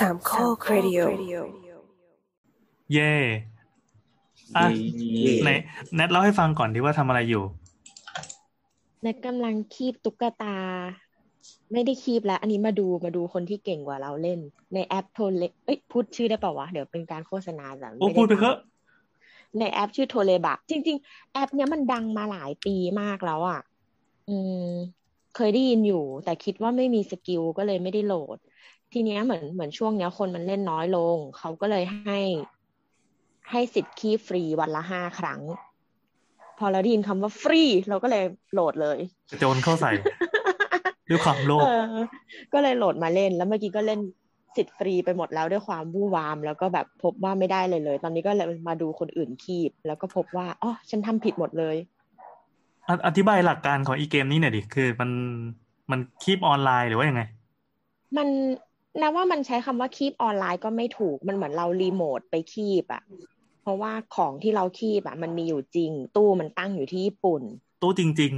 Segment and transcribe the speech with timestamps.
[0.00, 1.00] สามข้อครดิโอ
[2.92, 3.14] เย่
[4.56, 4.66] อะ
[5.42, 5.50] ไหน
[5.94, 7.44] แนทเล่าให้ฟังก่อนดีว่าทำอะไรอยู่
[9.02, 10.56] แนทกำลังคีบตุ๊กตา
[11.72, 14.38] ไม่ได้คีบแล้ว อันนี้มาดูมาดูคนที่เก่งกว่าเราเล่น
[14.74, 18.58] ในแอปโทเลเอ้ยพูดชื่อได้เปล่าวะ เดี๋ยวเป็นการโฆษณาแต่โอ้ม่พูดไปเถอะ
[19.58, 23.60] ในแอปชื่อโทเลบะจริง ๆ แอปเนี้ยมันดังมาหลายปีมากแล้วอะ
[24.28, 24.36] อื
[24.68, 24.72] ม
[25.36, 28.38] เคยได้ยินอยู่ แต่คิดว่าไม่มี skill ก็เลยไม่ได้โหลด
[28.92, 32.18] ทีเนี้ยเหมือนเหมือนช่วงเนี้ยคนมันเล่นน้อยลง เขาก็เลยให้
[33.50, 35.40] ให้สิทธิ์คีบฟรีวันละห้าครั้ง
[36.58, 38.98] พอเราได้ยินคำว่าฟรีเราก็เลยโหลดเลย
[39.30, 39.90] กระโจนเข้าใส่
[41.10, 41.84] ด้วยความโลภเออ
[42.52, 44.00] ก็เลยโหลดมาเล่น แล้วเมื่อกี้ก็เล่น
[44.56, 51.76] สิทธิ์ฟรีไปหมดแล้วด้วยความวู่วาม แล้วก็แบบพบว่าไม่ได้เลยเลย ตอนนี้ก็เลยมาดูคนอื่นคีบ แล้วก็พบว่าอ๋อฉันทำผิดหมดเลย
[52.88, 55.10] อะอธิบายหลักการของอีเกมนี้หน่อยดิ คือมัน
[55.90, 57.22] มันคีบออนไลน์หรือว่ายังไง
[58.16, 58.28] มัน
[59.02, 63.02] นะว่ามันใช้คำว่าคีบออนไลน์ก็ไม่ถูก มันเหมือนเรารีโมทไปคีบอะ
[63.62, 67.42] เพราะว่าของที่เราคีบอะมันมีอยู่จริง ตู้มันตั้งอยู่ที่ญี่ปุ่น
[67.82, 68.34] ตู้จริง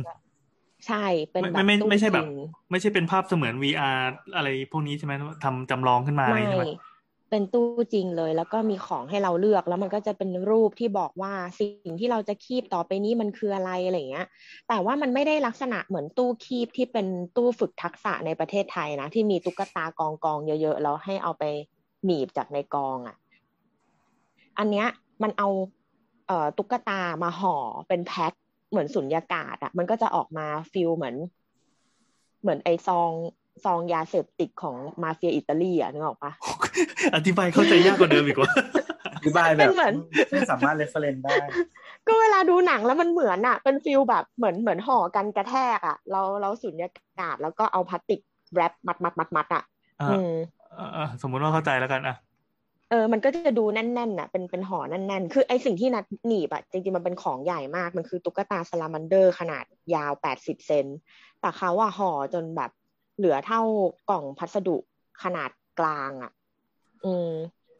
[0.86, 3.98] ใช่เป็นไม่แบบไม่ตู้ไม่ใช่แบบจริงๆไม่ใช่เป็นภาพเสมือน VR
[4.36, 5.12] อะไรพวกนี้ใช่ไหม
[5.44, 6.64] ทำจำลองขึ้นมาอะไรไม่ใช่ไหม
[7.30, 14.26] เป็นตู้จริงเลย แล้วก็มีของให้เราเลือกแล้วมันก็จะเป็นรูปที่บอกว่าสิ่งที่เราจะคีบต่อไปนี้มันคืออะไรอะไรเงี้ย
[14.68, 21.44] แต่ว่ามันไม่ได้ลักษณะเหมือนตู้คีบที่เป็นตู้ฝึกทักษะในประเทศไทยนะ ที่มีตุ๊กตากองกองเยอะๆแล้วให้เอาไป
[22.04, 23.16] หนีบจากในกองอะ
[24.58, 24.86] อันเนี้ย
[25.22, 25.48] มันเอา
[26.26, 27.56] เอ่อตุ๊กตามาห่อ
[27.88, 28.32] เป็นแพ็ค
[28.70, 31.16] เหมือนสุญญากาศอะ มันก็จะออกมา feel เหมือน
[32.42, 33.10] เหมือนไอซอง
[33.64, 36.32] ซองยาเสพติดของมาเฟียอิตาลีอะนึกออกปะ
[37.16, 38.52] อธิบายเข้าใจยากกว่าเดิมอีกว่า
[39.14, 39.94] อธิบายแบเป็นเหมือน
[40.30, 41.38] ไม่สามารถ reference ได้
[42.06, 48.20] ก็เวลาดูหนังแล้วมันเหมือนอะ เป็น feel แบบเหมือนเหมือนห่อกันกระแทกอะ เราเราสุญญากาศแล้วก็เอาพลาสติก
[48.54, 49.62] wrap มัดมัดมัดมัดอะ
[50.00, 50.32] อ่าอืม
[50.78, 52.16] อ่าอ่าสมมุติว่าเข้าใจแล้วกันอะ
[52.90, 59.64] เออ มันก็จะดูแน่นๆน่ะ เป็น เป็นห่อแน่นๆ คือไอสิ่งที่แนทหนีบอะจริงๆ มันเป็นของใหญ่มาก มันคือตุ๊กตาซาลามันเดอร์ขนาด
[59.94, 60.86] ยาวแปดสิบเซน
[61.40, 62.70] แต่เขาอะห่อจนแบบ
[63.18, 63.60] เหลือเท่า
[64.06, 64.76] กล่องพัสดุ
[65.22, 66.32] ขนาดกลางอะ
[67.04, 67.28] อืม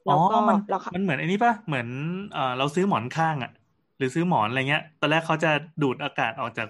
[0.09, 1.89] อ๋แล้อวก็มันแล้วเขามันเหมือนไอ้นี่ป่ะเหมือน
[2.33, 3.51] เอ่อเราซื้อหมอนข้างอะ
[3.97, 5.51] หรือซื้อหมอนอะไรเงี้ย ตอนแรกเขาจะ
[5.83, 6.69] ดูดอากาศออกจาก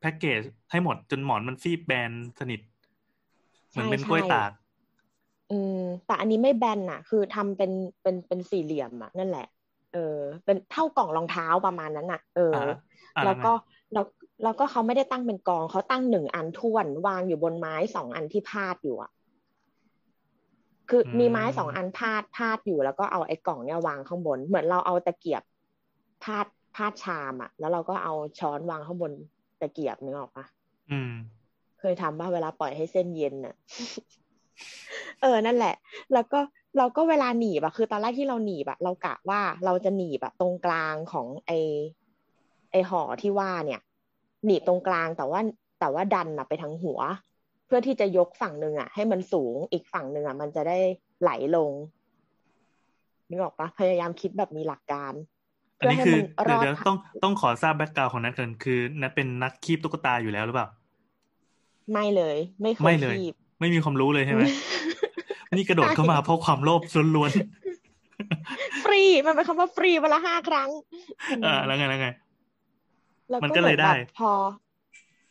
[0.00, 0.40] แพ็กเกจ
[0.70, 2.60] ให้หมดจนหมอนมันฟีบแบนสนิท
[3.70, 4.50] เหมือนเป็นกล้วยตาก
[5.48, 5.72] อืม
[6.04, 7.70] แต่อันนี้ไม่แบนน่ะคือทำเป็น
[8.02, 9.42] เป็นเป็นสี่เหลี่ยมอะนั่นแหละ
[9.90, 9.98] เออ
[10.44, 12.58] เป็นเท่ากล่องรองเท้าประมาณนั้นน่ะเอออ่า
[13.14, 13.48] อ่าแล้วไงก็
[14.42, 19.10] แล้วแล้วก็เขาไม่ได้ตั้งเป็นกอง เขาตั้งหนึ่งอันท้วน วางอยู่บนไม้สองอันที่พาดอยู่อะ
[20.88, 25.42] คือมีไม้สองอันพาดพาดอยู่แล้วก็เอาไอ้กล่องเนี่ยวางข้างบน เหมือนเราเอาตะเกียบ
[26.24, 26.46] พาด
[26.76, 29.12] พาดชามอะแล้วเราก็เอาช้อนวางข้างบน
[29.60, 30.44] ตะเกียบนึกออกปะ
[30.90, 31.12] อืม
[31.80, 33.54] เคยทำป่ะเวลาปล่อยให้เส้นเย็นน่ะ
[35.22, 35.74] เออนั่นแหละ
[36.12, 36.40] แล้วก็
[36.78, 41.52] เราก็เวลาหนีบอะคือตอนแรกที่เราหนีบอะเรากะว่าเราจะหนีบอะตรงกลางของไอ
[42.70, 43.80] ไอห่อที่ว่าเนี่ย
[44.44, 45.40] หนีบตรงกลางแต่ว่า
[45.80, 47.00] แต่ว่าดันอะไปทางหัว
[47.66, 50.78] เพื่อที่จะยกฝั่งหนึ่งอะให้มันสูงอีกฝั่งหนึ่งอะมันจะได้
[51.22, 51.72] ไหลลง
[53.28, 55.12] นึกออกปะพยายามคิดแบบมีหลักการ
[55.78, 60.68] อันนี้คือเพื่เดี๋ยวให้เดี๋ยวมันรอดต้องต้องขอทราบแบ็กกราวของนัทเกินคือนัทเป็นนักคีบตุ๊กตาอยู่แล้วหรือเปล่า
[61.92, 64.42] ไม่เลย ไม่เคไม่ยเลยคีบไม่มีความรู้เลยใช่ไหม
[65.56, 66.82] นี่กระโดดเข้ามาเพราะความโลภ
[67.14, 67.30] ล้วน
[68.84, 72.08] ฟรีมันเป็นคำว่าฟรีวันละห้าครั้งๆอ่าแล้วไงแล้วไง
[73.30, 74.32] แล้วมันก็เลยได้เหมือนแบบพอ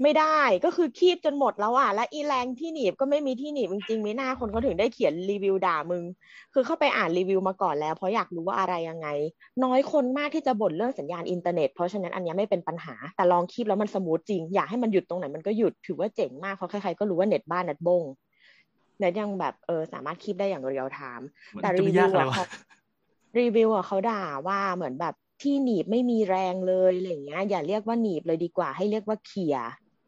[0.03, 6.03] ไม่ได้ก็คือคีบจนหมดแล้วอะ และอีแรงที่หนีบก็ไม่มีที่หนีบจริงๆไม่น่าคนเขาถึงได้เขียนรีวิวด่ามึง
[6.53, 9.08] คือเข้าไปอ่านรีวิวมาก่อนแล้ว เพราะอยากรู้ว่าอะไรยังไง
[9.63, 18.03] น้อยคนมากที่จะบ่นเรื่องสัญญาณอินเทอร์เน็ตเพราะฉะนั้นอันเนี้ยไม่เป็นปัญหา แต่ลองคีบแล้วมัน smooth จริง อยากให้มันหยุดตรงไหนมันก็หยุดถือว่าเจ๋งมากเพราะใครๆก็รู้ว่าเน็ตบ้านเน็ตบง
[19.00, 22.46] เน็ตยังแบบเออสามารถคีบได้อย่างเรียลไทม์มันแต่จะรีไม่วิยากวอะไรอะวะเขา
[23.40, 29.57] รีวิวอะเขาด่าว่าเหมือนแบบ ที่หนีบไม่มีแรงเลยอะไรอย่างเงี้ย อย่าเรียกว่าหนีบเลยดีกว่า ให้เรียกว่าเขี่ย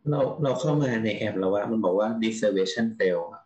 [0.09, 3.41] เราเราเข้ามาในแอปแล้วว่ามันบอกว่า reservation fail อะ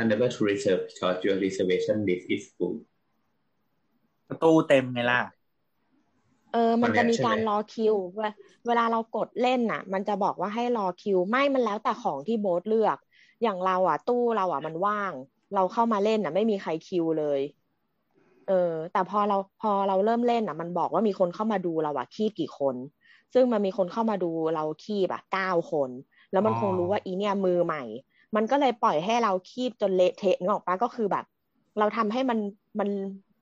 [0.00, 2.76] unable to reserve because your reservation list is full
[4.28, 5.20] ประตูเต็มไงล่ะ
[6.52, 8.32] เออ มันจะมีการใช่ไหมรอคิวเวลา
[8.66, 12.98] เวลาเรากดเล่นน่ะ มันจะบอกว่าให้รอคิว ไม่มันแล้วแต่ของที่โบ๊ทเลือก
[13.42, 15.12] อย่างเราอะ ตู้เราอะมันว่าง
[15.54, 17.40] เราเข้ามาเล่นอะ ไม่มีใครคิวเลย
[18.48, 22.76] เออ แต่พอเราพอเราเริ่มเล่นอะ มันบอกว่ามีคนเข้ามาดูเราอะคีบกี่คน
[23.34, 25.90] ซึ่งมันมีคนเข้ามาดูเราคีบอะเก้าคน
[26.32, 27.82] แล้วมันอ๋อคงรู้ว่าอีเนี่ยมือใหม่
[28.36, 31.24] มันก็เลยปล่อยให้เราคีบจนเละเทะนึกออกปะก็คือแบบ
[31.78, 32.38] เราทำให้มัน
[32.80, 32.88] มัน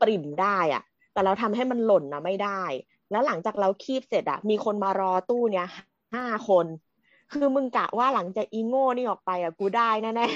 [0.01, 0.83] ปริ่มได้อะ
[1.13, 2.63] แต่เราทำให้มันหล่นนะไม่ได้
[3.11, 5.67] แล้วหลังจากเราคีบเสร็จอะมีคนมารอตู้เนี้ย
[6.15, 6.67] ห้าคน
[7.33, 10.27] คือมึงกะว่าหลังจากอีโง่นี่ออกไปอะกูได้แน่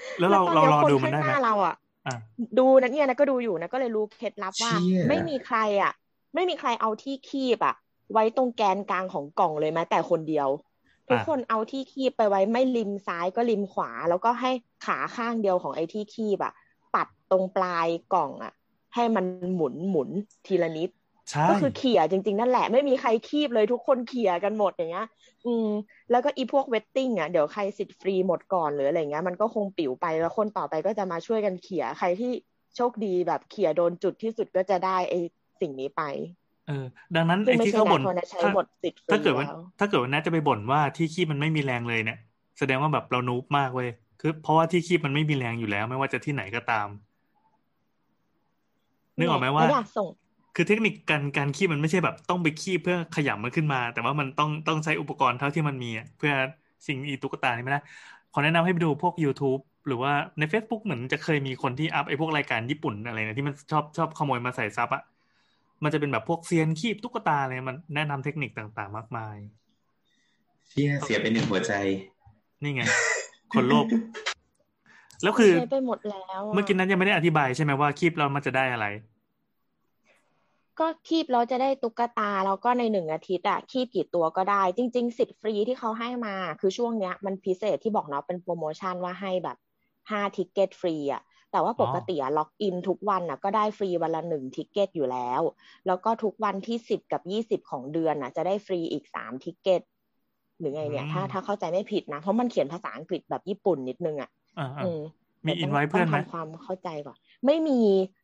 [0.00, 1.74] ๆแล้วเราตอนเรานี้ยรอคนดูมันได้ข้างหไหมน้าเราอะอะ
[2.58, 5.92] ดูนะเนี่ยนะก็ดูอยู่นะก็เลยรู้เคล็ดลับว่าเชี่ยไม่มีใครอะ
[6.34, 7.74] ไม่มีใครเอาที่คีบอะ
[8.12, 10.48] ไว้ตรงแกนกลางของกล่องเลยแม้แต่คนเดียว
[11.08, 14.50] ทุกคนเอาที่คีบไปไว้ไม่ริมซ้ายก็ริมขวา แล้วก็ให้
[14.86, 16.52] ขาข้างเดียวของไอ้ที่คีบอะ
[16.94, 18.52] ปัดตรงปลายกล่องอะ
[18.94, 19.24] ให้มัน
[19.54, 20.08] หมุนหมุน
[20.46, 21.01] ทีละนิดใช่
[21.50, 25.06] ก็คือเขี่ยจริง ๆ นั่นแหละไม่มีใครคีบเลยทุกคนเขี่ยกันหมดอย่างเงี้ย
[25.46, 25.68] อืม
[26.10, 32.32] แล้วก็อีพวกเวทติ้งอะเดี๋ยวใครสิทธิ์ฟรีหมดก่อนหรืออะไรเงี้ยมันก็คงปิ๋วไปแล้วคนต่อไปก็จะมาช่วยกันเขี่ยใครที่
[32.76, 35.20] โชคดีแบบเขี่ยโดนจุดที่สุดก็จะได้ไอ้
[35.60, 36.02] สิ่งนี้ไป
[36.68, 36.84] เออ
[37.16, 42.18] ดังนั้นซึ่งไอ้ไม่ที่ใช่เขาแนบ่นทคนนะใช้ถ้าหมดสิทธิ์ฟรีถ้าเกิดว่าแล้วถ้าเกิดว่าน่าจะไปบ่นว่าที่คีบมันไม่มีแรงเลยเนี่ย
[42.58, 43.88] แสดงว่าแบบเรานูบมากเว้ย
[44.20, 46.88] คือเพราะว่าที่คีบมันไม่มีแรงอยู่แล้ว ไม่ว่าจะที่ไหนก็ตาม
[49.18, 50.08] นึกออกไหมว่าแล้วอยากส่ง
[50.56, 56.32] คือเทคนิคการการคีบมันไม่ใช่แบบต้องไปคีบเพื่อขยำมันขึ้นมา แต่ว่ามันต้องต้องใช้อุปกรณ์เท่าที่มันมีอะเพื่อ
[56.86, 57.80] สิ่งอีตุ๊กตานี่ไม่ได้
[58.32, 65.02] ขอแนะนำให้ไปดูพวก YouTube หรือว่าใน Facebook เหมือนจะเคยมีคนที่อัพไอ้พวกรายการญี่ปุ่นอะไรเนี่ยที่มันชอบชอบขโมยมาใส่ซับอะ
[65.82, 69.36] มันจะเป็นแบบพวกเซียนคีบตุ๊กตาอะไรมันแนะนำเทคนิคต่างๆ มากมาย
[70.68, 71.72] เชี่ยเสียไปหนึ่งหัวใจ
[72.62, 72.82] นี่ไง
[73.52, 73.86] คนโลภ
[75.22, 78.86] แล้วคือใช้ไปหมดแล้วอะเมื่อกี้นั้นยังไม่ได้อธิบายใช่ไหมว่าคีบเรามันจะได้อะไร
[80.80, 89.56] ก็คีบเราจะได้ตุ๊กตาแล้วก็ในหนึ่งอาทิตย์อะคีบกี่ตัวก็ได้ จริง ๆ สิทธิ์ฟรีที่เขาให้มา คือช่วงเนี้ยมันพิเศษที่บอกเนาะเป็นโปรโมชั่นว่าให้แบบ
[90.10, 91.22] ห้า ticket ฟรีอะ
[91.52, 95.42] แต่ว่าปกติอะ login ทุกวันอะก็ได้ฟรีวันละหนึ่ง ticket อยู่แล้ว
[95.86, 99.82] แล้วก็ทุกวันที่สิบกับยี่สิบของเดือนอะจะได้ฟรีอีกสาม ticket
[100.58, 105.00] หรือไงเนี่ยอืมถ้าถ้าเข้าใจไม่ผิดนะ เพราะมันเขียนภาษาอังกฤษแบบญี่ปุ่นนิดนึงอะอ่าอืม
[105.46, 107.80] มีดี๋อิยนต้งไว้เพื่อนไหมต้งทำความเข้าใจก่อน ไม่มี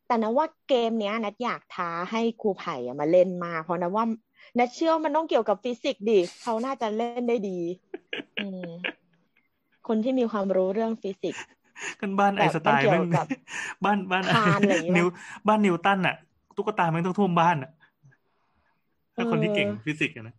[0.07, 4.05] แต่นะว่าเกมเนี้ยนัดอยากท้าให้ครูไผ่อะมาเล่นมากเพราะนะว่า
[4.57, 7.59] นัดเชื่อว่ามันต้องเกี่ยวกับฟิสิกส์ดิเขาน่าจะเล่นได้ดี
[8.43, 8.67] อืม
[9.87, 11.41] คนที่มีความรู้เรื่องฟิสิกส์
[12.01, 13.27] กันบ้านแบบไอน์สไตล์มันเกี่ยวแม่งกับ
[13.83, 15.07] บ้านบ้านคานอะไรอย่างงี้ปะนิว
[15.47, 16.15] บ้านนิวตันอะ
[16.55, 17.71] ตุ๊กตาแม่งต้องท่วมบ้านอะ
[19.15, 20.35] ถ้าคนที่เออเก่งฟิสิกส์อะนะ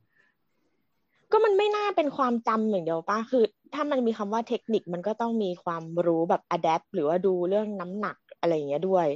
[1.32, 3.44] ก็มันไม่น่าเป็นความจำอย่างเดียวป่ะ คือ
[3.74, 9.06] ถ้ามันมีคำว่าเทคนิคมันก็ต้องมีความรู้แบบ adapt หรือว่าดูเรื่องน้ำหนัก อะไรอย่างเงี้ยด้วย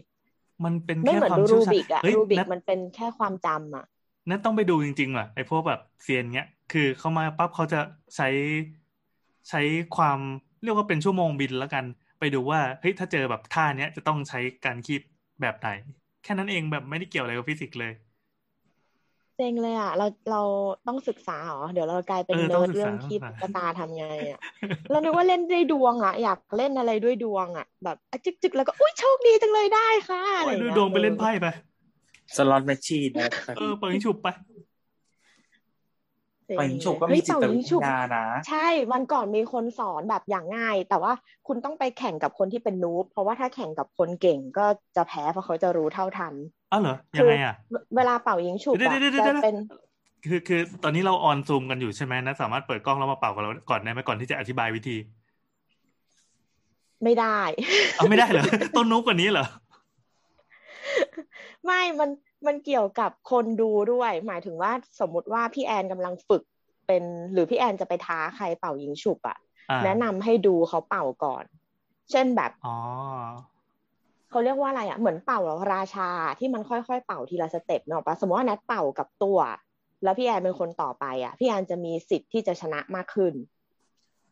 [0.64, 3.84] มันเป็นไม่แค่เหมือนความดูเชี่รูยวชาญบิกอะเฮ้ยรูบิกนัทมันเป็นแค่ความจำอะ
[4.30, 7.80] นั่นต้องไปดูจริงๆว่ะไอพวกแบบเซียนเงี้ยคือเขามาปั๊บเขาจะ
[8.16, 8.28] ใช้
[9.48, 9.60] ใช้
[9.96, 10.18] ความ
[10.62, 11.84] เรียกว่าเป็นชั่วโมงบินแล้วกัน
[12.18, 15.02] ไปดูว่าเฮ้ยถ้าเจอแบบท่าเนี้ยจะต้องใช้การคีบ
[15.40, 15.68] แบบไหน
[16.22, 17.92] แค่นั้นเองแบบไม่ได้เกี่ยวอะไรกับฟิสิกส์เลย
[19.36, 20.42] เซ็งเลยอะ เราเรา
[20.86, 24.40] ต้องศึกษาเหรอ เดี๋ยวเรากลายเป็นเออเนิต้องร์ดศึกษาเรื่องคีบต้องศึตุ๊กกษาตาทำไงอะ
[24.90, 31.46] เรานึกว่าเล่นด้วยดวงอะ อยากเล่นอะไรด้วยดวงอะ แบบอะจึกจึกแล้วก็อุ้ยโชคดีจังเลยได้ค่ะอะไรโอ้ยอย่างดูเงี้ยดวงไปเล่นไพ่ไป
[32.36, 34.28] สล็อตแมชชีนอะไรแบบเออเปิดยิงฉุบไป
[36.46, 41.12] เซ็งไปยิงฉุบก็เฮ้มียจิเป่าตยิวิงทฉุบยานะใช่วันก่อนมีคนสอนแบบอย่างง่าย แต่ว่า
[41.46, 44.66] คุณต้องไปแข่งกับคนที่เป็นนูบเพราะว่าถ้าแข่งกับคนเก่งก็
[44.96, 46.34] จะแพ้เพราะเขาจะรู้เท่าทัน
[46.74, 49.56] อ้าวเหรอคืยังไงอะเวเวลาเป่ายิงฉุบเดี๋ยวอะเดี๋ยวเดี๋ยวจะเดี๋ยวเป็น
[50.28, 54.96] คือคือตอนนี้เราออนซูมกันอยู่ใช่ไหมนะสามารถเปิดกล้องแล้วมาเป่ากับเราก่อนได้ไหมก่อนที่จะอธิบายวิธี
[57.04, 57.40] ไม่ได้
[57.96, 58.44] เอาไม่ได้เหรอ
[58.76, 59.46] ต้องนุกกว่านี้เหรอ
[61.64, 62.10] ไม่มัน
[62.46, 66.42] มันเกี่ยวกับคนดูด้วย หมายถึงว่าสมมุติว่าพี่แอนกำลังฝึก
[66.86, 69.38] เป็น หรือพี่แอนจะไปท้าใครเป่ายิงฉุบอะ
[69.70, 71.44] อ่าแนะนำให้ดูเขาเป่าก่อน
[72.10, 72.76] เช่นแบบอ๋อ
[74.34, 75.40] เขาเรียกว่าอะไรอะเหมือนเป่า
[75.74, 79.38] ราชาที่มันค่อยๆ เป่าทีละ step เนาะปะสมมติว่าแนทเป่ากับตัว
[80.02, 83.34] แล้วพี่แอนเป็นคนต่อไปอะพี่แอนจะมีสิทธิ์ที่จะชนะมากขึ้น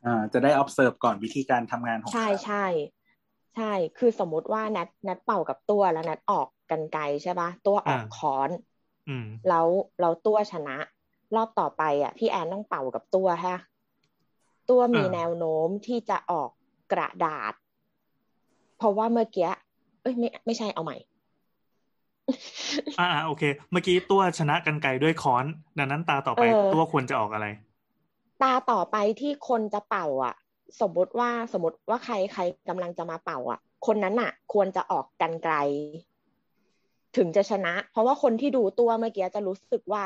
[0.07, 2.67] อ่าจะได้ observe ก่อนวิธีการทำงานของใช่เขาใช่
[3.57, 8.51] ใช่ คือสมมุติว่าแนทแนทเป่ากับตัวแล้วแนทออกกรรไกรใช่ปะตัวออกอ่าค้อน
[9.09, 9.67] อืมแล้ว
[10.01, 10.77] เราตัวชนะ
[11.37, 13.57] รอบต่อไปอะ พี่แอนต้องเป่ากับตัวฮะ
[14.71, 16.51] ตัวมีอ่าแนวโน้มที่จะออก
[16.93, 17.53] กระดาษ
[18.79, 19.51] เพราะว่าเมื่อกี้
[20.03, 20.97] เอ้ยไม่ไม่ใช่เอาใหม่
[22.99, 25.45] อ่าอ่าโอเค เมื่อกี้ตัวชนะกันไกลด้วยค้อน
[25.79, 27.47] ดังนั้นตาต่อไปเออตัวควรจะออกอะไร
[28.43, 30.35] ตาต่อไปที่คนจะเป่า อะ
[30.81, 35.55] สมมติว่าสมมติว่าใครใครกำลังจะมาเป่า อะ คนนั้นอะ ควรจะออกกันไกล
[37.17, 40.05] ถึงจะชนะ เพราะว่าคนที่ดูตัวเมื่อกี้จะรู้สึกว่า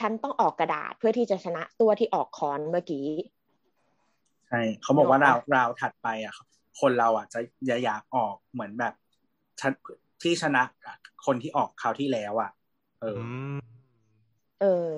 [0.00, 3.06] ฉันต้องออกกระดาษเพื่อที่จะชนะตัวที่ออกค้อนเมื่อกี้
[4.48, 6.34] ใช่เขาบอกว่านึกอราอวกปะราวถัดไปอะ
[6.80, 9.09] คนเราอะจะอย่าอยากออกเหมือนแบบชน
[10.22, 10.62] ที่ชนะ
[11.26, 12.50] คนที่ออกคราวที่แล้วอะ
[13.00, 13.24] เอออื
[13.56, 13.58] ม
[14.60, 14.90] เออ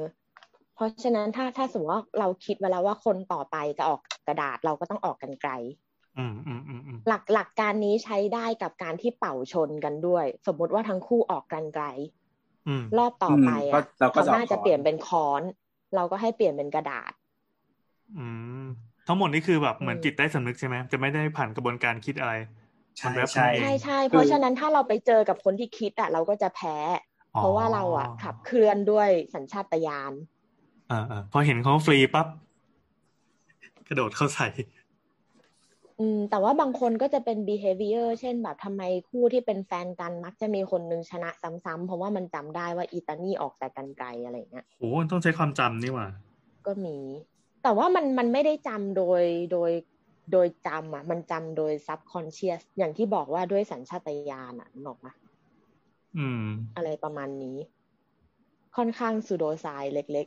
[0.74, 5.52] เพราะฉะนั้นถ้าถ้าสมมติว่าเราคิดไว้แล้วว่าคนต่อไปจะออกกระดาษเราก็ต้องออกกันไกล
[6.18, 11.84] อืมอืมอืมอืมหลักหลักการนี้ใช้ได้กับการที่เป่าชนกันด้วย สมมุติว่าทั้งคู่ออกกันไกล
[12.66, 15.42] อืมรอบต่อไปอืมก็อะเราก็เขาจะเอาน่าจะค้อนเปลี่ยนเป็นค้อน
[15.94, 17.12] เราก็ให้เปลี่ยนเป็นกระดาษ
[18.16, 18.26] อื
[18.62, 18.64] ม
[19.06, 22.32] ทั้งหมดนี่คือแบบเหมือนอืมจิตใต้สำนึกใช่ไหมจะไม่ได้ผ่านกระบวนการคิดอะไร
[22.98, 26.76] ใช่มันแวบใช่ขึ้นมาเองใช่ใช่เพราะฉะนั้นถ้าเราไปเจอกับคนที่คิดอะเราก็จะแพ้
[27.32, 30.12] เพราะว่าเราอะขับเคลื่อนด้วยสัญชาตญาณ
[30.90, 32.26] อ่าอ่าพอเห็นเขาฟรีปั๊บ
[33.88, 34.48] กระโดดเข้าใส่
[36.00, 46.08] อืมแต่ว่าบางคนก็จะเป็น behavior เช่นแบบทำไมคู่ที่เป็นแฟนกันมักจะมีคนนึงชนะซ้ำๆเพราะว่ามันจำได้ว่าอีตานี่ออกแต่กันไกลอะไรเงี้ยโหต้องใช้ความจำนี่หว่า
[46.66, 46.98] ก็มี
[47.62, 49.22] แต่ว่ามันมันไม่ได้จำโดย
[49.52, 49.70] โดย
[50.30, 55.12] โดยจำอะ มันจำโดย subconscious อย่างที่บอกว่าด้วยสัญชาตญาณอะนึกออกปะ
[56.18, 56.44] อืม
[56.76, 57.56] อะไรประมาณนี้
[58.76, 60.26] ค่อนข้างซูโดไซเล็ก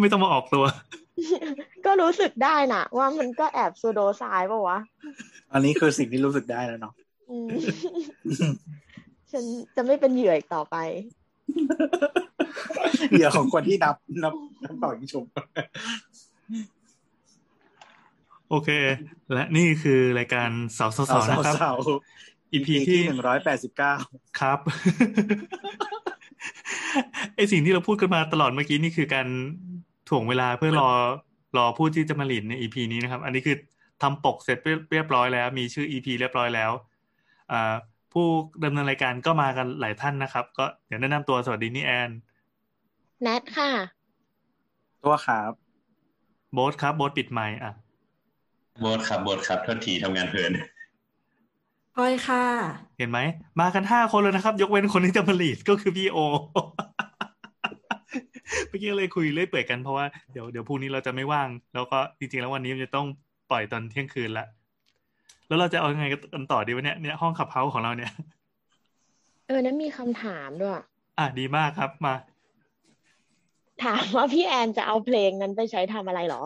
[0.00, 4.78] ไม่ต้องมาออกตัวๆก็รู้สึกได้น่ะว่ามันก็แอบซูโดไซป่าวะ
[5.52, 6.94] อันนี้คือสิ่งที่รู้สึกได้แล้วเนาะ
[7.30, 7.48] อืม
[9.32, 9.44] ฉัน
[9.76, 10.76] จะไม่เป็นเหยื่ออีกต่อไป
[13.10, 14.34] เหยื่อของคนที่นับนับ
[14.64, 15.24] นับต่อยิงชม
[18.50, 18.70] โอเค
[19.32, 21.76] และนี่คือรายการสาวสาวๆนะครับสาว
[22.52, 23.94] EP ๆที่ที่หนึ่งร้อยแปดสิบเก้า
[24.40, 24.58] ครับ
[27.36, 29.28] ไอสิ่งที่เราพูดกันมาตลอดเมื่อกี้นี่คือการ
[30.08, 30.90] ถ่วงเวลาเพื่อรอ
[31.56, 33.56] รอผู้ที่จะมาหลินใน EP นี้นะครับ อันนี้คือ
[34.02, 34.58] ทำปกเสร็จ
[34.92, 36.70] เรียบร้อยแล้ว มีชื่อ EP เรียบร้อยแล้ว
[37.52, 37.74] อ่า
[38.12, 38.26] ผู้
[38.64, 42.10] ดำเนินรายการก็มากันหลายท่านนะครับ ก็เดี๋ยวแนะนำตัวสวัสดีนี่แอน
[43.24, 43.70] แนทค่ะ
[45.04, 45.52] ตัวครับ
[46.54, 47.72] โบ๊ทครับโบ๊ทปิดไมค์อะ
[48.80, 50.52] โบทครับโบทครับโทษทีทำงานเพลิน
[51.94, 52.44] พลอยค่ะ
[52.98, 53.18] เห็นไหม
[53.60, 56.18] มากันห้าคนเลยนะครับ ยกเว้นคนที่จะมาหลีดก็คือพี่โอ
[58.68, 63.06] เมื่อกี้เลยคุยเล่อยเปื่อยกันเพราะว่าเดี๋ยวเดี๋ยวพรุ่งนี้เราจะไม่ว่าง แล้วก็จริงๆแล้ววันนี้มันจะต้อง
[63.50, 64.46] ปล่อยตอนเที่ยงคืนละ
[65.48, 68.10] แล้วเราจะเอายังไงกันต่อดีวะเนี่ยเนี่ยห้องขับเฮาส์ของเราเนี่ย
[69.46, 70.72] เออนั้นมีคำถามด้วย
[71.18, 72.14] อะดีมากครับมา
[73.82, 76.42] ถามว่าพี่แอนจะเอาเพลงนั้นไปใช้ทำอะไรเหรอ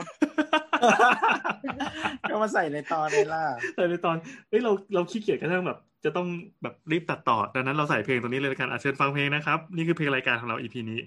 [2.30, 3.44] ก็มาใส่ในตอนนี้ล่ะ
[3.74, 4.16] แต่ในตอน
[4.48, 6.26] เฮ้ยเราเราขี้เกียจกระทั่งแบบ จะต้อง
[6.62, 11.00] แบบรีบตัดต่อดังนั้นเราใส่เพลงตรงนี้เลยละกันอาเชิญฟังเพลงนะครับ นี่คือเพลงรายการของเรา EP นี้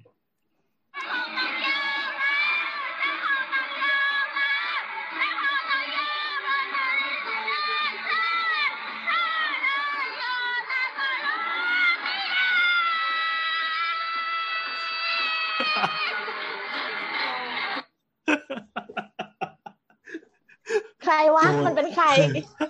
[22.01, 22.13] ใคร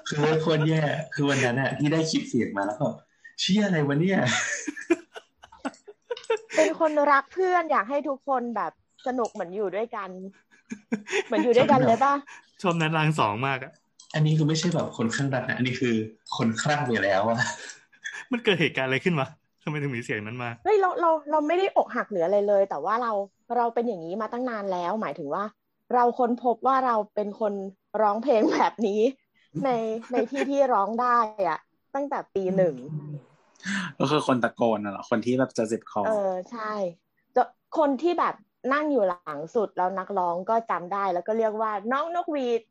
[0.09, 0.83] คือโคนแย่
[1.13, 2.87] คือวันนั้นอะที่ได้คลิปเสียงมาแล้วก็
[3.39, 4.19] เชี่ยอะไรวะเนี่ย
[6.55, 8.71] เป็นคนรักเพื่อนอยากให้ทุกคนแบบ
[9.07, 10.09] สนุกเหมือนอยู่ด้วยกัน
[11.25, 12.13] เหมือนอยู่ด้วยกันเลยป่ะ
[12.61, 13.71] ชมนั้นรางสองมากอะ
[14.15, 15.95] อันนี้คือไม่ใช่แบบคนข้างรักนะอันนี้คือ
[16.37, 17.39] คนคลั่งไปแล้วอะ
[18.31, 19.25] มันเกิดเหตุการณ์อะไรขึ้นมา
[19.63, 23.11] ทำไมถึงมีเสียงนั้นมาเฮ้ยเราเราเราไม่ได้อกหักเหลืออะไรเลย แต่ว่าเรา
[23.55, 25.43] เราเป็นอย่างนี้มาตั้งนานแล้ว หมายถึงว่า
[25.93, 27.53] เราค้นพบว่าเราเป็นคน
[28.01, 28.99] ร้องเพลงแบบนี้
[29.65, 29.69] ใน
[30.11, 31.17] ในที่ที่ร้องได้
[31.47, 31.59] อะ
[31.95, 32.75] ตั้งแต่ปีหนึ่ง
[33.99, 36.73] ก็คือคนตะโกนน่ะเหรอคนที่แบบจะเจ็บคอเออใช่
[37.35, 37.43] จะ
[37.77, 38.35] คนที่แบบ
[38.73, 42.61] นั่งอยู่หลังสุดแล้วนักร้องก็จำได้แล้วก็เรียกว่าน้องนกหวีด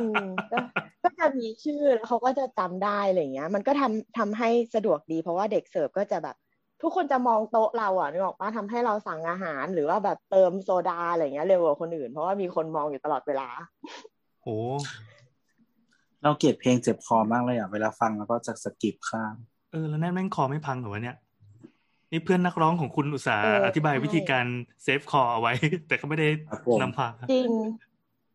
[0.00, 0.58] อืมก็
[1.02, 6.36] ก็จะมีชื่อแล้วเขาก็จะจำได้อะไรเงี้ย มันก็ทำทำให้สะดวกดี เพราะว่าเด็กเสิร์ฟก็จะแบบ
[6.82, 13.48] ทุกคนจะมองโต๊ะเราอะนึกออกปะทำให้เราสั่งอาหาร หรือว่าแบบเติมโซดาอะไรเงี้ยเร็วกว่าคนอื่น เพราะว่ามีคนมองอยู่ตลอดเวลา
[14.42, 14.48] โห
[16.22, 19.36] เราเกลียดเพลงเจ็บคอมากเลยอะ เวลาฟังแล้วก็จะ skip ข้าม
[19.72, 21.16] เออ แล้วแนทแม่งคอไม่พังเหรอวะเนี่ย
[22.12, 24.46] นี่เพื่อนนักร้องของคุณอุตสาห์เอออธิบายใช่วิธีการ
[24.82, 25.52] เซฟคอเอาไว้
[25.88, 27.50] แต่ก็ไม่ได้ครับผมนำพาจริง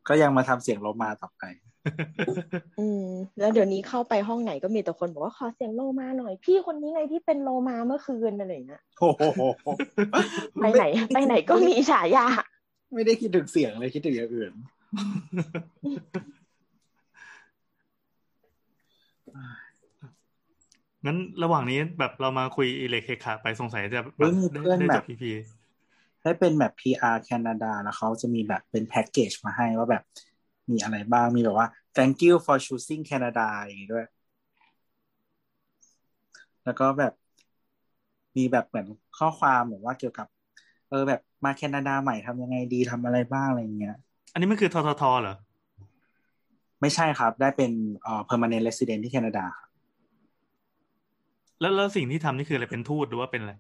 [0.08, 1.44] ก็ยังมาทำเสียงโลมาต่อไป
[2.80, 3.06] อืม
[3.40, 9.42] แล้วเดี๋ยวนี้เข้าไปห้องไหนก็มีแต่คนบอกว่าขอเสียงโลมาหน่อย พี่คนนี้ไงที่เป็นโลมาเมื่อคืนอะไรเงี้ยโอ้โห
[10.62, 12.26] ไปไหน ไปไหนก็มีฉายา
[12.94, 14.54] ไม่ได้คิดถึงเสียงเลยคิดถึงอย่างอื่น
[21.06, 25.30] งั้นระหว่างนี้แบบเรามาคุยอิเล็กเคขาไปสงสัยจะแบเฮ้บยมีได้เพื่อนได้แบจบบพีพี
[26.22, 30.04] ได้เป็นแบบ PR แคนาดาแล้วเขาจะมีแบบเป็นแพ็กเกจมาให้ว่าแบบ
[30.72, 34.06] มีอะไรบ้างมีแบบว่า thank you for choosing Canada อย่างงี้ด้วย
[36.64, 37.14] แล้วก็แบบ
[38.38, 38.88] มีแบบเหมือน
[39.18, 40.28] ข้อความแบบว่าเกี่ยวกับ
[40.90, 43.96] เออแบบมาแคนาดาใหม่ทำยังไงดีทำอะไรบ้างอะไรอย่างเงี้ย
[44.34, 45.36] อันนี้มันคือทททเหรอ
[46.84, 47.72] ไม่ใช่ครับ ได้เป็น
[48.04, 49.70] เอ่อ permanent resident ที่แคนาดาครับ
[51.60, 53.54] แล้วแล้วสิ่งที่ทำนี่คืออะไรเป็นทูตหรือว่าเป็นอะไร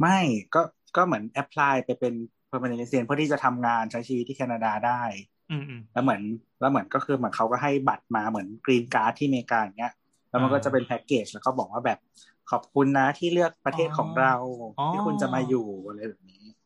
[0.00, 0.18] ไม่
[0.54, 0.60] ก็
[0.96, 2.14] ก็เหมือน apply ไปเป็น
[2.50, 5.02] permanent resident เพื่อที่จะทำงานใช้ชีวิตที่แคนาดาได้
[5.50, 6.22] อืมอืมแล้วเหมือน
[6.60, 9.92] แล้วเหมือนก็คือเหมือนเขาก็ให้บัตรมาเหมือนกรีนการ์ดที่อเมริกาอย่างเงี้ย
[10.30, 11.98] แล้วมันก็อ่าจะเป็นแพ็กเกจแล้วก็บอกว่าแบบ
[12.50, 14.34] ขอบคุณนะที่เลือกประเทศของเรา
[14.78, 16.57] อ๋อที่คุณจะมาอยู่อะไรแบบนี้อืม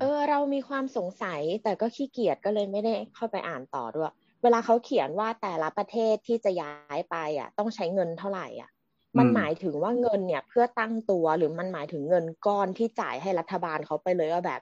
[0.00, 4.12] เออ เรามีความสงสัยแต่ก็ขี้เกียจก็เลยไม่ได้เข้าไปอ่านต่อด้วย
[4.42, 8.70] เวลาเขาเขียนว่าแต่ละประเทศที่จะย้ายไปอะ ต้องใช้เงินเท่าไหร่อะ
[9.18, 14.60] มันหมายถึงว่าเงินเนี่ย เพื่อตั้งตัวหรือมันหมายถึงเงินก้อนที่จ่ายให้รัฐบาลเขาไปเลยว่าแบบ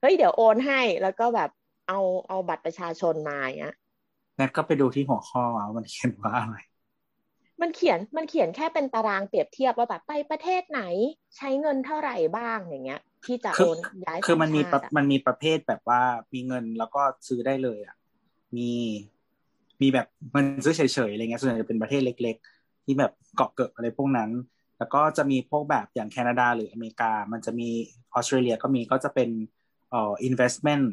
[0.00, 1.50] เฮ้ยเดี๋ยวโอนให้แล้วก็แบบ
[1.88, 3.74] เอาเอาบัตรประชาชนมาอย่างเงี้ย
[4.38, 6.56] งั้นก็ไปดูที่หัวข้อว่ามันเขียนว่าอะไร
[7.60, 10.82] มันเขียนมันเขียนแค่เป็นตารางเปรียบเทียบว่าแบบไปประเทศไหน
[11.36, 16.02] ใช้เงินเท่าไหร่บ้างอย่างเงี้ย ที่จะคืโออนย้ายคือมันมีสัญประชาติอะมันมีประเภทแบบว่า
[16.34, 17.96] มีเงินแล้วก็ซื้อได้เลยอะ
[18.56, 18.70] มี
[19.82, 24.30] มีแบบมันซื้อเฉยๆอะไรเงี้ยส่วนใหญ่จะเป็นประเทศเล็ก ๆ ที่แบบเกาะเกิดอะไรพวกนั้น
[24.78, 27.68] แล้วก็จะมีพวกแบบอย่างแคนาดาหรืออเมริกา มันจะมี
[28.14, 29.30] ออสเตรเลียก็มีก็จะเป็น
[29.90, 30.86] เอ่อ investment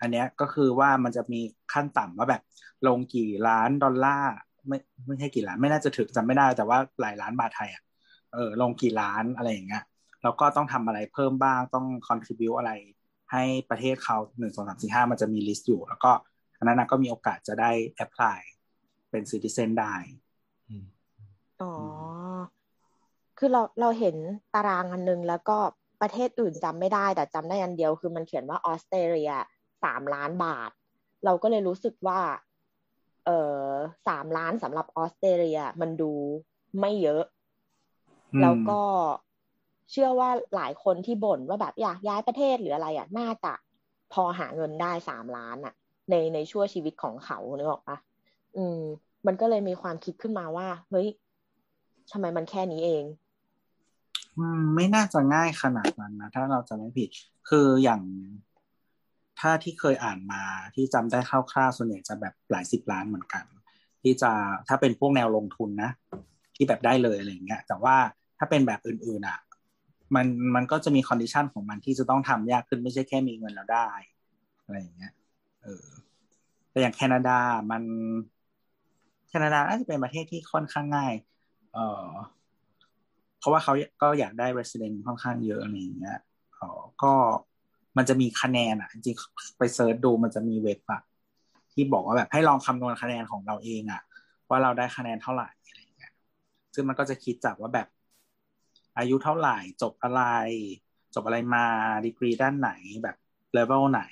[0.00, 1.40] อันเนี้ยก็คือว่ามันจะมี
[1.72, 2.42] ขั้นต่ำว่าแบบ
[2.86, 4.32] ลงกี่ล้านดอลลาร์
[4.68, 7.82] ไม่ไม่ใช่กี่ล้านไม่น่าจะถึงจำไม่ได้แต่ว่าหลายล้านบาทไทยอะ
[8.34, 9.82] เออลงกี่ล้านอะไรอย่างเงี้ย
[10.22, 12.72] แล้วก็ต้องทำอะไรเพิ่มบ้างต้อง contribu อะไร
[13.32, 16.12] ให้ประเทศเขาหนึ่งสองสามสี่ห้ามันจะมี list อยู่ แล้วก็
[16.58, 17.70] อันนั้นนะก็มีโอกาสจะได้
[18.04, 18.38] apply
[19.10, 19.94] เป็น citizen ได้
[21.60, 21.72] อ๋อ
[23.38, 24.16] คือเราเราเห็น
[24.54, 25.58] ตารางอันนึง แล้วก็
[26.02, 29.32] ประเทศอื่นจำไม่ได้ แต่จำได้อันเดียว คือมันเขียนว่าออสเตรเลีย
[29.84, 30.70] สามล้านบาท
[31.24, 32.20] เราก็เลยรู้สึกว่า
[33.26, 33.66] เออ
[34.08, 36.12] สามล้านสำหรับออสเตรเลียมันดู
[36.80, 37.24] ไม่เยอะ
[38.34, 38.80] อืมแล้วก็
[39.90, 43.52] เชื่อว่าหลายคนที่บ่นว่าแบบอยากย้ายประเทศหรืออะไรอะน่าจะ
[44.12, 45.74] พอหาเงินได้สามล้านอะ
[46.10, 47.96] ในในช่วงชีวิตของเขาเนึกออกปะ
[48.56, 48.80] อืม
[49.26, 51.08] มันก็เลยมีความคิดขึ้นมาว่า เฮ้ย
[52.12, 53.04] ทำไมมันแค่นี้เอง
[54.38, 57.08] อืม ไม่น่าจะง่ายขนาดนั้นนะถ้าเราจะไม่ผิด
[57.48, 58.02] คืออย่าง
[59.40, 60.42] ถ้าที่เคยอ่านมา
[60.74, 63.44] ที่จำได้คร่าวๆส่วนใหญ่จะแบบหลายสิบล้านเหมือนกัน
[64.02, 64.32] ที่จะ
[64.68, 65.90] ถ้าเป็นพวกแนวลงทุนนะ
[66.56, 67.96] ที่แบบได้เลยอะไรเงี้ย แต่ว่า
[68.38, 69.38] ถ้าเป็นแบบอื่นๆอะ
[70.14, 73.88] มันมันก็จะมี condition ของมันที่จะต้องทำยากขึ้นไม่ใช่แค่มีเงินแล้วได้
[74.64, 75.12] อะไรอย่างเงี้ย
[75.62, 75.86] เออ
[76.70, 77.38] แต่อย่างแคนาดา
[77.70, 77.82] มัน
[79.28, 81.14] แคนาดาน่าจะเป็นประเทศที่ค่อนข้างง่าย
[81.74, 82.06] เออ
[83.38, 83.72] เพราะว่าเขา
[84.02, 86.18] ก็อยากได้ resident ค่อนข้างเยอะอะไรอย่างเงี้ย
[86.56, 87.12] เออก็
[87.96, 91.00] มันจะมีคะแนนอะ จริงๆไปเซิร์ชดูมันจะมีเว็บอะ
[91.72, 94.02] ที่บอกว่าแบบให้ลองคำนวณคะแนนของเราเองอะ
[94.48, 96.12] ว่าเราได้คะแนนเท่าไหร่อะไรอย่างเงี้ย
[96.74, 97.88] ซึ่งมันก็จะคิดจากว่าแบบ
[98.98, 100.22] อายุเท่าไหร่จบอะไร
[101.14, 101.66] จบอะไรมา
[102.06, 102.70] ดีกรีด้านไหน
[103.02, 103.16] แบบ
[103.54, 104.02] เลเวลไหน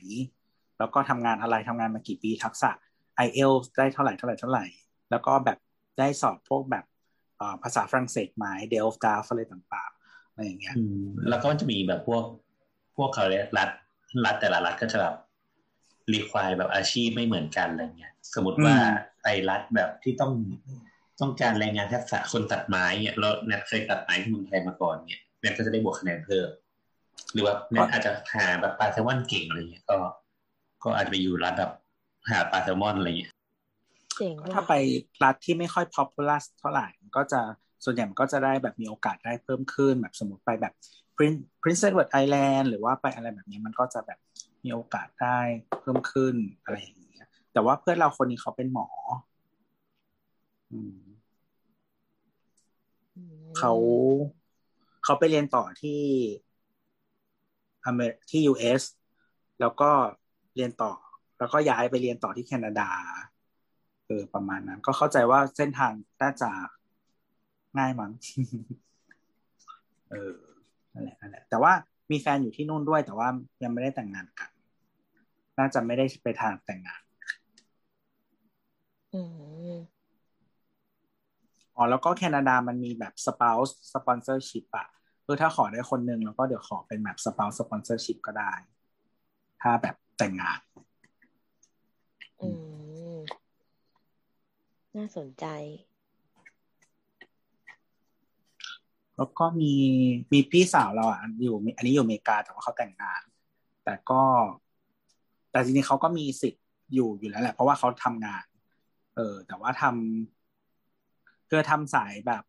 [0.78, 2.70] แล้วก็ทำงานอะไรทำงานมากี่ปีทักษะ
[3.26, 4.64] IELTS ได้เท่าไหร่เท่าไหร่เท่าไหร่
[5.10, 5.58] แล้วก็แบบ
[5.98, 6.84] ได้สอบพวกแบบ
[7.38, 12.24] เอ่อภาษาฝรั่งเศสไหมเดลฟดาฟอะไรต่างๆอะไรอย่างเงี้ยอืมแล้วก็จะมีแบบพวก
[12.96, 13.70] พวกเขาเรียกรัฐ
[14.24, 15.14] รัฐแต่ละรัฐก็จะแบบ
[16.12, 20.32] รีควายแบบอาชีพไม่เหมือนกันอะไรเงี้ย สมมติว่าอืมไอ้รัฐแบบที่ต้อง
[21.20, 26.48] ต้องการแรงงานทักษะคนตัดไม้เนี่ยเราแนทเคยตัดไม้ที่เมืองไทยมาก่อนเนี่ยแนทก็จะได้บวกคะแนนเพิ่ม
[27.33, 29.98] หรือว่าแนทอาจจะหาแบบปลาแซลมอนเก่งอะไรเงี้ยก็
[30.85, 31.72] ก็อาจจะไปอยู่รัฐแบบ
[32.30, 33.33] หาปลาแซลมอนอะไรเงี้ย
[34.16, 34.74] เจ๋งว่ะถ้าไป
[35.24, 37.40] รัฐที่ไม่ค่อย popular เท่าไหร่มันก็จะ
[37.85, 40.74] ส่วนใหญ่มันก็จะได้แบบมีโอกาสได้เพิ่มขึ้นแบบสมมติไปแบบ
[41.16, 44.18] Prince Prince Edward Island หรือว่าไปอะไรแบบนี้มันก็จะแบบ
[44.64, 45.38] มีโอกาสได้
[45.80, 48.88] เพิ่มขึ้นอะไรอย่างเงี้ยแต่ว่าเพื่อนเราคนนี้เขาเป็นหมอ
[50.72, 51.10] อืมอืม
[53.59, 53.72] เขา
[55.04, 56.00] เขาไปเรียนต่อที่
[57.87, 58.83] อเมริที่ US
[59.61, 59.90] แล้วก็
[60.56, 60.92] เรียนต่อ
[61.38, 62.90] แล้วก็ย้ายไปเรียนต่อที่แคนาดา
[64.06, 66.50] เออประมาณนั้น ก็เข้าใจว่าเส้นทางน่าจะ
[67.78, 68.12] ง่ายมั้ง
[70.11, 70.35] เออ
[70.92, 71.72] นั่นแหละนั่นแหละ แต่ว่า
[72.11, 73.28] มีแฟนอยู่ที่นู่นด้วย แต่ว่า
[73.62, 74.50] ยังไม่ได้แต่งงานกัน
[75.59, 77.02] น่าจะไม่ได้ไปทางแต่งงาน
[79.12, 79.20] อื
[79.72, 79.74] ม
[81.80, 84.86] อ๋อแล้วก็แคนาดามันมีแบบ spouse sponsorship อะ
[85.26, 88.52] คือถ้าขอได้คนหนึ่งแล้วก็เดี๋ยวขอเป็นแบบ spouse sponsorship ก็ได้
[89.62, 90.58] ถ้าแบบแต่งงาน
[92.40, 92.48] อื
[93.14, 93.16] ม
[94.96, 95.46] น่าสนใจ
[99.16, 99.72] แล้วก็มี
[100.32, 103.22] มีพี่สาวเราอะอยู่ อันนี้อยู่อเมริกาแต่ว่าเขาแต่งงาน
[103.84, 104.22] แต่ก็
[105.50, 106.64] แต่จริงๆเขาก็มีสิทธิ์
[106.94, 108.44] อยู่อยู่แล้วแหละ เพราะว่าเขาทำงาน
[109.16, 110.39] เออ แต่ว่าทำ
[111.50, 112.42] คือทำสายแบบ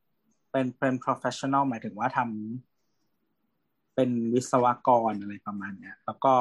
[0.52, 6.34] เป็นเป็น professional หมายถึงว่าทำเป็นวิศวกรอะไรประมาณเนี้ย แล้วก็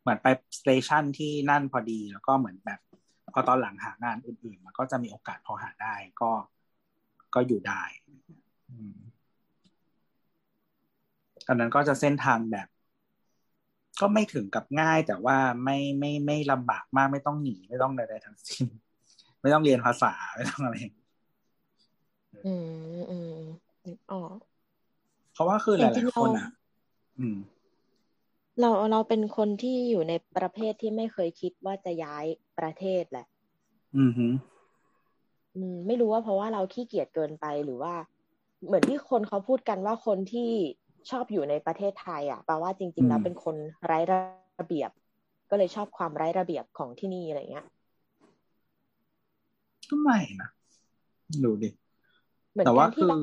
[0.00, 0.26] เหมือนไป
[0.60, 2.80] สเตชันที่นั่นพอดี แล้วก็เหมือนแบบ
[3.32, 6.30] พอตอนหลังหางานอื่นๆ มันก็จะมีโอกาสพอหาได้ก็
[7.34, 7.82] ก็อยู่ได้
[11.48, 12.68] อันนั้นก็จะเส้นทางแบบ
[14.00, 18.66] ก็ไม่ถึงกับง่ายแต่ว่าไม่ไม่ไม่ลำบากมากไม่ต้องหนี ไม่ต้องใดๆทั้งสิ้น
[19.40, 21.05] ไม่ต้องเรียนภาษา ไม่ต้องอะไรอืม
[22.44, 23.42] อืม
[23.84, 24.36] นึกออก
[25.32, 26.46] เพราะว่าคือหจริลายงๆๆคนเราอะ
[27.18, 27.36] อืม
[28.60, 32.24] เราเราเป็นคนที่อยู่ในประเภทที่ไม่เคยคิดว่าจะย้าย
[32.58, 33.26] ประเทศแหละ
[33.98, 34.26] อือฮึ
[35.54, 37.94] อืม ไม่รู้ว่าเพราะว่าเราขี้เกียจเกินไปหรือว่า
[38.66, 40.50] เหมือนที่คนเขาพูดกันว่าคนที่
[41.10, 44.90] ชอบอยู่ในประเทศไทย อะแปลว่าจริง ๆ แล้วเป็นคนไร้ระเบียบ
[45.50, 47.66] ก็เลยชอบความไร้ระเบียบของที่นี่อะไรเงี้ย
[49.90, 50.48] ก็ไม่นะ
[51.44, 51.68] ดูดิ
[52.56, 53.20] เหมือนแต่กาว่ารที่คือแบบ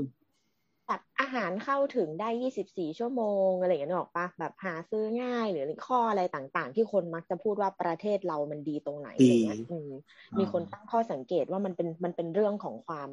[0.88, 9.91] แบบอาหารเข้าถึงได้ 24 ชั่วโมงอะไรอย่างเงี้ยนึกออกปะแบบหาซื้อง่ายหรือข้ออะไรต่างๆ ที่คนมักจะพูดว่าประเทศเรามันดีตรงไหนอะไรเงี้ยอืม
[10.39, 13.10] มีคนตั้งข้อสังเกตว่ามันเป็นมันเป็นเรื่องของความ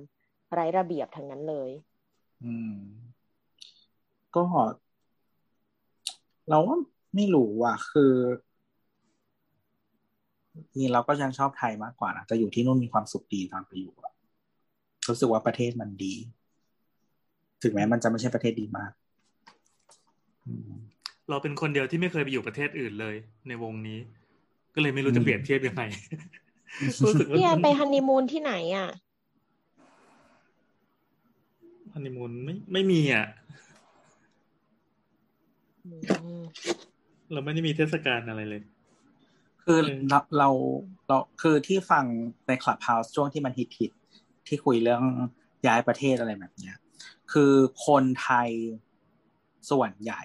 [0.53, 1.71] ไร้ระเบียบทั้งนั้นเลย
[2.45, 2.77] อืม
[4.35, 4.43] ก็
[6.49, 6.79] เราว่า
[7.15, 8.13] ไม่รู้อะ คือ
[10.79, 14.10] นี่เราก็ยังชอบไทยมากกว่านะแต่อยู่ที่นู่นมีความสุขดีตอนไปอยู่อะ
[15.09, 16.15] รู้สึกว่าประเทศมันดี
[17.63, 18.93] ถึงแม้มันจะไม่ใช่ประเทศดีมาก
[20.47, 20.71] อืม
[21.29, 23.15] เราเป็นคนเดียวที่ไม่เคยไปอยู่ประเทศอื่นเลย
[23.49, 23.99] ในวงนี้
[24.75, 25.83] ก็เลยไม่รู้จะเปรียบเทียบยังไง
[27.03, 28.89] รู้สึกว่าพี่แอนไปฮันนีมูนที่ไหนอะ
[31.93, 33.27] ฮันนีมูนไม่ไม่มีอะ
[35.87, 35.93] อื
[36.39, 36.41] ม
[37.33, 38.63] เราไม่ได้มีเทศกาลอะไรเลย
[39.65, 40.49] คือเออเราเรา
[41.09, 42.05] เราคือที่ฟัง
[42.47, 44.00] ในคลับเฮาส์ช่วงที่มันฮิตฮิตๆ
[44.51, 45.03] ที่คุยเรื่อง
[45.67, 46.77] ย้ายประเทศอะไรแบบเนี้ย
[47.33, 47.53] คือ
[47.87, 48.51] คนไทย
[49.71, 50.23] ส่วนใหญ่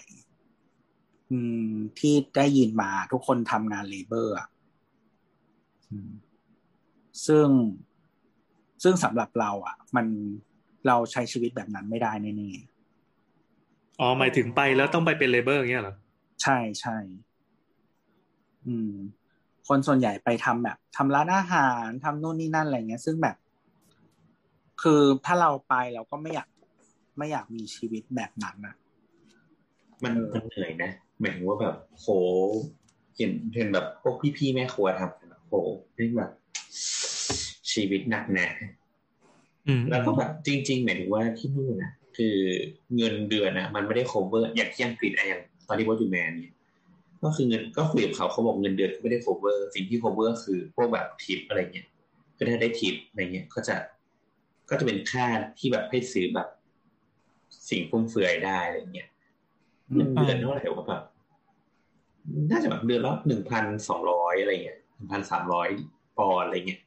[1.31, 4.47] อืม ที่ได้ยินมาทุกคนทำงาน labor อะ
[5.89, 6.11] อืม
[7.27, 7.47] ซึ่ง
[8.83, 10.05] ซึ่งสำหรับเรา อะ มัน
[10.87, 12.51] เราใช้ชีวิตแบบนั้นไม่ได้แน่
[13.99, 16.97] อ๋อหมายถึงไปแล้วต้องไปเป็น labor อย่างเงี้ยเหรอๆใช่ใช่
[18.67, 18.91] อืม
[19.67, 23.35] คนส่วนใหญ่ไปทำแบบทำร้านอาหารทำนู่นนี่นั่นอะไรเงี้ย ซึ่งแบบ
[24.81, 26.49] คือถ้าเราไปเราก็ไม่อยาก
[27.17, 28.75] ไม่อยากมีชีวิตแบบนั้นอะ
[30.03, 32.07] มันมันเหนื่อยนะหมายถึงว่าแบบโห
[33.17, 35.53] เห็นเห็นแบบพวกพี่ๆแม่ครัวทำกันแบบโห
[35.97, 36.31] นี่แบบ
[37.71, 38.47] ชีวิตหนักหนา
[39.67, 42.35] อืมแล้วก็แบบจริง ๆ หมายถึงว่าที่นู่นนะคือ
[42.95, 46.53] เงินเดือนนะมันไม่ได้ cover อย่างที่อังกฤษอะอย่างตอนที่ว่าอยู่แมนเนี่ย
[47.23, 51.87] ก็คือเงินก็คุยกับเขาเขาบอกเงินเดือนไม่ได้ cover สิ่งที่ cover คือพวกแบบทิปอะไรเงี้ย
[52.37, 53.75] ก็ถ้าได้ทิปอะไรเงี้ยก็จะ
[54.69, 55.25] ก็จะเป็นค่า
[55.59, 56.47] ที่แบบให้ซื้อแบบ
[57.69, 59.09] สิ่งฟุ่มเฟือยได้อะไรเงี้ย
[59.93, 61.03] เงินเดือนเท่าไหร่วะแบบ
[62.51, 65.67] น่าจะแบบเดือนละหนึ่งพันสองร้อยอะไรเงี้ยหนึ่งพันสามร้อย
[66.17, 66.81] ปอนด์อะไรเงี้ย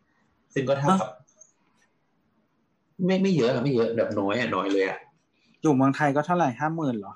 [0.55, 1.11] ซึ่งก็เท่ากับ
[3.05, 4.99] ไม่ไม่เยอะอะไม่เยอะแบบน้อยอะน้อยเลยอะ
[5.63, 7.13] อยู่เมืองไทยก็เท่าไหร่ห้าหมื่นเหรอ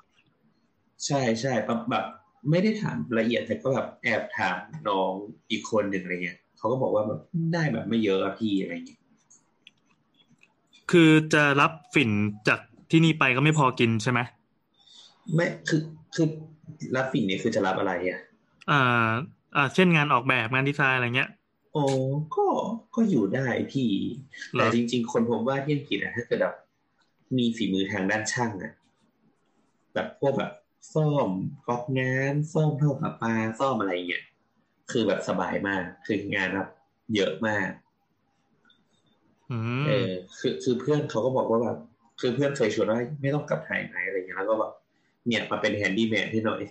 [1.05, 2.05] ใช่ใช่แบบแบบ
[2.49, 4.57] ไม่ได้ถามละเอียดแต่ก็แบบแอบถาม
[4.89, 5.11] น้อง
[5.51, 7.19] อีกคนหนึ่งอะไรเงี้ยเขาก็บอกว่าแบบ
[7.53, 9.01] ได้แบบไม่เยอะอะพี่อะไรเงี้ย
[10.91, 12.09] คือจะรับฝิ่น
[12.47, 12.59] จาก
[12.91, 14.19] ที่นี่ไปก็ไม่พอกินใช่ไหม
[15.35, 15.81] ไม่คือ
[16.15, 16.27] คือ
[16.95, 18.19] รับสิ่งนี้คือจะรับอะไรอะ
[18.71, 19.09] อ่า
[19.55, 21.29] อ่าเช่นงานออกแบบงานดีไซน์อะไรเงี้ย
[21.73, 21.83] โอ้
[22.35, 22.45] ก็
[22.95, 23.89] ก็อยู่ได้พี่
[24.53, 26.55] เหรอแต่จริง ๆ คนผมว่าที่อังกฤษอะถ้าเกิดแบบ
[27.37, 28.71] มีฝีมือทางด้านช่างอะ
[29.93, 30.51] แบบพวกแบบ
[30.93, 31.29] ซ่อม
[31.67, 34.23] ก๊อกน้ำซ่อมท่อประปาซ่อมอะไรเงี้ย
[34.91, 36.69] คือแบบสบายมากคืองานแบบ
[37.15, 37.82] เยอะมากอืม
[39.85, 41.77] เออคือคือเพื่อนเขาก็บอกว่าแบบ
[42.19, 44.71] คือเพื่อนเคยชวนว่าไม่ต้องกลับไทยไหมอะไรเงี้ยแล้วก็แบบ
[45.27, 46.61] เนี่ยมาเป็นแฮนดี้แมนให้หน่อย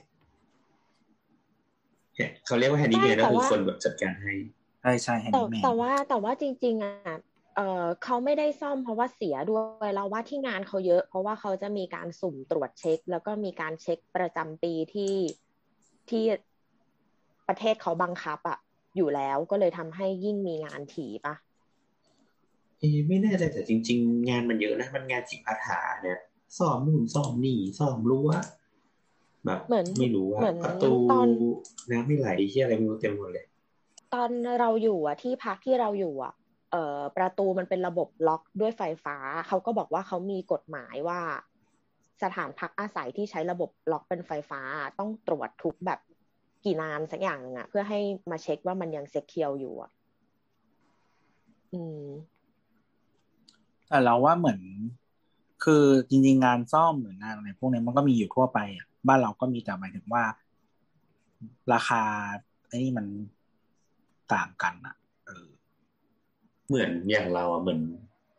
[2.16, 4.32] เนี่ยเขาเรียกว่าแฮนดี้แมนใช่ก็แต่คือว่าคนแบบจัดการให้
[4.82, 7.18] ใช่ใช่แฮนแต่ดี้แมนแต่ว่าแต่ว่าจริง ๆอะ
[7.56, 15.14] เออเขาไม่ได้ซ่อมเพราะว่าเสียด้วยเราว่าที่งานเขาเยอะ เพราะว่าเขาจะมีการสุ่มตรวจเช็ค แล้วก็มีการเช็คประจำปีที่
[16.10, 16.24] ที่
[17.48, 18.58] ประเทศเขาบังคับอะ
[18.96, 21.51] อยู่แล้วก็เลยทำให้ยิ่งมีงานถี่ปะเออ
[23.08, 26.18] ไม่แน่ใจแต่จริง ๆ งานมันเยอะนะ มันงานจิปาถาเนี่ย
[26.58, 28.30] ซ่อมนู่นซ่อมนี่ซ่อมรั้ว
[29.44, 31.28] แบบเหมือนไม่รู้ว่าเหมือนประตูตอน
[31.90, 33.46] น้ำไม่ไหลที่อะไรไม่รู้เต็มหมดเลย
[34.14, 36.32] ตอนเราอยู่อะที่พักที่เราอยู่อะ
[36.70, 39.16] เอ่อประตูมันเป็นระบบล็อกด้วยไฟฟ้า
[39.48, 41.20] เขาก็บอกว่าเขามีกฎหมายว่า
[42.22, 44.60] สถานพักอาศัยที่ใช้ระบบล็อกเป็นไฟฟ้า
[44.98, 46.00] ต้องตรวจทุกแบบ
[46.64, 49.90] กี่นานสักอย่างหนึงอะ เพื่อให้มาเช็คว่ามันยังเซ็กเคียวอยู่อะ
[51.74, 52.04] อืม
[53.92, 54.60] แต่เราว่าเหมือน
[55.64, 60.24] คือจริงๆงานซ่อมหรืองานอะไรพวกนี้มันก็มีอยู่ทั่วไปอะบ้านเราก็มีแต่หมายถึงว่า
[61.72, 62.02] ราคา
[62.66, 63.06] ไอ้นี่มัน
[64.32, 64.94] ต่างกันอะ
[65.26, 65.46] เออ
[66.68, 67.80] เหมือนอย่างเราอะเหมือน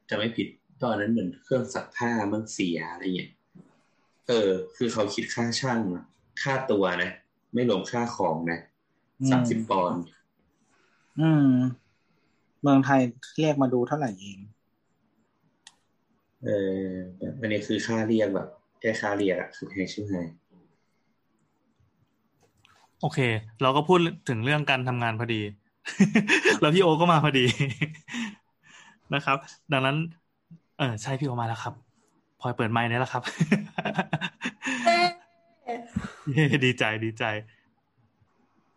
[0.09, 0.47] จะไม่ผิด
[0.83, 3.31] ตอนนั้นเหมือนเครื่องซักผ้ามันเสียอะไรเงี้ย
[4.27, 6.03] เออ คือเขาคิดค่าช่างอะ
[6.43, 7.11] ค่าตัวนะ
[7.53, 8.59] ไม่รวมค่าของนะ
[9.21, 10.01] อืมสามสิบปอนด์
[11.19, 11.49] อืม
[12.61, 13.01] เมืองไทย
[13.39, 14.39] เรียกมาดูเท่าไหร่เอง
[16.45, 16.77] เออ
[17.17, 18.47] แบบอันนี้คือค่าเรียกแบบ
[18.79, 20.27] แค่ค่าเรียกอะคือแพงชิบหาย
[23.01, 23.19] โอเค
[23.61, 25.41] เราก็พูดถึงเรื่องการทำงานพอดี
[26.61, 27.45] แล้วพี่โอก็มาพอดี
[29.13, 29.37] นะครับ
[29.73, 29.97] ดังนั้น
[30.77, 31.73] เออใช่พี่โอมาแล้วครับ
[32.39, 33.23] พลอยเปิดไมค์ได้แล้วครับ
[36.29, 37.23] เย้ดีใจดีใจ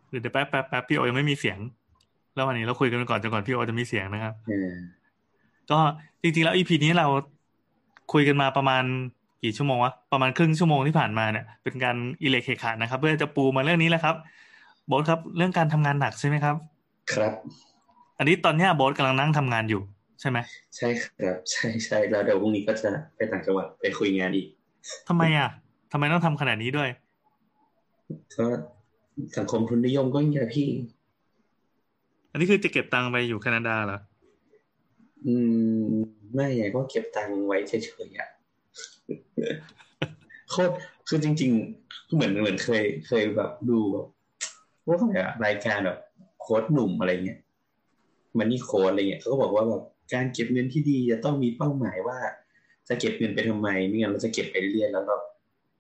[0.09, 1.59] เดี๋ยวแป๊บแป๊บแป๊บพี่โอยังไม่มีเสียง
[2.35, 4.71] แล้ววันนี้เราคุยกันก่อนจนก่อนพี่โอจะมีเสียงนะครับเออ
[5.71, 5.79] ก็
[6.23, 7.07] จริงๆแล้วอีพีนี้เรา
[8.13, 8.85] คุยกันมาประมาณ
[9.43, 14.15] กี่ชั่วโมงวะประมาณครึ่งชั่วโมงที่ผ่านมาเนี่ยเป็นการอิเล็กเคขานะครับ เพื่อจะปูมาเรื่องนี้แหละครับ
[14.87, 16.57] โบอสครับ เรื่องการทำงานหนักใช่ไหมครับ
[17.13, 17.33] ครับ
[18.19, 19.81] อันนี้ตอนเนี้ยโบอสกำลังนั่งทำงานอยู่
[20.21, 20.39] ใช่ไหม
[20.77, 24.47] ใช่ครับ ใช่ใช่แล้วเดี๋ยวพรุ่งนี้ก็จะไปต่างจังหวัดไปคุยงานอีก
[25.09, 25.49] ทำไมอะ
[25.93, 26.89] ทำไมต้องทำขนาดนี้ด้วย
[28.37, 28.47] ก็
[29.37, 30.69] สังคมทุนนิยมก็อย่างเงี้ยพี่
[32.31, 33.99] อันนี้คือจะเก็บตังค์ไปอยู่แคนาดาเหรอ
[35.25, 35.35] อื
[35.91, 35.95] ม
[36.35, 37.73] ไม่ไงก็เก็บตังค์ไว้เฉ
[38.07, 38.29] ยๆอะ
[40.51, 40.73] โคตร
[41.09, 41.51] คือจริง
[41.83, 44.07] ๆ เหมือนเหมือนเคย เคยแบบดูแบบ
[44.87, 45.99] พวกอะไรอะรายการแบบ
[46.41, 47.39] โค้ดหนุ่มอะไรเงี้ย
[48.39, 49.83] มันนี่โค้ดอะไรเงี้ยเขาก็บอกว่าแบบ
[50.15, 52.19] การเก็บเงินที่ดีจะต้องมีเป้าหมายว่า
[52.89, 55.15] จะเก็บเงินไปทำไมไม่งั้นเราจะเก็บไปเรื่อยๆแล้วก็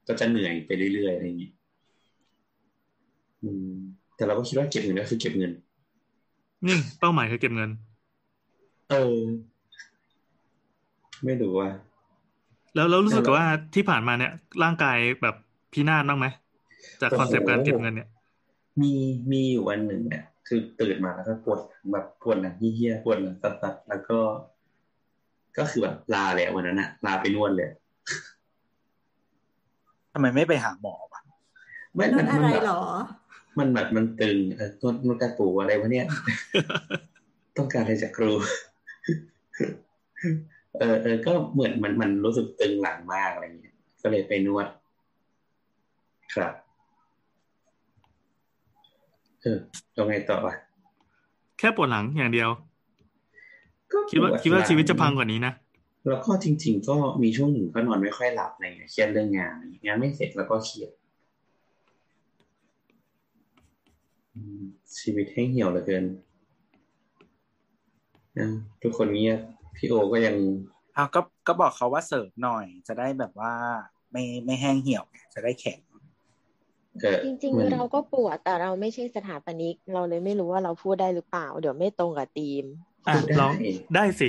[0.09, 1.53] ก็จะเหนื่อยไปเรื่อยๆอะไรเงี้ย
[3.43, 3.77] อืม
[4.17, 5.53] แต่เราก็คิดว่าเก็บเงินก็คือเก็บเงิน
[6.67, 7.71] นี่เป้าหมายคือเก็บเงิน
[8.89, 9.17] เออ
[11.25, 11.69] ไม่รู้ว่า
[12.75, 13.45] แล้วแล้วรู้สึกว่า
[13.75, 15.35] ที่ผ่านมาเนี่ย ร่างกายแบบ
[15.73, 16.27] พินาศบ้างไหม
[17.01, 18.09] จากคอนเซปต์การเก็บเงินเนี่ย
[18.83, 18.93] มี
[19.31, 21.61] มีอยู่วันหนึ่งเนี่ยคือตื่นมาแล้วก็ปวด
[21.93, 24.19] แบบปวดหลังเฮี้ยๆปวดหลังตัดๆแล้วก็
[25.59, 27.71] ก็คือแบบลาเลยอะวันนั้นอะลาไปนวดเลย
[30.13, 31.21] ทำไมไม่ไปหาหมอวะ
[31.95, 32.81] ไม่นมัอนนมัอะนไรแบบหรอ
[33.59, 36.07] มันแบบมันตึงเออนวดนวดกระปูอะไรวะเนี่ย
[37.57, 38.31] ต้องการอะไรจากครู
[40.79, 44.67] เออเออก็เหมือนมันมันรู้สึกตึงหลังมากอะไรเงี้ย ก็เลยไปนวด
[46.35, 46.53] ครับ
[49.43, 49.59] เออ
[49.97, 50.55] ยังไงต่อวะ
[51.59, 52.51] แค่ปวดหลังอย่างเดียว
[53.93, 55.53] ก็คิดว่าปคิดว่าหลังชีวิตจะพังกว่านี้นะ
[56.07, 60.91] แล้วก็จริง ๆ ก็มีช่วงหนึ่งก็นอนไม่ค่อยหลับอะไรเงี้ยเครียดเรื่องงานอะไรเงี้ยงานไม่เสร็จแล้วก็เครียด
[64.35, 64.63] อืม
[65.01, 66.19] ชีวิตให้เหี่ยวเหลือเกินนะ
[68.83, 69.41] ทุกคนเงียบ
[69.77, 70.37] พี่โอก็ยัง
[70.97, 73.55] อ้าวก็ก็บอกเขาว่าเสิร์ฟหน่อย จะได้แบบว่า
[74.13, 75.81] ไม่ไม่แห้งเหี่ยว จะได้แข็ง
[77.03, 82.65] เออจริงมันๆเราก็ปวดแต่เราไม่ใช่สถาปนิก เราเลยไม่รู้ว่าเราพูดได้หรือเปล่า เดี๋ยวไม่ตรงกับธีม
[83.07, 83.53] อะพูดได้ลอง
[83.95, 84.29] ได้สิ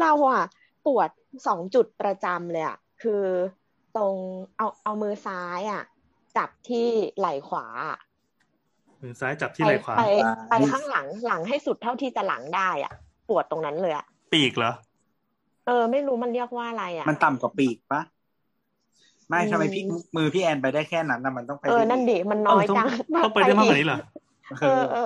[0.00, 0.44] เราอะ
[0.86, 1.10] ปวด
[1.46, 3.24] สองจุดประจำเลยอะคือ
[3.96, 4.14] ตรง
[4.56, 5.82] เอาเอามือซ้ายอะ
[6.36, 7.98] จับที่ไหล่ขวาอะ
[9.00, 12.92] มือซ้ายจับที่ไปไหล่ขวาไปอ่าไปข้างหลังหลังให้สุดเท่าที่จะหลังได้อะ
[13.28, 14.72] ปวดตรงนั้นเลยอะปีกเหรอ
[15.66, 18.00] เออ ไม่รู้มันเรียกว่าอะไรอะมันต่ำกว่าปีกปะ
[19.28, 19.82] ไม่อืมทำไมพี่
[20.16, 22.86] มือพี่แอนไปได้แค่นั้นนะมันต้องไปเออนั่นดิมันน้อยเออต้จัองง
[23.22, 23.98] ต้องไปได้มากกว่านี้เหรอ
[24.60, 25.00] เออเออ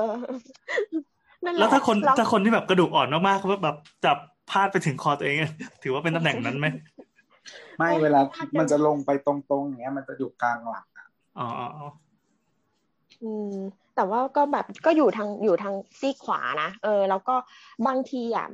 [1.45, 4.17] นั่นแหละแล้วถ้าคนแล้วถ้าคนที่แบบกระดูกอ่อนมากๆเขาแบบจับ
[4.51, 5.37] พาดไปถึงคอตัวเอง
[5.83, 6.67] ถือว่าเป็นตำแหน่งนั้นไหม
[7.77, 8.21] ไม่เวลา
[8.59, 11.07] มันจะลงไปตรงๆอย่างเงี้ย มันจะอยู่กลางหลังอะ
[11.39, 11.87] อ๋ออ๋ออ๋อ
[13.21, 17.35] อืม แต่ว่าก็แบบก็อยู่ทางอยู่ทางซีกขวานะ เออ แล้วก็
[17.87, 18.47] บางทีอะ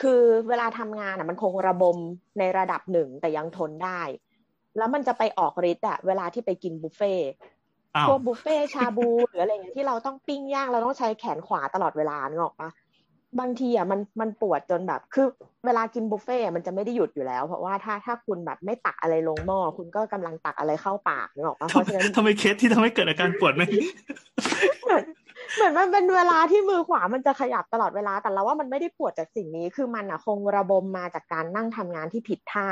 [0.00, 1.96] คือเวลาทำงานอะมันคงระบม
[2.38, 4.00] ในระดับหนึ่งแต่ยังทนได้
[4.78, 7.28] แล้วมันจะไปออกฤทธิ์อะเวลาที่ไปกินบุฟเฟ่ต์
[7.96, 12.70] อ้าวพวกบุฟเฟ่ต์ชาบูหรืออะไรอย่างเงี้ยที่เราต้องปิ้งย่างเราต้องใช้แขนขวาตลอดเวลานึกออกปะ
[13.40, 15.26] บางทีอะมันมันปวดจนแบบคือ
[15.66, 23.66] เวลากินบุฟเฟ่ต์อะมันจะไม่ได้หยุดอยู่แล้ว เพราะว่าถ้าถ้าคุณแบบไม่ตักอะไรลงหม้อคุณก็กำลังตักอะไรเข้าปากนึกออกปะเพทำราะฉะนั้นทำไมเคสที่ทำให้เกิดอาการปวดไม่
[24.82, 25.04] เหมือน
[25.54, 32.66] เหมือนมันเป็นเวลาที่มือขวามันจะขยับตลอดเวลาแต่เราว่ามันไม่ได้ปวดจากสิ่งนี้ คือมันอะคงระบมมาจากการนั่งทำงานที่ผิดท่า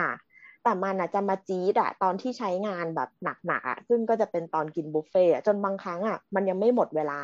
[0.65, 3.09] แต่มันอะจะมาจี๊ดอะตอนที่ใช้งานแบบ
[3.47, 7.21] หนักๆอะซึ่งก็จะเป็นตอนกินบุฟเฟ่ต์อะจนบางครั้งอะมันยังไม่หมดเวลา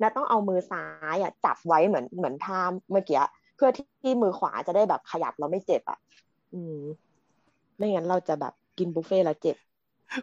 [0.00, 3.20] และต้องเอามือซ้ายอะจับไว้เหมือนเหมือนท่าเมื่อกี้
[3.56, 5.98] เพื่อที่มือขวาจะได้แบบขยับแล้วไม่เจ็บอะ
[6.54, 6.78] อืม
[7.76, 9.56] ไม่งั้นเราจะแบบกินบุฟเฟ่ต์แล้วเจ็บ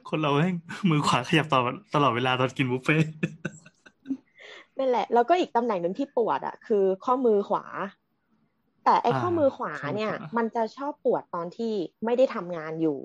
[0.10, 0.56] คนเราแม่ง
[0.90, 3.08] มือขวาขยับตลอดตลอดเวลาตอนกินบุฟเฟ่ต์
[4.78, 7.64] นั่นแหละแล้วก็อีกตำแหน่งหนึ่งที่ปวดอะคือข้อมือขวา
[8.86, 11.74] แต่ไอ้ข้อมือขวาเนี่ย มันจะชอบปวดตอนที่
[12.06, 13.00] ไม่ได้ทำงานอยู่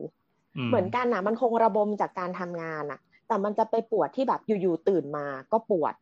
[0.68, 5.94] เหมือนกันนะมันคงระบมจากการทำงานอะแต่มันจะไปปวดที่แบบอยู่ๆตื่นมาก็ปวด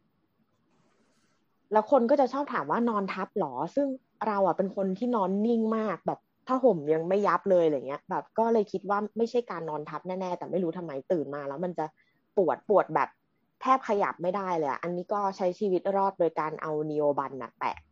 [1.72, 3.88] แล้วคนก็จะชอบถามว่านอนทับหรอ ซึ่ง
[4.26, 11.86] เราอะเป็นคนที่นอนนิ่งมากแบบถ้าห่มยังไม่ยับเลยอะไรเงี้ย แบบก็เลยคิดว่าไม่ใช่การนอนทับแน่ๆแต่ไม่รู้ทำไมตื่นมา แล้วมันจะ
[12.36, 13.08] ปวดปวดแบบ
[13.62, 17.91] แทบขยับไม่ได้เลยอะอันนี้ก็ใช้ชีวิตรอดโดยการเอานีโอบันน่ะแปะอืมอื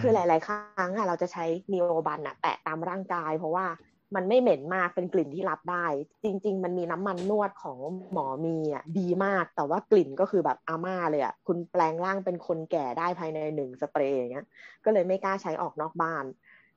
[0.00, 3.66] คือหลาย ๆ ครั้งอะเราจะใช้นีโอบันอะแปะตามร่างกาย เพราะว่า
[4.14, 5.86] มันไม่เหม็นมากเป็นกลิ่นที่รับได้
[6.24, 7.78] จริง ๆ มันมีน้ำมันนวดของ
[8.12, 14.46] หมอมีอะดีมาก แต่ว่ากลิ่นก็คือแบบอาม่าเลยอะคุณแปลงร่างเป็นคนแก่ได้ภายในหนึ่งสเปรย์อย่างเงี้ย
[14.84, 16.24] ก็เลยไม่กล้าใช้ออกนอกบ้าน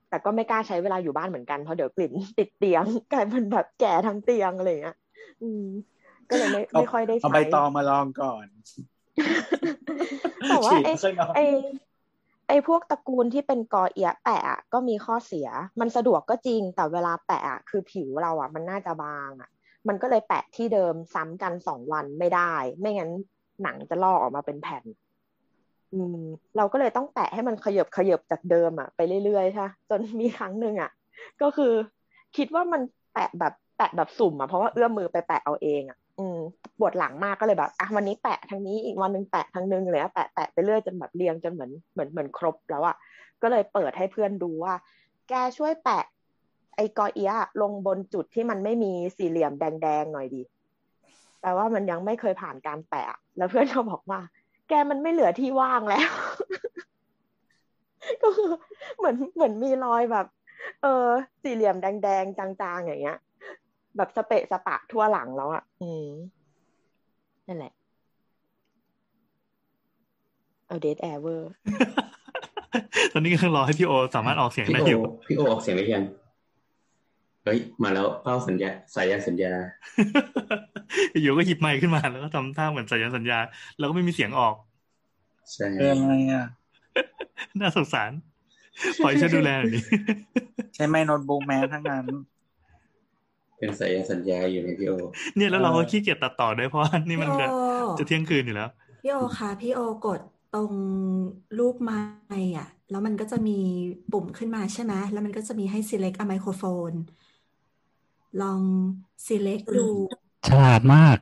[0.09, 4.97] แต่ก็ไม่กล้าใช้เวลาอยู่บ้านเหมือนกันเพราะเดี๋ยวกลิ่นติดเตียงกลายเป็นแบบแก่ทั้งเตียงอะไรเงี้ย
[5.41, 5.65] อืม
[6.29, 8.45] ก็เลยไม่ไม่ค่อยได้ใช้เอาใบตองมาลองก่อน
[10.49, 11.33] แต่ว่าไอ้ฉีดค่อยนอน
[12.49, 15.47] ไอ้พวกตระกูลที่เป็นกอเอียะแปะอะก็มีข้อเสีย
[15.79, 19.49] มันสะดวกก็จริง แต่เวลาแปะอะคือผิวเราอะ มันน่าจะบางอะ
[19.87, 23.11] มันก็เลยแปะที่เดิมซ้ำกันสองวันไม่ได้ ไม่งั้น
[23.63, 24.83] หนังจะลอกออกมาเป็นแผ่น
[25.93, 26.21] อืม
[26.57, 30.91] เราก็เลยต้องแปะให้มันขยบขยบจากเดิมอะไปเรื่อยๆใช่ะจนมีครั้งหนึ่งอะ
[31.41, 31.73] ก็คือ
[32.37, 32.81] คิดว่ามัน
[33.13, 36.39] แปะแบบแปะแบบสุ่มอะเพราะว่าเอื้อมมือไปแปะเอาเองอะ อืม
[36.79, 42.95] ปวดหลังมากก็เลยแบบอะวันนี้แปะทางนี้อีกวันหนึ่งแปะทางนึงเลยอะแปะแปะไปเรื่อยจนแบบเรียงจนเหมือนเหมือนเหมือนครบแล้วอะ
[43.41, 44.73] ก็เลยเปิดให้เพื่อนดูว่า
[45.29, 46.03] แกช่วยแปะ
[46.75, 50.41] ไอ้กอเอียะลงบนจุดที่มันไม่มีสี่เหลี่ยมแดงๆหน่อยดี
[51.41, 53.05] แปลว่ามันยังไม่เคยผ่านการแปะ
[53.37, 54.19] แล้วเพื่อนก็บอกว่า
[54.69, 56.11] แกมันไม่เหลือที่ว่างแล้ว
[58.23, 58.51] ก็คือ
[58.97, 60.27] เหมือนเหมือนมีรอยแบบ
[60.81, 61.05] เออ
[61.43, 63.19] สี่เหลี่ยมแดงๆจางๆอย่างเงี้ย
[63.97, 66.07] แบบสเปะสปะทั่วหลังแล้วอะ อืม
[67.47, 67.73] นั่นแหละ
[70.67, 71.51] เอาเดทแอร์เวอร์
[73.13, 76.05] ตอนนี้กำลังรอให้พี่โอสามารถออกเสียงพี่ได้โออยู่ พี่โอออกเสียงได้ยัง
[77.43, 79.51] เฮ้ย มาแล้วเป้าสัญญาสายยางสัญญา
[81.21, 83.39] อยู่ก็หยิบไมค์ขึ้นมาแล้วก็ทำท่าเหมือนสัญญาสัญญา
[83.77, 84.55] แล้วก็ไม่มีเสียงออก
[85.53, 86.45] ใช่เออไงอะ
[87.59, 88.11] น่าสงสาร
[89.03, 89.79] ปล่อยช่วยดูแลหน่อยดิ
[90.75, 92.05] ใช้ไมโน้ตบุ๊กแม้ทั้งนั้น
[93.59, 94.93] เป็นสายยางสัญญาอยู่ในพี่โอ
[95.35, 97.55] เนี่ยแล้วเราก็ขี้เกียจตัดต่อด้วยเพราะว่านี่มันพี่จะโอ
[97.99, 98.69] จะเที่ยงคืนอยู่แล้ว
[99.01, 100.19] พี่โอคะพี่โอกด
[100.55, 100.71] ตรง
[101.59, 101.91] รูปไม
[102.43, 103.59] ค์อะ แล้วมันก็จะมี
[104.11, 106.97] ปุ่มขึ้นมาใช่ไหมแล้วมันก็จะมีให้ select a microphone
[108.41, 108.59] ลอง
[109.27, 109.87] select ดู
[110.47, 111.17] ฉลาดมาก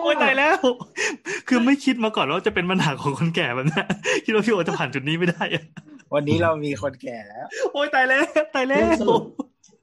[0.00, 0.58] โอ้ยตายแล้ว
[1.48, 3.82] คือไม่คิดมาก่อนว่าจะเป็นปัญหาของคนแก่แบบนี้
[4.24, 5.64] คิดว่าพี่โอจะผ่านจุดนี้ไม่ได้อะ
[6.14, 8.22] วันนี้เรามีคนแก่แล้ว โอ้ยตายแล้ว
[8.54, 8.98] ตายแล้ว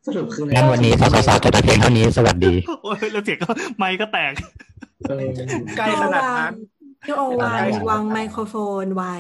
[0.06, 4.34] สรุปสรุปคืองั้นวันนี้สสสจบแต่เพียงเท่านี้สวัสดีโอ้ยแล้วเสียงก็ไมค์ก็แตก
[5.10, 5.28] เออ
[5.78, 6.54] ใกล้ขนาดนั้น
[7.06, 9.16] พี่โอวางใกล้ขนาดนั้นวางไมโครโฟนไว้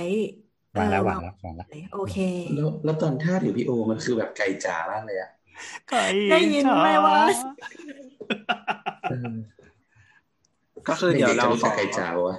[0.78, 2.17] วางแล้วเออวางแล้ววางแล้วโอเค
[2.56, 5.30] แล้วแล้วตอนท่าถือพี่โอมันคือแบบไก่จ๋ามากเลยอะ
[5.89, 7.17] ไก่ได้ยินไหมว่า
[9.10, 9.34] เออ
[10.88, 12.36] ก็คือเดี๋ยวเราด็กๆจะรู้ขจัอกไก่จ๋าวะ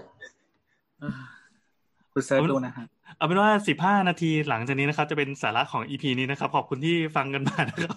[2.13, 2.85] คุณเซิร์ชดูนะฮะ
[3.17, 7.97] เอาเป็นว่าสิบห้านาทีหลังจากนี้นะครับ จะเป็นสาระของอีพีนี้นะครับ ขอบคุณที่ฟังกันมานะครับ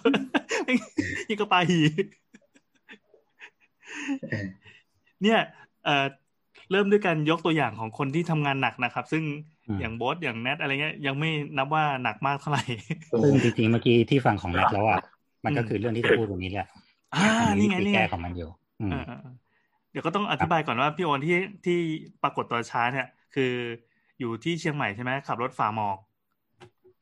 [1.28, 1.80] ยิ่งก็ปาหี
[4.30, 4.46] เออ
[5.22, 5.38] เนี่ย
[5.84, 6.06] เอ่อ
[6.70, 9.22] เริ่มด้วยการยกตัวอย่างของคนที่ทำงานหนักนะครับ ซึ่ง
[9.68, 12.62] อืมอย่างโบสอย่างแนทอะไรเงี้ยยังไม่นับว่าหนักมากเท่าไหร่
[13.10, 15.00] โอ้โหซึ่งจริงๆเมื่อกี้ที่ฟังของแนทแล้วอะ
[15.44, 16.68] มันก็คือเรื่องที่จะพูดวันนี้แหละ
[17.14, 18.48] อ่ามันี่มีไงวิธีนี่ไงแก้ของมันอยู่
[18.80, 19.34] อืมเออเออเออ
[19.90, 21.78] เดี๋ยวก็ต้องอธิบายก่อนว่าพี่โอนที่ที่
[22.22, 23.52] ปรากฏตัวช้าเนี่ย คือ
[24.20, 25.98] อยู่ที่เชียงใหม่ใช่ไหมขับรถฝ่าหมอก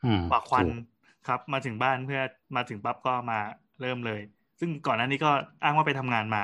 [0.05, 0.85] อืมฝ่าควันถูก
[1.29, 2.21] ครับ มาถึงบ้านเพื่อ
[2.57, 3.39] มาถึงปั๊บก็มา
[3.81, 4.21] เริ่มเลย
[4.61, 5.31] ซึ่งก่อนหน้านี้ก็
[5.63, 6.43] อ้างว่าไปทำงานมา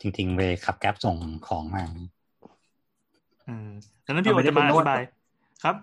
[0.00, 1.84] จริงๆไปขับแก๊ปส่งของมา
[3.48, 3.68] อืม
[4.06, 5.02] ดังนั้นพี่โอเอาไม่ได้จะมาไปอนวดธิบาย
[5.64, 5.74] ครับ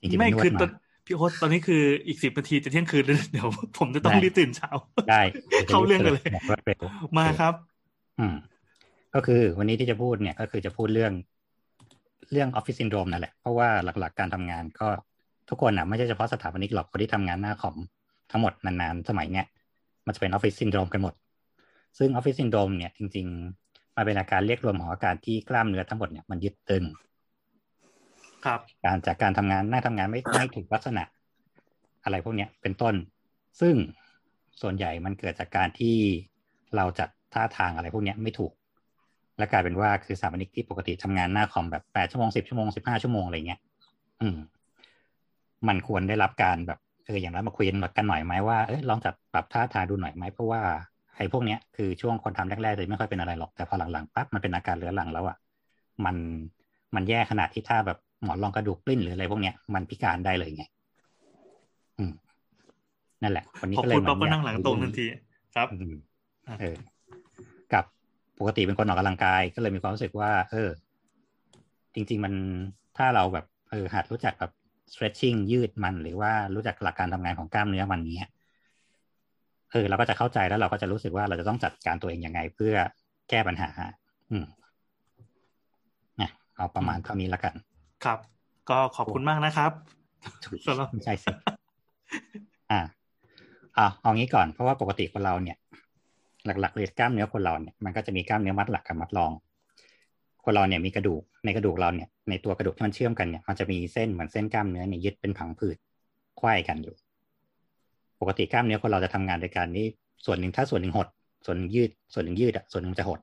[0.00, 0.70] จริงๆไม่ไปนวดคือมาตอน
[1.06, 3.48] พี่โอ๊ตตอนนี้คืออีกสิบนาทีจะเที่ยงคืนแล้วเดี๋ยว
[3.78, 4.70] ผมจะต้องได้รีบตื่นเช้า
[5.10, 5.22] ได้
[5.68, 6.80] เข้าเรื่องกันเลยบอกรวดเร็ว
[7.18, 7.54] มาครับ
[8.20, 8.34] อืม
[9.14, 11.12] ก็คือวันนี้ที่จะพูดเนี่ยก็คือจะพูดเรื่อง
[12.32, 14.88] เรื่องออฟฟิศซินโดรมนั่นแหละ เพราะว่าหลักๆการทำงานก็
[15.48, 17.76] ทุกคนอะไม่ใช่เฉพาะสถาปนิกหรอกคนที่ทำงานหน้าคอม
[18.30, 19.46] ทั้งหมดนานๆสมัยเนี้ย
[20.06, 21.14] มันจะเป็นออฟฟิศซินโดรมกันหมด
[21.98, 26.84] ซึ่งออฟฟิศซินโดรมเนี่ยจริงๆมันเป็นอาการเรียกรวมของอาการที่กล้ามเนื้อทั้งหมดเนี่ยมันยึดตึง
[28.44, 31.04] ครับ การจากการทำงานหน้าทำงานไม่ไม่ถูกลักษณะ
[32.04, 32.94] อะไรพวกเนี้ยเป็นต้น
[33.60, 33.74] ซึ่ง
[34.62, 35.96] ส่วนใหญ่มันเกิดจากการที่
[36.76, 38.52] เราจัดท่าทางอะไรพวกเนี้ยไม่ถูก
[39.38, 43.60] และกลายเป็นว่าคือสถาปนิกที่ปกติทำงานหน้าคอมแบบแปดชั่วโมงสิบชั่วโมงสิบห้าชั่วโมงอะไรเงี้ย
[44.20, 44.36] อืม
[45.68, 50.60] มันควรได้รับการแบบเอออย่างนั้นมาคุยกันหน่อยไหมว่าเอ้ยลองจัดปรับท่าทางดูหน่อยไหมเพราะว่า
[51.16, 55.36] ไอ้พวกเนี้ยคือช่วงคนทำแรกๆจะไม่ค่อยเป็นอะไรหรอกแต่พอหลังๆปั๊บมันเป็นอาการเรื้อรังแล้วอะ
[56.04, 56.16] มัน
[56.94, 60.64] มันแย่ขนาดที่ถ้าแบบหมอนรองกระดูกปลิ้นหรืออะไรพวกเนี้ยมันพิการได้เลยไง
[61.98, 62.12] อืม
[63.22, 65.06] นั่นแหละวันนี้พอก็เลพูยดมาปั๊บก็อยานั่งหลังตรงทันที
[65.54, 65.94] ครับอืม
[66.48, 66.84] อะเออกับ
[68.38, 70.68] ปกติเป็นคนออกกำลังกาย ก็เลยมีความรู้สึกว่า เออ
[71.94, 72.34] จริง ๆ มัน
[72.96, 74.52] ถ้าเราแบบเออหัดรู้จักแบบ
[74.92, 78.30] stretching ยืดมัน หรือว่ารู้จักหลักการทำงานของกล้ามเนื้อมันเนี้ย
[79.72, 82.74] เออเราก็จะเข้าใจแล้วเราก็จะรู้สึกว่าเราจะต้องจัดการตัวเองยังไง เพื่อ
[83.30, 83.70] แก้ปัญหา
[84.30, 84.46] อืม
[86.20, 87.54] นะเอาประมาณเท่านี้แล้วกัน
[88.04, 88.18] ครับ
[88.70, 89.72] ก็ขอบคุณมากนะครับ
[90.66, 91.30] สำหรับไม่ใช่สิ
[92.70, 92.80] อ่า
[93.78, 95.56] อ่าเอางี้ก่อนเพราะว่าปกติคนเราเนี่ย
[96.46, 99.32] หลักๆเลยกล้ามเนื้อคนเราเนี่ยมันก็จะมีกล้ามเนื้อมัดหลักกับมัดรอง
[100.44, 105.76] คนเราเนี่ยมีกระดูกในกระดูกเราเนี่ยในตัวกระดูกที่มันเชื่อมกันเนี่ยมันจะมีเส้นเหมือนเส้นกล้ามเนื้อเนี่ยยึดเป็นผังผืด
[106.38, 106.94] ไขว้กันอยู่
[108.20, 109.86] ปกติกล้ามเนื้อคนเราจะทำงานโดยการนี้
[110.26, 111.08] ส่วนหนึ่งถ้าส่วนหนึ่งหด
[111.46, 113.20] ส่วนหนึ่งยืด ส่วนหนึ่งยืดอะส่วนหนึ่งจะหด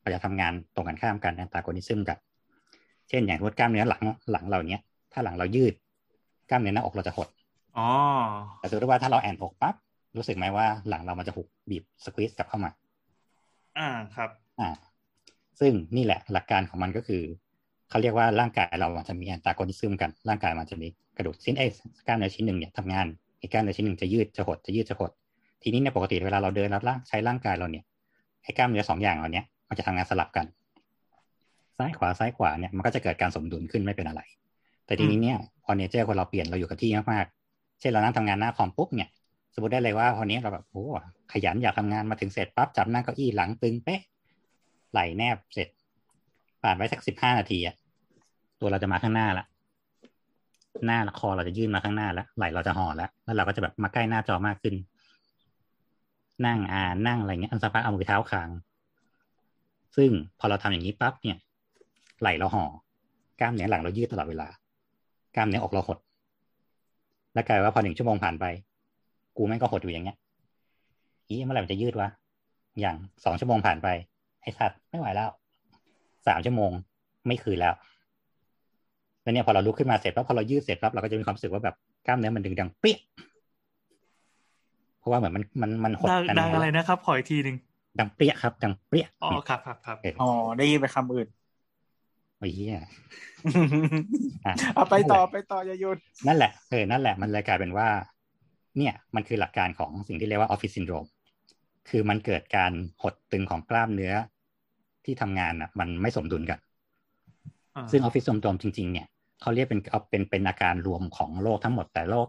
[0.00, 2.18] เราจะทำงานตรงกันข้ามกันแอนตาโกนิซึมกัน
[3.08, 4.02] เช่นอย่างพวกกล้ามเนื้อหลัง
[4.32, 5.74] หลังเราเนี้ยถ้าหลังเรายืด
[6.50, 7.28] กล้ามเนื้อหน้าอกเราจะหด
[7.78, 7.88] อ๋อ
[8.58, 9.74] แต่สมมติว่าถ้าเราแอนอกปั๊บ
[10.16, 12.70] รู้สึกไหมว่าหลังเรามันจะหุบบีบสควีสกลับเข้ามา
[13.78, 14.68] อ่าครับ อ่า
[15.60, 17.22] ซึ่งนี่แหละหลักการของมันก็คือ
[17.90, 21.66] เขาเรียกว่าร่างกายเรามันจะมีแอนตาโกนิซึมกันร่างกายมันจะมีกระดูกชิ้นไอ้
[22.06, 23.06] กล้ามเนื้อชิ้นหนึ่งเนี่ยทำงาน
[23.40, 25.10] อีกกล้ามเนื้อชิ้นหนึ่งจะยืดจะหดจะยืดจะหด
[25.62, 27.84] ทีนี้เนี่ยปกติเวลาเราเดินแล้วใช้ร่างกายเราเนี่ย
[28.42, 30.46] ไอ้กล้ามเนื้อสองอย่างเราเนี่ยมันจะทำงานสลับกัน
[31.78, 34.20] ซ้ายขวาซ้ายขวาเนี่ยมันก็จะเกิดการสมดุลขึ้นไม่เป็นอะไร
[34.86, 39.08] แต่ทีนี้เนี่ยพอเนเจอร์คนเราเปลี่ยนเราอยู่กับที่มากๆเช่นเรานั่งทำงานหน้าคอมปุ๊บเนี่ย
[39.56, 40.84] สมมติได้เลยว่าพอนี้เราแบบโอ้
[41.32, 44.00] ขยันอยากทำงานมาถึงเสร็จปั๊บจับนั่งเก้าอี้หลังตึงเป๊ะ
[44.92, 45.68] ไหลแนบเสร็จ
[46.62, 47.74] ผ่านไปสักสิบห้านาทีอะ
[48.60, 49.44] ตัวเราจะมาข้างหน้าละ
[50.86, 54.74] หน้าคอเราจะยื่นมาข้างหน้าแล้วไหลเราจะห่อแล้วแล้วเราก็จะแบบมาใกล้หน้าจอมากขึ้น
[56.46, 58.48] นั่งอ่านนั่งอะไรเงี้ยอันสักพักเอามือเท้าคาง
[59.96, 61.38] ซึ่งพอเราทำอย่างนี้ปั๊บเนี่ย
[62.20, 62.64] ไหลเราห่อ
[63.40, 64.48] กล้ามเนื้อหลังเรายืดตลอดเวลา
[65.34, 65.98] กล้ามเนื้ออกเราหด
[67.34, 68.44] แล้วกลายว่าพอหนึ่งชั่วโมงผ่านไป
[69.36, 70.16] กูแม่งก็หดอยู่อย่างเงี้ย
[71.28, 72.08] อีเมื่อไหร่มันจะยืดวะ
[72.80, 73.88] อย่างสองชั่วโมงผ่านไป
[74.42, 75.30] ไอ้สัตว์ไม่ไหวแล้ว
[76.26, 76.70] สามชั่วโมง
[77.26, 77.74] ไม่คืนแล้ว
[79.22, 81.74] แล้วเนี่ยพอเราลุกขึ้นมาเสร็จปั๊บพอเรายืดเสร็จปั๊บเราก็จะมีความรู้สึกว่าแบบ
[82.06, 82.96] กล้ามเนื้อมันดึงดังเปี้ย
[84.98, 87.56] เพราะว่าเหมือนมันมันมันหดดังกันดังอะไรนะครับขออีกทีหนึ่ง
[87.98, 91.28] ดังเปรี้ยครับ ดังเปรี้ยอ๋อครับครับครับเอออ๋อได้ยินไปคำอื่น
[92.38, 92.76] โอ้ยเหี้ย
[94.46, 97.88] อะเอาไปต่อไปต่ออย่าหยุดนั่นแหละเออนั่นแหละ มันเลยกลายเป็นว่า
[98.78, 101.06] เนี่ยมันคือหลักการของสิ่งที่เรียกว่าออฟฟิศซินโดรม
[101.88, 102.72] คือมันเกิดการ
[103.02, 104.14] หดตึงของกล้ามเนื้อ
[105.04, 106.58] ที่ทำงานอะ มันไม่สมดุลกัน
[107.76, 109.06] อ่าซึ่งออฟฟิศซินโดรมจริง ๆ เนี่ย
[109.40, 112.28] เขาเรียกเป็นเอาเป็นเป็นอาการรวมของโรคทั้งหมดแต่โรค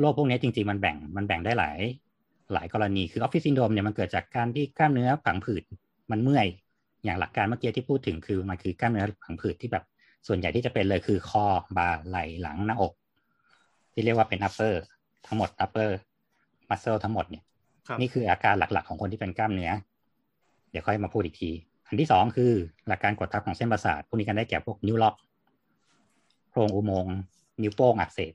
[0.00, 1.78] โรคพวกนี้จริง ๆ มันแบ่งมันแบ่งได้หลาย
[2.52, 5.62] หลายกรณีคือออฟฟิศซินโดรมเนี่ยมันเกิดจากการที่กล้ามเนื้อผังผืด
[6.10, 6.46] มันเมื่อย
[7.04, 9.84] อย่างหลักการเมื่อกี้ที่พูดถึงคือมันคือกล้ามเนื้อผังผืดที่แบบ
[10.26, 12.92] ส่วนใหญ่ที่จะเป็นเลยคือคอบ่าไหล่หลังหน้าอก
[13.92, 14.74] ที่เรียกว่าเป็น upper
[15.26, 15.90] ทั้งหมด upper
[16.70, 17.44] muscle ทั้งหมดเนี่ย
[17.88, 19.70] ครับนี่คืออาการหลักๆ ของคนที่เป็นกล้ามเนื้อ
[20.70, 21.50] เดี๋ยวค่อยมาพูดอีกที
[21.88, 22.52] อันที่สองคือ
[22.88, 25.14] หลักการกดทับของเส้นประสาท พวกนี้กันได้แก่พวกนิ้วล็อก
[26.50, 27.16] โพรงอุโมงค์
[27.62, 28.32] นิ้วโป้งอักเสบ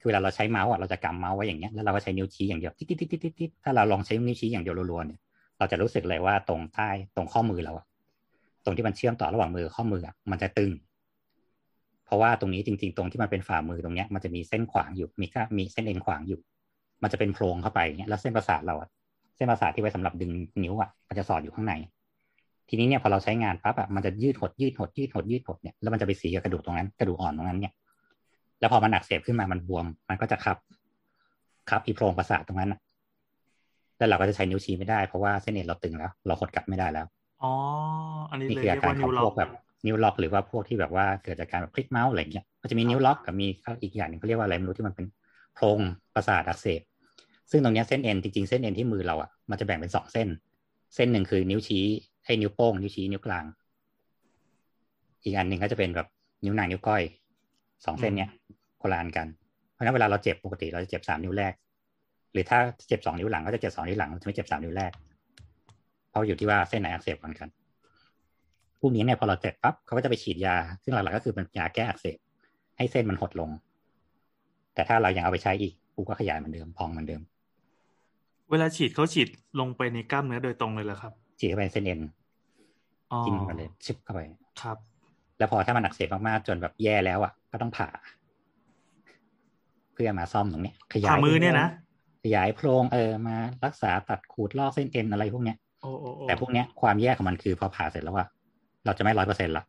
[0.00, 5.20] คือเวลาเราใช้เมาส์อะ เราจะกำเมาส์ไว้อย่างเงี้ย แล้วเราก็ใช้นิ้วชี้อย่างเดียว ติ๊ดติ๊ดติ๊ดติ๊ดติ๊ดถ้าเราลองใช้นิ้วชี้อย่างเดียวรัวๆเนี่ย
[5.58, 7.86] เราจะรู้สึกเลยว่าตรงใต้ตรงข้อมือเราอะ
[8.64, 10.70] ตรงที่มันเชื่อมต่อระหว่างมือข้อมืออะมันจะตึง
[12.06, 16.40] เพราะว่าตรงนี้จริง ๆ ตรงที่มันเป็นฝ่ามือตรงเนี้ยมันจะมีเส้นขวางอยู่ มีก็มีเส้นเอ็นขวางอยู่
[17.02, 18.88] มันจะเป็นโพรงเข้าไปอย่างเงี้ยแล้วเส้นประสาทเราอะ
[19.36, 20.30] เส้นประสาทที่ไว้สำหรับดึง
[20.62, 21.74] นิ้วอะมันจะสอดอยู่ข้างใน
[22.68, 27.72] ทีนี้เนี่ยพอเราใช้งานปั๊บอะมันจะยืดหดยืดหดยืดหดยืดหดเนี่ยแล้วมันจะไปสีกับกระดูกตรงนั้นกระดูกอ่อนตรงนั้นเนี่ย
[28.60, 30.56] แล้วพอมันอักเสบขึ้นมามันบวม มันก็จะคับ
[31.70, 32.80] คับอีโพรงประสาทตรงนั้นอะ
[33.98, 37.06] แล้วเราก็จะใช้นิ้วชี้ไม่ได้เพราะว่าเส้นเอ็นเราตึงแล้ว เราหดกลับไม่ได้แล้ว
[37.42, 37.52] อ๋อ
[38.30, 39.50] อันนี้นี่เลยคือเรีอายกการว่าขนิอวงล็อพวกกแบบ
[39.86, 43.46] นิ้วล็อกหรือว่าพวกที่แบบว่าเกิดจากการแบบคลิกเมาส์อะไรเงี้ยมันจะมีนิ้วล็อกกับมี
[43.82, 45.06] อีกอย่างหนึ่งเขาเรียกว่าอะไรไม่รู้ที่มันเป็น
[45.54, 45.80] โพรง
[46.14, 46.80] ประสาทอักเสบ
[47.50, 50.28] ซึ่งตรงเนี้ยเส้นเอ็นจริงๆเส้นเอ็นที่มือเราอะมันจะแบ่งเป็นสองเส้น
[50.94, 51.84] เส้นหนึ่งคือนิ้วชี้
[52.26, 53.44] ให้นิ้วโป้งนิ้วชี้นิ้วกลาง
[55.24, 56.06] อีกอันหนึ่งก็จะเป็นแบบ
[56.44, 57.02] นิ้วนางนิ้วก้อย
[57.84, 58.30] สองเส้นเนี้ย
[58.80, 59.26] คนละอันกัน
[59.72, 61.52] เพราะฉะนั้นเวลาเราเจ็บปกติเราจะเจ็บสามนิ้วแรก
[62.32, 62.58] หรือถ้า
[62.88, 64.92] เจ็บสองนิ้วหลังก็จะเจ็บสองนิ้วหลังจะไม่เจ็บสามนิ้วแรก
[66.10, 67.65] เพราะอยู่ที่ว่าเส้นไหนอักเสบก่อนกันพ
[68.86, 72.18] วกนี้เนี่ยพอเราเจ็บปั๊บเขาก็จะไปฉีดยา ซึ่งหลักๆก็คือเป็นยาแก้อักเสบ
[72.76, 73.50] ให้เส้นมันหดลง
[74.74, 77.22] แต่ถ้าเรายังเอาไปใช้อีกกูก็ขยายเหมือนเดิมพองเหมือนเดิม
[78.50, 79.28] เวลาฉีดเขาฉีด
[79.60, 82.00] ลงไปในกล้ามเนื้อโดยตรงเลยเหรอครับ ฉีดเข้าไปในเส้นเอ็น
[83.12, 84.20] อ๋อจิ้มเข้าไปเลยชิบเข้าไป
[84.62, 84.76] ครับ
[85.38, 87.88] แล้วพอถ้ามันอักเสบมากๆจนแบบแย่แล้วอะก็ต้องผ่า
[89.92, 91.68] เพื่อมาซ่อมตรงเนี้ยขยายผ่ามือเนี่ยนะ
[92.22, 98.26] ขยายโพรงเออมารักษาตัดขูดลอกเส้นเอ็นอะไรพวกเนี้ยโอ้โอ้โอ้แต่พวกเนี้ยความแย่ของมันคือพอผ่าเสร็จแล้วว่า
[98.86, 99.64] เราจะไม่ร้อยเปอร์เซ็นต์ละ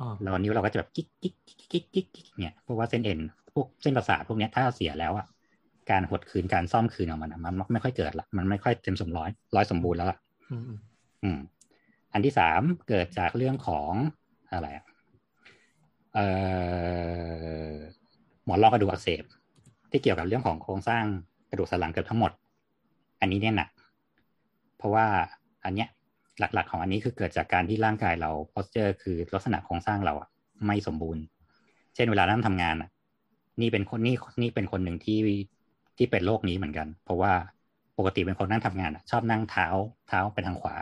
[0.00, 3.20] อ๋อเรานิ้วเราก็จะแบบกิ๊กกิ๊กกิ๊กกิ๊กกิ๊กกิ๊กเนี่ยเพราะว่าเส้นเอ็น
[3.54, 5.26] พวกเส้นประสาทพวกเนี้ยถ้าเสียแล้วอะ
[5.90, 10.18] การหดคืนการซ่อมคืนของมันอะมันไม่ค่อยเกิดละมันไม่ค่อยเต็มสมร้อยร้อยสมบูรณ์แล้วล่ะ
[10.50, 10.78] อืมอืม
[11.22, 11.38] อืม
[12.12, 13.92] อันที่สามเกิดจากเรื่องของ
[14.52, 14.84] อะไรอะ
[16.14, 16.26] เอ่
[17.72, 17.76] อ
[18.44, 19.24] หมอนรองกระดูกอักเสบ
[19.90, 21.04] ที่เกี่ยวกับเรื่องของโครงสร้าง
[21.50, 22.32] กระดูกสันหลังเกือบทั้งหมด
[23.20, 23.68] อันนี้เนี่ยหนัก
[24.78, 25.06] เพราะว่า
[25.64, 25.88] อันเนี้ย
[26.38, 30.28] หลัก ๆ ของอันนี้คือเกิดจากการที่ร่างกายเรา posture คือลักษณะโครงสร้างเราอะ
[30.66, 31.22] ไม่สมบูรณ์
[31.94, 32.90] เช่นเวลานั่งทำงานอะ
[33.60, 35.18] นี่เป็นคนนี่นี่เป็นคนหนึ่งที่
[35.96, 37.32] ที่เป็นโรคนี้เหมือนกัน เพราะว่า
[37.98, 39.66] ปกติเป็นคนนั่งทำงานอะชอบนั่งเท้า
[40.08, 40.74] เท้าไปทางขวา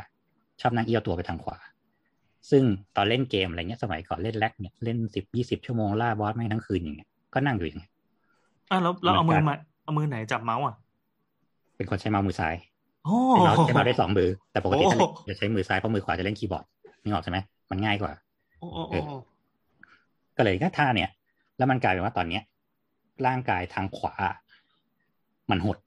[0.61, 1.59] ชอบนั่งเอี้ยวตัวไปทางขวา
[2.51, 2.63] ซึ่ง
[2.97, 7.91] ตอนเล่นเกมอะไรเงี้ยสมัยก่อนเล่นแล็กเนี่ยเล่นสิบยี่สิบชั่วโมงล่าบอสไม่งทั้งคืนอย่างเงี้ยก็นั่งอยู่อย่างเงี้ย
[8.71, 10.75] อะแล้วแล้วเอาเหมืมือนอกันมาเอามือไหนจับเมาส์อะ
[11.77, 12.70] เป็นคนใช้เมาส์มือซ้ายโอ้
[13.31, 16.65] เป็นเราใช้เมาส์ได้สองมือ แต่ปกติถ้าเล่นโอ้จะใช้มือซ้ายเพราะมือขวาจะเล่นคีย์บอร์ด
[17.03, 17.39] นึกออกใช่ไหม
[17.71, 18.13] มันง่ายกว่า
[18.61, 19.17] โอ้โอ้โอ้โอ้
[20.37, 21.11] ก็เลยก็ท่าเนี่ย
[21.59, 22.43] แล้วมันกลายเป็นว่าตอนเนี้ย
[23.27, 24.15] ร่างกายทางขวา
[25.51, 25.79] มันหด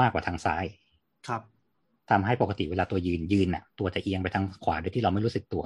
[0.00, 0.64] มากกว่าทางซ้าย
[1.28, 1.42] ครับ
[2.10, 5.64] ทำให้ปกติเวลาตัวยืนยืนน่ะ ตัวจะเอียงไปทางขวาโดยที่เราไม่รู้สึกตัว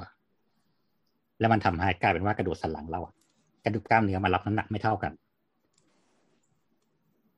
[1.40, 3.14] แล้วมันทำให้กลายเป็นว่ากระดูกสันหลังเราอะ
[3.64, 5.12] กระดูกกล้ามเนื้อมันรับน้ำหนักไม่เท่ากัน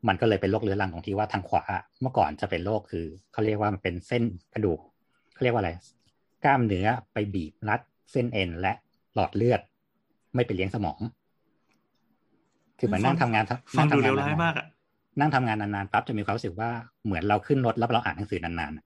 [0.09, 1.63] มันก็เลยเป็นโรคเรื้อรังตรงที่ว่าทางขวา
[2.01, 4.23] เมื่อก่อนจะเป็นโรคคือเขาเรียกว่ามันเป็นเส้น
[4.55, 4.81] กระดูก
[5.35, 5.73] เขาเรียกว่าอะไร
[6.45, 7.81] กล้ามเนื้อไปบีบรัด
[8.13, 8.73] เส้นเอ็นและ
[9.15, 9.61] หลอดเลือด
[10.35, 10.99] ไม่ไปเลี้ยงสมอง
[12.79, 13.45] คือเหมือนนั่งทำงาน
[13.79, 14.67] ฟังดูนั่เลวทำงร้ายนนมากอะ
[15.21, 16.71] นั่งทำงานนานๆปั๊บจะมีความรู้สึกว่า
[17.05, 18.85] เหมือนเราขึ้นรถแล้วเราอ่านหนังสือนานๆอะ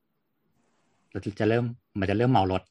[1.12, 1.64] เราจะเริ่ม
[2.00, 2.62] มันจะเริ่มเมารถ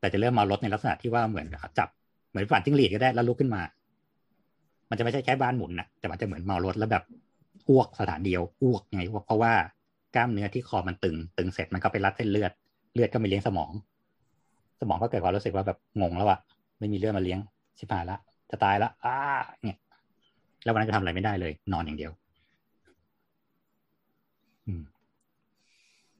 [0.00, 1.46] แต่จะเริ่มเมารถในลักษณะที่ว่าเหมือน
[1.78, 1.88] จับ
[2.30, 3.62] เหมือนฝันจิ้งหรีดก็ได้แล้วลุกขึ้นมา
[4.90, 7.04] มันจะไม่ใช่แค่บ้านหมุนนะแต่มันจะเหมือนเมารถแล้วแบบ
[7.68, 9.52] อ้วกสถานเดียวอ้วกไงเพราะว่า
[10.14, 12.52] กล้ามเนื้อที่คอมันตึง ตึงเสร็จมันก็ไปรัดเส้นเลือด
[12.94, 13.72] เลือดก็ไม่เลี้ยงสมอง
[14.80, 16.38] สมองก็เกิดความรู้สึกว่าแบบงงแล้วอะ
[16.78, 17.38] ไม่มีเลือดมาเลี้ยง
[17.78, 18.18] ชิบหายละ
[18.50, 19.16] จะตายละอ้า
[19.62, 19.78] เนี่ย
[20.64, 22.12] แล้ววันนั้นก็ทำอะไรไม่ได้เลย นอนอย่างเดียว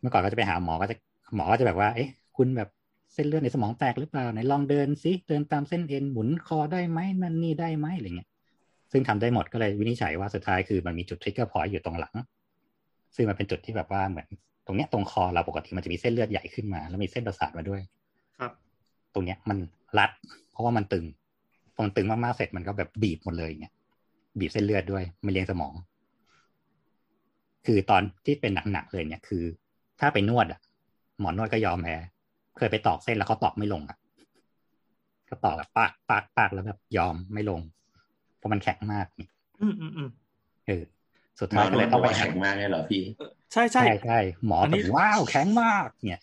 [0.01, 0.97] เมื่อก่อนก็จะไปหาหมอก็จะ
[1.35, 2.69] หมอก็จะแบบว่า เอ๊ะ คุณแบบ
[3.15, 8.29] เส้นเลือดในสมองแตกหรือเปล่าไหนลองเดินซิเดินตามเส้นเอ็นหมุนคอได้ไหมนั่นนี่ได้ไหมอะไรเงี้ย
[8.93, 12.15] ซึ่งทำได้หมดก็เลยวินิจฉัยว่าสุดท้ายคือมันมีจุด trigger point อยู่ตรงหลัง
[13.17, 14.29] ซึ่งมันเป็นจุดที่แบบว่าเหมือน
[14.67, 17.81] ตรงเนี้ยตรงคอเราปกติมันจะมีเส้นเลือดใหญ่ขึ้นมา แล้วมีเส้นประสาทมาด้วย
[18.39, 18.53] ครับ
[19.15, 19.59] ตรงเนี้ยมัน
[19.99, 20.11] รัด
[20.53, 21.05] เพราะว่ามันตึง
[21.75, 23.75] พอมันตึงมากๆเสร็จมันก็แบบบีบหมดเลยเนี่ย
[24.39, 25.75] บีบเส้นเลือดด้วยไม่เลี้ยงสมอง
[27.67, 29.45] คือตอนที่เป็นหนักๆเลยเนี่ยคือ
[30.01, 30.61] ถ้าไปนวดอะ
[31.21, 31.97] หมอนวดก็ยอมแพ้
[32.57, 33.99] เคยไปตอกเส้นแล้วเขาตอกไม่ลงอะ
[35.29, 37.61] ก็ตอกแบบปากปากปากแล้วแบบยอมไม่ลง
[38.39, 39.29] เพราะมันแข็งมากนี่
[39.61, 40.09] อืมอืมอืม
[40.67, 40.83] เออ
[41.41, 46.21] สุดท้ายก็เลยบต้ออกงไปว่าแข็งมากเลยเหรอพี่เออใช่ใช่ใช่ใช่หมออนนี้แบบว้าวแข็งมากเนี่ย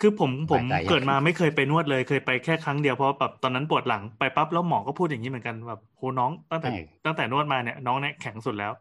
[0.00, 6.72] คือผมผมสบายใจเกิดมาไม่เคยไปนวดเลยเคยไปแค่ครั้งเดียวเพราะแบบตอนนั้นปวดหลังไปปั๊บแล้วหมอก็พูดอย่างนี้เหมือนกันแบบโหน้องตั้งแต่ใช่
[7.04, 8.72] ตั้งแต่นวดมาเนี่ยน้องเนี่ยแข็งสุดแล้ว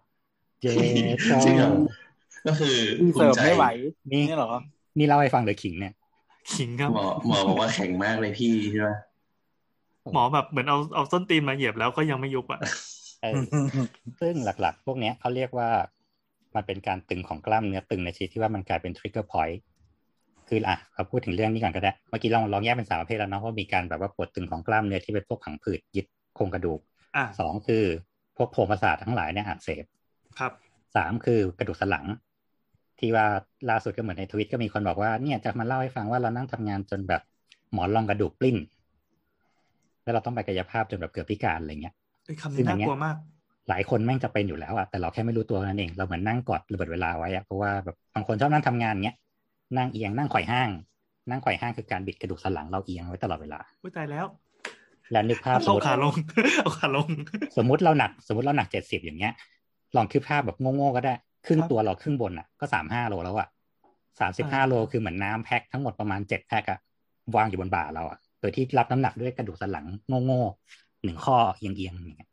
[0.62, 0.72] เจ๊
[1.43, 1.70] จริงเหรอ
[2.45, 2.76] ก็คือ
[3.16, 3.66] เสิร์ฟไม่ไหว
[4.12, 4.51] นี่นี่เหรอ
[4.97, 5.93] นี่เล่าให้ฟังเลยขิงเนี่ย
[6.53, 8.89] ขิงครับหมอหมอบอกว่าแข็งมากเลยพี่ใช่ไหม
[10.14, 12.62] หมอแบบเหมือนเอาเอาส้นตีนมาเหยียบแล้วก็ยังไม่ยุบอะ
[13.22, 13.34] เออ
[14.22, 15.70] ซึ่งหลักๆ พวกเนี้ยเขาเรียกว่า
[16.56, 19.58] มันเป็นการตึงของกล้ามเนื้อตึงในชนิดที่ว่ามันกลายเป็น trigger point
[20.47, 26.80] คืออะเราพูดถึงเรื่องนี้ก่อนก็ได้ เมื่อกี้ลองลองแยกเป็นสามประเภทแล้วเนาะว่ามีการแบบว่าปวดตึงของกล้ามเนื้อที่เป็นพวกผังผืดยึดโครงกระดูก
[27.16, 27.84] อะสองคือ
[28.38, 29.84] พวกโพรงประสาททั้งหลายเนี่ยอักเสบ
[30.39, 30.52] ครับ
[30.95, 32.06] สามคือกระดูกสันหลัง
[33.00, 33.26] ที่ว่า
[33.70, 37.22] ล่าสุดก็เหมือนในทวิตก็มีคนบอกว่าเนี่ยจะมาเล่าให้ฟังว่าเรานั่งทำงานจนแบบ
[37.72, 38.58] หมอนรองกระดูกปลิ้น
[40.10, 41.93] แล้วเราต้องไปกายภาพจนแบบเกือบพิการอะไรเงี้ย
[42.26, 43.16] ไอ้ยคำซึ่นี้งอัน่านเนี้กยลัวมาก
[43.70, 49.18] หลายคนแม่งจะเป็นอยู่แล้วอะแต่เราแค่ไม่รู้ตัวนั่นเอง เราเหมือนนั่งกอดระเบิดเวลาไว้อะเพราะว่าแบบบางคนชอบนั่งทำงานเงี้ย
[49.78, 50.70] นั่งเอียงนั่งไขว่ห้าง
[51.30, 54.26] นั่งไขว่ห้างคือการบิดกระดูกสันหลังเราเอียงไว้ตลอดเวลาอุ้ยตายแล้ว
[55.12, 56.14] แล้วนึกภาพสมเอามติขาลง
[56.62, 57.07] เอาขาลง
[57.57, 59.34] สมมติเราหนัก สมมติเราหนักเจ็ดสิบอย่างเงี้ย
[59.95, 61.14] ลองคิดภาพแบบโง่ๆก็ได้
[61.45, 63.47] ครึ่งครับตัวเราครึ่งบนอะก็สามห้าโลแล้วอะ
[64.20, 66.80] สามสิบห้าอ่าโลคือเหมือนน้ำแพ็คทั้งหมดประมาณเจ็ดแพ็คอะ
[67.36, 69.86] วางอยู่บนบ่าเราอะ โดยที่รับน้ำหนักด้วยกระดูกสันหลัง
[70.26, 72.30] โง่ๆหนึ่งข้อเอียงๆอย่างเงี้ย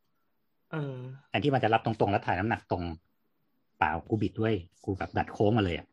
[0.72, 0.96] เออ
[1.28, 2.82] แทนที่มันจะรับตรงๆแล้วถ่ายน้ำหนักตรง
[3.78, 4.54] เปล่ากูบิดด้วย
[4.84, 5.86] กูแบบดัดโค้งมาเลยอะ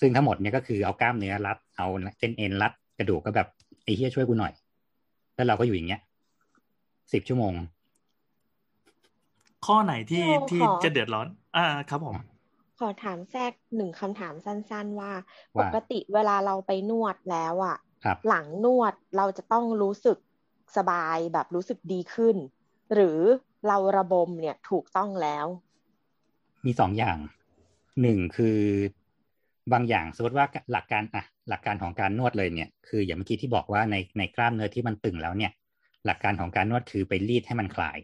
[0.00, 1.86] ซึ่งทั้งหมดเนี่ยก็คือเอากล้ามเนื้อรัดเอา
[2.18, 3.48] เส้นเอ็นรัดกระดูกก็แบบ
[3.84, 4.52] ไอ้เฮียช่วยกูหน่อย
[5.34, 6.00] แล้วเราก็อยู่อย่างเงี้ย
[7.12, 7.54] สิบชั่วโมง
[9.66, 11.26] ข้อไหนที่พี่โอที่ขอจะเดือดร้อน
[11.56, 12.16] อ่าครับผม
[12.78, 15.12] ขอถามแทรกหนึ่งคำถามสั้น ๆ ว่า
[15.54, 17.85] ปว่ากติเวลาเราไปนวดแล้วอะครับ
[18.28, 20.18] หลังนวดเราจะต้องรู้สึก
[20.76, 22.36] สบายแบบรู้สึกดีขึ้น
[22.94, 23.18] หรือ
[23.66, 25.46] เราระบมเนี่ยถูกต้องแล้ว
[26.66, 27.18] มีสองอย่าง
[28.02, 28.58] หนึ่งคือ
[29.72, 35.52] บางอย่างสมมติว่าหลักการอะหลักการของการนวดเลยเนี่ย คืออย่างเมื่อกี้ที่บอกว่าในในกล้ามเนื้อที่มันตึงแล้วเนี่ย
[36.06, 37.98] หลักการของการนวดคือไปรีดให้มันคลาย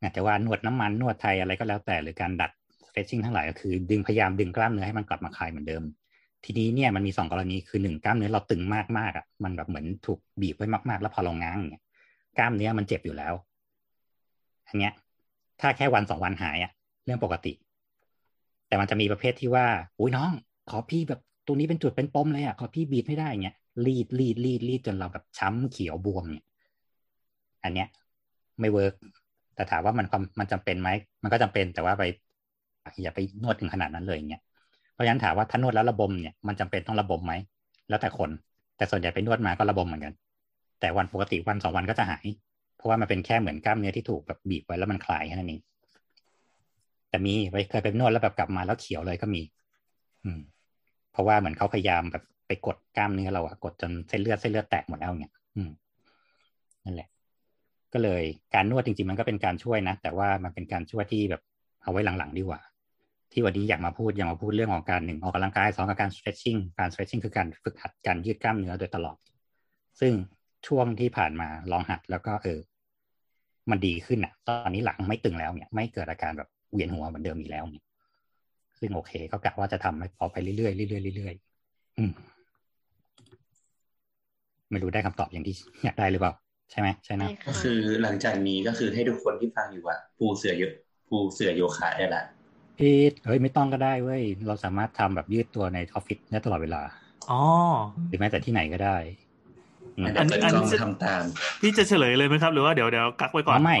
[0.00, 2.50] อาจจะว่านวดน้ำมันนวดไทยอะไรก็แล้วแต่หรือการดัด
[2.86, 5.82] stretching ทั้งหลายก็คือ ดึงพยายามดึงกล้ามเนื้อให้มันกลับมาคลายเหมือนเดิม
[6.44, 8.62] ทีนี้เนี่ยมันมีสองกรณีคือหนึ่งกล้ามเนื้อเราตึง
[8.98, 11.84] มากๆอะมันแบบเหมือนถูกบีบไว้มาก ๆ แล้วพอเราง้างเงี้ย
[12.38, 13.34] กล้ามเนื้อมันเจ็บอยู่แล้ว
[14.68, 14.92] อันเนี้ย
[15.60, 16.70] ถ้าแค่วันสองวันหายอะ
[17.04, 17.52] เรื่องปกติ
[18.68, 19.66] แต่มันจะมีประเภทที่ว่า
[19.98, 20.32] อุ้ยน้อง
[20.70, 26.44] ขอพี่แบบตรงนี้เป็นจุดเป็นปมเลยอะขอพี่บีบไม่ได้เงี้ยรีดรีดรีดรีดจนเราแบบช้ำเขียวบวมเนี่ย
[27.64, 27.88] อันเนี้ย
[28.60, 28.94] ไม่เวิร์ก
[29.54, 30.90] แต่ถามว่ามันความมันจำเป็นไหม
[31.22, 32.02] มันก็จำเป็นแต่ว่าไป
[33.02, 34.42] อย่าไปนวดถึงขนาดนั้นเลยเงี้ย
[34.92, 37.32] เพราะฉะนั้นถามว่าถ้านวดแล้วระบมเนี่ยมันจำเป็นต้องระบมไหม
[37.88, 38.30] แล้วแต่คน
[38.76, 40.14] แต่ส่วนใหญ่ไปนวดมาก็ระบมเหมือนกัน
[40.80, 42.26] แต่วันปกติวันสองวันก็จะหาย
[42.76, 45.60] เพราะว่ามันเป็นแค่เหมือนกล้ามเนื้อที่ถูกแบบบีบไว้แล้วมันคลายแค่นั้นเอง
[47.08, 49.42] แต่มีไปเคยไปนวดแล้วแบบกลับมาแล้วเขียวเลยก็มี
[50.24, 50.40] อืม
[51.12, 55.70] เพราะว่าเหมือนเขาพยายามแบบไปกดกล้ามเนื้อเราอะกดจนเส้นเลือดเส้นเลือดแตกหมดแล้วเนี่ยอืม
[56.84, 57.08] นั่นแหละ
[57.92, 58.22] ก็เลย
[58.54, 61.42] การนวดจริงๆ มันก็เป็นการช่วยนะ แต่ว่ามันเป็นการช่วยที่แบบ
[61.82, 62.60] เอาไว้หลังๆดีกว่า
[63.32, 69.16] ที่วันนี้อยากมาพูดอยากมาพูดเรื่องของการหนึ่งออกกำลังกายสองกับการ stretching การ stretching คือการฝึกหัดการยืดกล้ามเนื้อโดยตลอด
[70.00, 70.12] ซึ่ง
[70.66, 72.60] ช่วงที่ผ่านมาลองหัดแล้วก็เออ
[73.70, 77.84] มันดีขึ้นอะ ตอนนี้หลังไม่ตึงแล้วเนี่ย ไม่เกิดอาการแบบเวียนหัวเหมือนเดิมอีกแล้วเนี่ย
[78.78, 80.56] ซึ่งโอเคก็กะว่าจะทำให้พอไปเรื่อ
[80.86, 82.12] ยๆเรื่อยๆเรื่อยๆอืม
[84.70, 85.54] ไม่รู้ได้คำตอบอย่างที่
[85.84, 86.32] อยากได้หรือเปล่า
[86.70, 90.72] ใช่ไหมใช่นะใช่ค่ะก็คือหลังจากนี้ก็คือให้ทุกคนที่ฟังอยู่อะปูเสือเยอะ
[91.10, 92.24] ปูเสือโยคะได้ละ
[92.78, 92.94] พี่
[93.26, 96.82] เฮ้ยไม่ต้องก็ได้เว้ย เราสามารถทำแบบยืดตัวในออฟฟิศได้ตลอดเวลา
[97.30, 97.42] อ๋อ
[98.08, 98.96] หรือแม้แต่ที่ไหนก็ได้
[99.96, 101.22] อืมอันนี้เปิดอันกล้องนี้จะทำตาม
[101.60, 103.78] พี่จะเฉลยเลยไหมครับ หรือว่าเดี๋ยวเดี๋ยวกักไว้ก่อนอ๋อไม่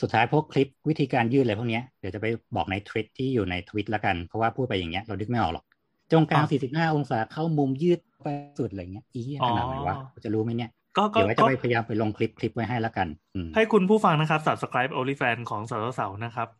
[0.00, 2.26] สุดท้ายพวกคลิปวิธีการยืดอะไรพวกเนี้ยเดี๋ยวจะไป
[2.56, 5.64] บอกในทวิตที่อยู่ในทวิตละกัน เพราะว่าพูดไปอย่างเงี้ยเราดึกไม่ออกหรอก
[6.12, 8.28] จงกลาง 45 องศาเข้ามุมยืดไป
[8.58, 16.59] สุดอะไรเงี้ยอีขนาดไหนวะจะรู้ไหมเนี่ยก็ก็เดี๋ยวไว้จะก็ไปพยายามไปลงคลิปคลิปไว้ให้ละกันอืมให้คุณผู้ฟังนะครับ subscribe OnlyFans ของสาวสาวๆนะครับจ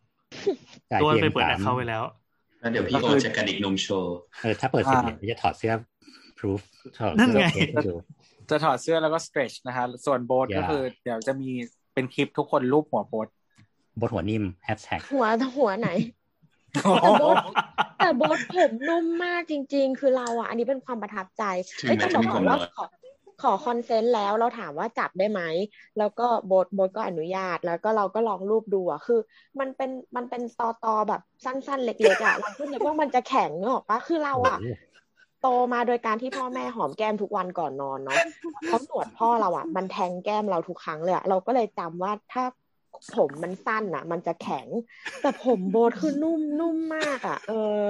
[1.01, 2.03] ตัวเพียไปงเปิดสาแอมคเคาท์ไว้แล้ว
[2.59, 5.73] แล้วเดี๋ยวพี่โอจะกระดิกนมโชว์เออถ้าเปิดเสร็จอ่าเนี่ยเดี๋ยวจะถอดเสื้อ
[6.37, 6.61] proof
[6.97, 7.93] ถอดนั่นเสื้อไงเทสให้ดู
[8.49, 11.49] จะถอดเสื้อแล้วก็ stretch นะฮะส่วนโบสอย่าก็คือเดี๋ยวจะมี
[11.93, 13.27] เป็นคลิปทุกคนรูปหัวโบส
[14.01, 15.25] บทหัวนิ่มแฮชแท็กหัว
[15.57, 15.89] หัวไหน
[17.97, 21.43] แต่โบทผมนุ่มมากจริง ๆ คือเราอะ อันนี้เป็นความประทับใจ
[21.79, 22.85] ถึงเอ้ยแม้ต้องจะบอกมีก่อนว่าคนน้อยขอ
[23.41, 25.41] ขอ consent แล้วเราถามว่าจับได้ไหม
[25.97, 29.19] แล้วก็โบทโบทก็อนุญาตแล้วก็เราก็ลองรูปดูอะคือ
[29.59, 34.81] มันเป็นมันเป็นตอตอแบบสั้นๆ เล็กๆอะเราก็นึกว่ามันจะแข็งเนกอะปะคือเราอะโอ้โห
[35.41, 38.19] โตมาโดยการที่พ่อแม่หอมแก้มทุกวันก่อนนอนเนาะ
[38.65, 42.43] เขาหนวดพ่อเราอะมันแทงแก้มเราทุกครั้งเลยอะเราก็เลยจำว่าถ้า
[43.15, 44.67] ผมมันสั้นอะมันจะแข็ง
[45.21, 47.81] แต่ผมโบทคือนุ่มนุ่มมากอะเออ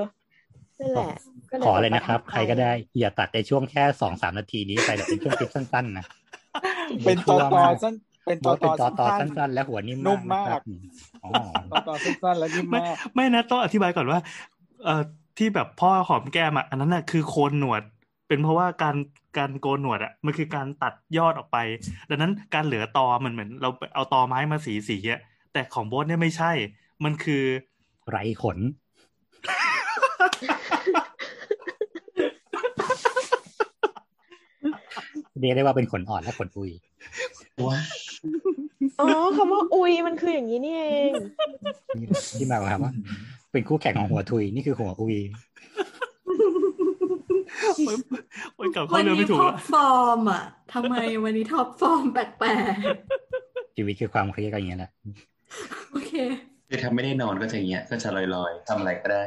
[0.81, 1.11] นั่นแหละ
[1.51, 6.05] ก็ขอเลยนะครับปทัใครก็ได้อย่าตัดในช่วงแค่สองสามนาทีนี้ไปแบบเป็นช่วงคลิปสั้นๆนะ
[7.05, 10.61] เป็นตอตอมากสั้นเป็นโบตอทเป็นตอตอสั้นสั้นๆ และหัวนิ่มนุ่มมากนะครับ
[11.23, 11.31] อ๋อ
[11.71, 14.19] ตอตอสั้นๆแล้วนิ่มไม่มากไม่นะต้องอธิบายก่อนว่า
[14.83, 15.01] เอ่อ
[15.37, 17.81] ที่แบบพ่อหอมแก้มอะอันนั้นน่ะคือโคนหนวด
[18.27, 18.95] เป็นเพราะว่าการ
[19.37, 21.57] การโกนหนวดอะมันคือการตัดยอดออกไป
[22.09, 25.19] ดังนั้นการเหลือตอมันเหมือน เราเอาตอไม้มาสีสีอะ
[25.53, 26.51] แต่ของโบสเนี่ยไม่ใช่
[27.03, 27.43] มันคือ
[28.09, 28.57] ไรขน
[35.41, 36.71] เรียกได้ว่าเป็นขนอ่อนและขนอุย
[37.67, 37.79] ว้า
[38.99, 41.11] อ๋อคำว่าอุยมันคืออย่างนี้นี่เอง
[41.97, 42.91] นี่ที่มาครับว่า
[43.51, 45.17] เป็นคู่แข่งของหัวทุยนี่คือหัวอุย
[48.55, 52.75] โอ้ยกลับวัเข้านเรื่องนี้ไม่ถูกท็อปละฟอร์มอะทำไมวันนี้ท็อปฟอร์มแปลก
[53.75, 56.11] ชีวิตคือความเครียดกันอย่างนี้ยแหละๆโอเค
[56.67, 59.25] คือถ้าไม่ได้นอนก็จะอย่างเงี้ยก็จะลอยๆทำอะไรก็ได้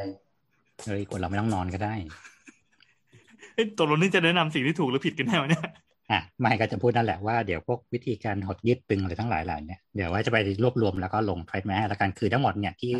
[0.86, 1.94] เฮ้ยคนเราไม่ต้องนอนก็ได้
[3.54, 5.62] เอ้ยตกลงนี่จะแนะนำสิ่งที่ถูกหรือผิดกันแน่วะเนี่ย
[6.14, 12.94] อะไม่ก็จะพูดนั่นแหละว่าเดี๋ยวพวกวิธีการหดยืดตึงอะไรทั้งหลายเหล่านี้เดี๋ยวไว้จะไปรวบรวมแล้วก็ลงเทรดแมสแล้วกันคือทั้งหมดเนี่ยที่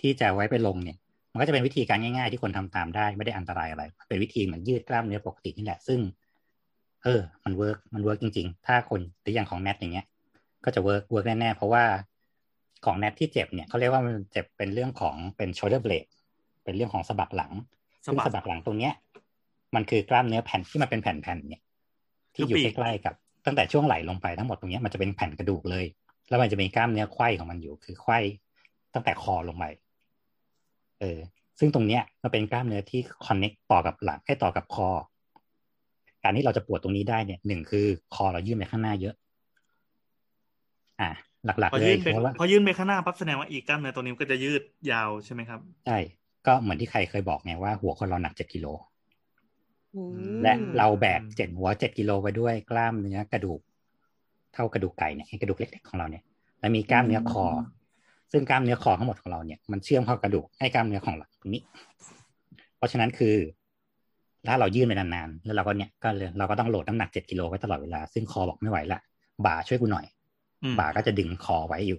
[0.00, 0.96] ที่จะไว้ไปลงเนี่ย
[1.32, 6.00] มันก็จะเป็นวิธีการง่าย ๆ ที่คนทำตามได้ไม่ได้อันตรายอะไร เป็นวิธีเหมือนยืดกล้ามเนื้อปกตินี่แหละซึ่ง
[7.04, 10.06] เออ มัน work มัน work จริง ๆ ถ้าคนตัวอย่างของแนทอย่างเงี้ย
[10.64, 11.84] ก็จะ work work แน่ๆเพราะว่า
[12.84, 16.08] ของแนทที่เจ็บเนี่ยเขาเรียกว่ามันเจ็บเป็นเรื่องของเป็น shoulder blade
[16.64, 17.52] เป็นเรื่องของสะบักหลัง
[18.04, 18.92] ซึ่งสะบักสะบักหลังตรงเนี้ย
[19.74, 21.62] มันคือกล้ามเนื้อแผ่นที่มันเป็นแผ่นๆเนี่ย
[22.36, 23.14] ที่อยู่คือปีกใกล้ๆกับ
[23.46, 25.84] ตั้งแต่ช่วงไหล่ลงไปทั้งหมดตรงเนี้ยมันจะเป็นแผ่นกระดูกเลย
[26.28, 28.18] แล้วมันจะมีกล้ามเนื้อไขว้ของมันอยู่ คือไขว้
[28.94, 29.64] ตั้งแต่คอลงไป
[31.00, 31.18] เออ
[31.58, 34.88] ซึ่งตรงเนี้ยมันเป็นกล้ามเนื้อที่คอนเน็กต่อกับหลังให้ต่อกับคอ
[36.22, 39.14] การที่เราจะปวดตรงนี้ได้เนี่ยหนึ่งคือคอเรายื่นไปข้างหน้าเยอะ
[41.00, 41.10] อะ
[41.44, 44.62] หลักพอๆเลยื่ยนไปเพราะว่าพอยื่นไปข้างหน้าปั๊บแสดงว่าอีกกล้ามเนื้อตัวนี้มันก็จะยืด
[44.92, 45.98] ยาวใช่ไหมครับ ใช่
[46.46, 48.95] ก็เหมือนที่ใครเคยบอกไงว่าหัวคนเราหนักเจ็ดกิโลอืม
[50.42, 53.60] และเราแบกเจ็ดหัวเจ็ดกิโลไปด้วยกล้ามเนื้อกระดูก
[54.54, 56.22] เท่ากระดูกไก่เนี่ยไอ้กระดูกเล็กๆของเราเนี่ย
[56.60, 57.44] แล้วมีกล้ามเนื้อคอ
[58.32, 61.62] ซึ่งกล้ามเนื้อคอทั้งหมดของเราเนี่ยมันเชื่อมเข้ากระดูกไอ้กล้ามเนื้อของหลังตรงนี้
[62.76, 63.34] เพราะฉะนั้นคือ
[64.48, 69.00] ถ้าเรายื่นไปนานๆแล้วเราก็เนี่ยก็เลยเราก็ต้องโหลดน้ำหนักเจ็ดกิโลไว้ตลอดเวลา ซึ่งคอบอกไม่ไหวละ
[69.46, 70.06] บ่าช่วยกูหน่อย
[70.62, 71.98] อืมบ่าก็จะดึงคอไว้อยู่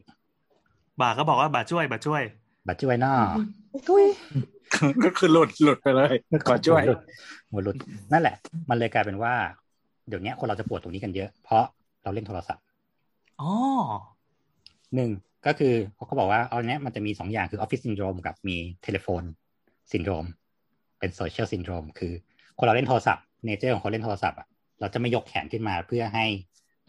[1.01, 2.21] บ่าก็บอกว่าบ่าช่วยบ่าช่วย
[2.67, 3.15] บ่าช่วยนอ
[5.05, 6.13] ก็คือหลุดหลุดไปเลย
[6.47, 6.99] ขอช่วยหมดหลุด
[7.51, 7.75] หมดหลุด
[8.11, 8.35] นั่นแหละ
[8.69, 9.33] มันเลยกลายเป็นว่า
[10.07, 11.63] เดี๋ยวนี้คนเราจะปวดตรงนี้กันเยอะ เพราะ
[12.03, 12.63] เราเล่นโทรศัพท์
[13.41, 13.51] อ๋อ
[14.95, 15.09] หนึ่ง
[15.45, 19.23] ก็คือเขาก็บอกว่าเอาเนี้ยมันจะมีสองอย่างคือออฟฟิศซินโดรมกับมี telephone
[19.91, 20.25] syndrome
[20.99, 22.13] เป็น social syndrome คือ
[22.57, 24.47] คนเราเล่นโทรศัพท์ nature ของคนเล่นโทรศัพท์อะ
[24.79, 26.25] เราจะไม่ยกแขนขึ้นมาเพื่อให้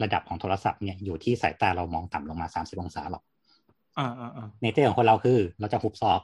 [0.03, 3.23] ระดับของโทรศัพท์เนี่ยอยู่ที่สายตาเรามองต่ำลงมาสามสิบองศาหรอก
[3.97, 6.21] อ่าอ่าอ่า nature ของคนเราคือ เราจะหุบศอก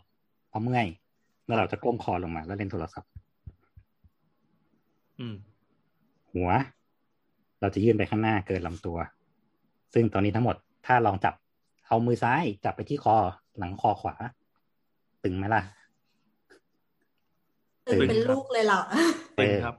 [0.49, 0.86] เพราะเมื่อย
[1.46, 3.10] แล้วเราจะก้มคอลงมา แล้วเล่นโทรศัพท์
[5.20, 5.36] อืม
[6.34, 6.50] หัว
[7.62, 8.98] เราจะยื่นไปข้างหน้าเกินลำตัว
[9.93, 11.34] ซึ่งตอนนี้ทั้งหมดถ้าลองจับ
[11.88, 13.16] เอามือซ้ายจับไปที่คอ
[13.58, 14.16] หลังคอขวา
[15.24, 15.62] ตึงไหมล่ะ
[17.91, 18.82] ตึงเป็นลูกเลยเหรอ
[19.36, 19.76] เป็นครับ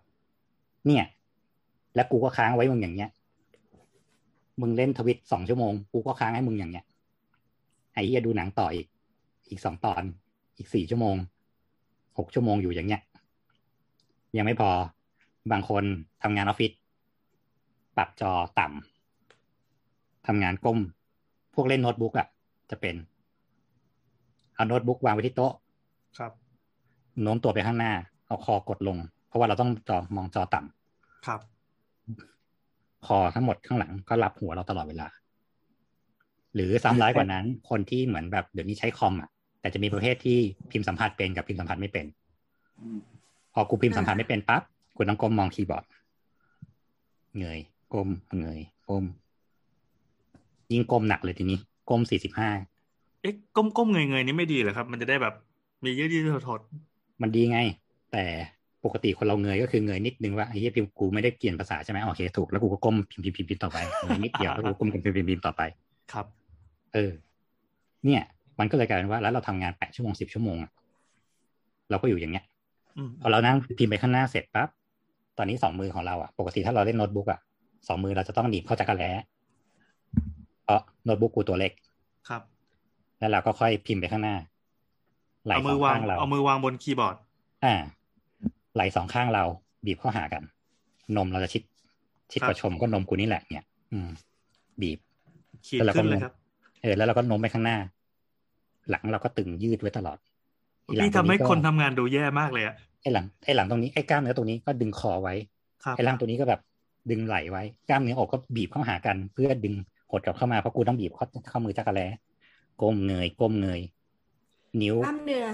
[0.86, 1.04] เนี่ย
[1.94, 3.10] แล้วกูก็ค้างไว้มึงอย่างเงี้ย
[4.60, 6.84] มึงเล่นทวิตสองชั่วโมง กูก็ค้างให้มึงอย่างเงี้ย
[7.94, 8.86] ไอ้เหี้ยดูหนังต่ออีก
[9.48, 10.02] อีกสองตอน
[10.56, 11.16] อีกสี่ชั่วโมง
[12.18, 13.02] หกชั่วโมงอยู่อย่างเงี้ย
[14.36, 14.70] ยังไม่พอ
[15.52, 15.84] บางคน
[16.22, 16.72] ทำงานออฟฟิศ
[17.96, 20.78] ปรับจอต่ำทำงานก้ม
[21.54, 22.28] พวกเล่นโน้ตบุ๊กอะ
[22.70, 22.94] จะเป็น
[24.54, 25.52] เอาโน้ตบุ๊กวางไว้ที่โต๊ะ
[26.18, 26.32] ครับ
[27.22, 27.92] โน้มตัวไปข้างหน้า
[28.26, 28.96] เอาคอกดลง
[29.28, 31.40] เพราะว่าเราต้องจอมองจอต่ำครับ
[33.06, 35.06] คอทั้งหมดข้างหลังก็รับหัวเราตลอดเวลา
[36.54, 39.30] หรือซ้ำร้ายกว่านั้น คนที่เหมือนแบบเดี๋ยวนี้ใช้คอมอะ
[39.66, 40.38] แต่จะมีประเภทที่
[40.70, 42.06] พิมพ์สัมผัสเป็นกับพิมพ์สัมผัสไม่เป็น
[42.80, 42.98] อืม
[43.54, 44.62] พอกูพิมพ์สัมผัสไม่เป็นปั๊บ
[44.96, 45.84] กูต้องก้มมองคีย์บอร์ด
[47.38, 47.60] เงย
[47.94, 48.08] ก้ม
[48.40, 49.04] เงยก้ม
[50.72, 51.58] ยิ่งก้มหนักเลยทีนี้
[51.90, 52.50] ก้มสี่สิบห้า
[53.20, 55.34] เอ๊ะก้มก้มเงยเงยนี่ไม่ดีเหรอครับ มันจะได้แบบ
[55.84, 56.60] มียืดยืดถด
[57.22, 57.58] มันดีไง
[58.12, 58.24] แต่
[58.84, 66.26] ปกติคนเราเงยก็คือเงยนิดนึงว่าไอ้เหี้ยพิมพ์กูไม่ได้เปลี่ยนภาษาใช่ไหมโอเคถูกแล้วกูก็ก้มพิมพ์พิมพ์พิมพ์พิมพ์ต่อไปเงยนิดเดียวแล้วกูก้มพิมพ์พิมพ์พิมพ์พิมพ์ต่อไปๆครับ
[66.94, 67.12] เออ
[68.04, 68.22] เนี่ย
[68.58, 70.70] มันก็เลยกลายเป็นว่าแล้วเราทำงานแปดชั่วโมงสิบชั่วโมงอะ
[71.90, 72.44] เราก็อยู่อย่างเงี้ย
[72.96, 74.68] อืมพอเรานั่งพิมพ์ไปข้างหน้าเสร็จปั๊บ
[75.38, 77.40] ตอนนี้สองมือของเราอะปกติถ้าเราเล่นโน้ตบุ๊กอะ
[77.88, 79.10] สองมือเราจะต้องหนีบเข้าจักรแล้
[80.62, 81.72] เพราะโน้ตบุ๊กกูตัวเล็ก
[82.28, 82.42] ครับ
[83.18, 84.36] แล้วเราก็ค่อยพิมพ์ไปข้างหน้า
[85.44, 87.16] ไหล่เอาสมือองวางข้างเราเอามือวางบนคีย์บอร์ด
[87.64, 87.74] อ่า
[88.74, 89.44] ไหล่สองข้างเรา
[89.86, 90.42] บีบเข้าหากัน
[91.16, 91.62] นมเราจะชิด
[92.32, 94.08] ชิดกว่าชมก็นมกูนี่แหละเนี่ย อืม
[94.80, 94.98] บีบ
[95.66, 96.34] ขีดแล้วเราก็ขึ้นเลยครับ
[96.82, 97.76] เออแล้วเราก็โน้มไปข้างหน้า
[98.90, 100.18] หลังเราก็ตึงยืดไว้ตลอด
[100.86, 105.34] อีหลังพี่ตรทำงให้ก็คนทำงานดูแย่มากเลยอะไอ้หลังไอ้หลังตรงนี้ไอ้กล้ามเนื้อตรงนี้ก็ดึงคอไว้
[105.84, 106.60] ครับไอ้ล่างตัวนี้ก็แบบ
[107.10, 109.74] ดึงไหลไว้ กล้ามเนื้ออกก็บีบเข้าหากัน เพื่อดึง
[110.10, 112.06] หดกลับเข้ามาเพราะกูต้องบีบเข้าเข้ามือจักรแล้
[112.82, 113.80] ก้มเงยก้มเงย
[114.82, 115.46] นิ้วกล้ามเนื้อ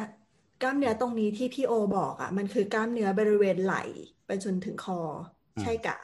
[0.62, 3.82] กล้ามเนื้อตรงนี้ที่พี่โอบอกอะมันคือกล้ามเนื้อบริเวณไหล่
[4.26, 4.98] ไปจนถึงคอ
[5.56, 5.98] อืมใช่กะ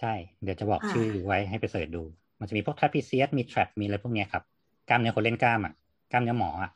[0.00, 2.02] ใช่ เดี๋ยวจะบอกอ่าชื่อไว้ให้ไปเสิร์ชดู
[2.40, 4.44] มันจะมีพวกทรัพ e เซียสมีแทรปมีอะไรพวกเนี้ยครับ
[4.88, 5.72] กล้ามเนื้อคนเล่นกล้ามอะ
[6.10, 6.70] กล้ามเนื้อหมออะ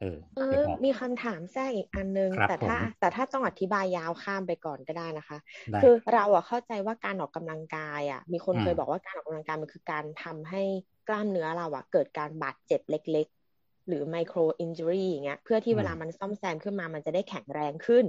[0.00, 5.38] เออเอเดี๋ยวอบอกมีคำถามแทรกอีกอันนึงครับแต่ถ้าผมแต่ถ้าต้องอธิบายยาวข้ามไปก่อนก็ได้นะคะ
[5.72, 10.62] ได้คือเราอะเข้าใจว่าการออกกำลังกายอะมีคนอืมเคยบอกว่าการออกกำลังกายมันคือการทำให้
[11.08, 18.06] กล้ามเนื้อเราอะเกิดการบาดเจ็บเล็กๆ หรือไมโครอินจูรี่อย่างเงี้ยเพื่อที่เวลามันซ่อมแซมขึ้นมามันจะได้แข็งแรงขึ้น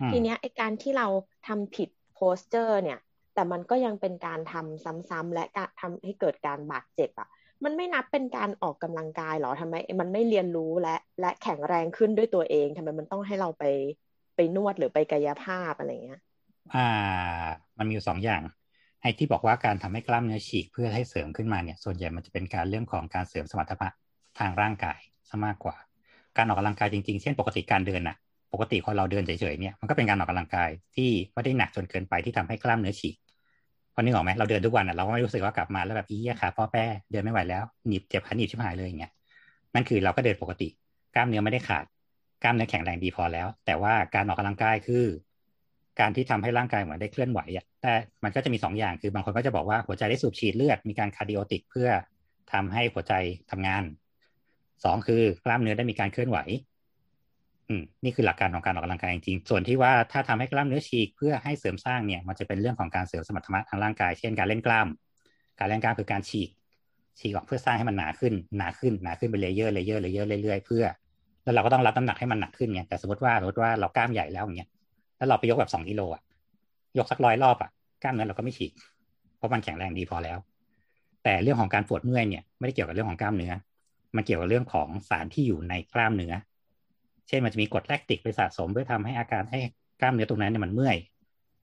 [0.00, 1.06] อืมทีเนี้ยไอการที่เรา
[1.46, 2.98] ทำผิดโพสเจอร์เนี่ย
[3.34, 7.28] แต่มันก็ยังเป็นการทำซ้ำๆและการทำให้เกิดการบาดเจ็บอะ
[7.64, 13.64] มันไม่นับเป็นการออกกำลังกายเหรอทำไม มันไม่เรียนรู้และ และแข็งแรงขึ้นด้วยตัวเองทำไมมันต้องให้เราไป
[14.36, 16.20] ไปนวดหรือไปกายภาพอะไรเงี้ย
[16.74, 16.86] อ่า
[17.78, 18.42] มันมีอยู่สองอย่าง
[19.02, 23.92] ไอ้ที่บอกว่าการทำให้กล้ามเนื้อฉีกเพื่อให้เสริมขึ้นมาเนี่ย ส่วนใหญ่มันจะเป็นการเรื่องของการเสริมสมรรถภาพ
[24.38, 24.98] ทางร่างกาย
[25.28, 25.76] ซะมากกว่า
[26.36, 28.16] การออกกำลังกายจริงๆ เช่นปกติการเดินน่ะ
[28.52, 33.14] ปกติคนเราเดินเฉยๆเนี่ยมันก็เป็นการออกกำลังกายที่ไม่ได้หนักจนเกินไปที่ทำให้กล้ามเนื้อฉีก
[33.94, 39.12] พอนึกออกไหมเราเดินทุกวันอะเราก็ไม่รู้สึกว่ากลับมาแล้วแบบอี้ขาป้อแป้เดินไม่ไหวแล้วหนีบเจ็บขาหนีบชิบหายเลยอย่างเงี้ย
[39.74, 40.68] นั่นคือเราก็เดินปกติ
[41.14, 41.84] กล้ามเนื้อไม่ได้ขาด
[42.42, 45.04] กล้ามเนื้อแข็งแรงดีพอแล้ว แต่ว่าการออกกำลังกายคือ
[46.00, 47.92] การที่ทำให้ร่างกายเหมือนได้เคลื่อนไหวอะแต่
[48.24, 51.88] มันก็จะมีสองอย่างคือบางคนก็จะบอกว่าหัวใจได้สูบฉีดเลือดมีการคาร์ดิโอติกเพื่อ
[52.52, 53.12] ทำให้หัวใจ
[53.50, 53.82] ทำงาน
[54.84, 56.38] สองคือกล้ามเนื้อได้มีการเคลื่อนไหว
[58.04, 64.88] นี่คือหลักการของการออกกำลังกายจริงๆส่วนที่ว่าถ้าทำให้กล้ามเนื้อฉีกเพื่อให้เสริมสร้างเนี่ยมันจะเป็นเรื่องของการเสริมสมรรถนะทางร่างกาย เช่นการเล่นกล้าม
[65.58, 66.48] การเล่นกล้ามคือการฉีก
[67.18, 70.84] ฉีกออกเพื่อสร้างให้มันหนาขึ้นหนาขึ้นหนาขึ้นเป็น layer layer layer เรื่อยๆเพื่อ
[71.44, 74.68] แล้วเราก็ต้องรับน้ำหนักให้มันหนักขึ้นไงแต่สมมติว่าสมมติว่าเรากล้ามใหญ่แล้วอย่างเงี้ย
[75.16, 76.22] แล้วเราไปยกแบบสองกิโลอะ
[76.98, 77.70] ยกสักร้อยรอบอะ
[78.02, 78.72] กล้ามเนื้อเราก็ไม่ฉีก
[79.36, 80.38] เพราะมันแข็งแรงดีพอแล้ว
[81.24, 83.52] แต่เรื่องของการปวดเมื่อยเนี่ยไม่ได้เกี่ยวกับเรื่องของกล้ามเนื้อ
[84.16, 86.32] มันเกี่ยวกับเรื่องของสารที่อยู่ในกล้ามเนื้อ
[87.28, 89.60] เช่นมันจะมีกรดแลคติกไปสะสมเพื่อทำให้อาการให้
[90.00, 90.96] กล้ามเนื้อตรงนั้นเนี่ยมันเมื่อย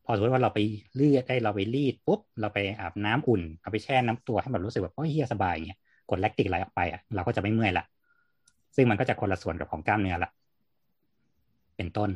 [0.06, 0.60] พอสมมติว่าเราไป
[0.96, 5.80] เลือดได้เราไปรีดปุ๊บเราไปอาบน้ำอุ่นเอาไปแช่น้ำตัวให้มันรู้สึกแบบโอ้ยเฮียสบายเงี้ย
[6.10, 7.86] กรดแลคติกไหลออกไปอะเราก็จะไม่เมื่อยละ
[8.76, 10.32] ซึ่งมันก็จะคนละส่วนกับของกล้ามเนื้อละ
[11.78, 12.10] เป็นต้น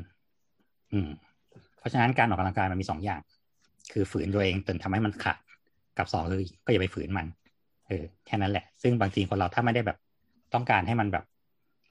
[0.92, 1.10] อืม
[1.80, 3.22] เพราะฉะนั้นการออกกำลังกายมันมีสองอย่าง
[3.92, 5.38] คือฝืนตัวเองจนทำให้มันขาด
[5.98, 7.26] กับสองคือก็อย่าไปฝืนมัน
[7.88, 9.98] เออแค่นั้นแหละ ซึ่งบางทีคนเราถ้าไม่ได้แบบ
[10.54, 11.26] ต้องการให้มันแบบ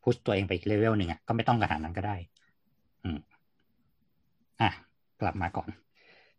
[0.02, 2.16] พุชตัวเองไปอีกเลเวลหนึ่งอะก็ไม่ต้องกระหานั้นก็ได้
[3.04, 3.18] อืม
[4.60, 4.70] อะ
[5.20, 5.68] กลับมาก่อน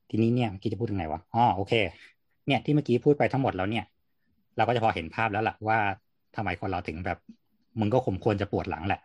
[0.10, 1.74] ทีนี้เนี่ยเมื่อกี้จะพูดถึงไหนวะอ๋อโอเค
[2.48, 3.86] เนี่ยที่เมื่อกี้พูดไปทั้งหมดแล้วเนี่ย
[4.58, 5.80] เราก็จะพอเห็นภาพแล้วล่ะว่า
[6.36, 7.18] ทำไมคนเราถึงแบบ
[7.80, 9.02] มึงก็ขมควรจะปวดหลังแหละ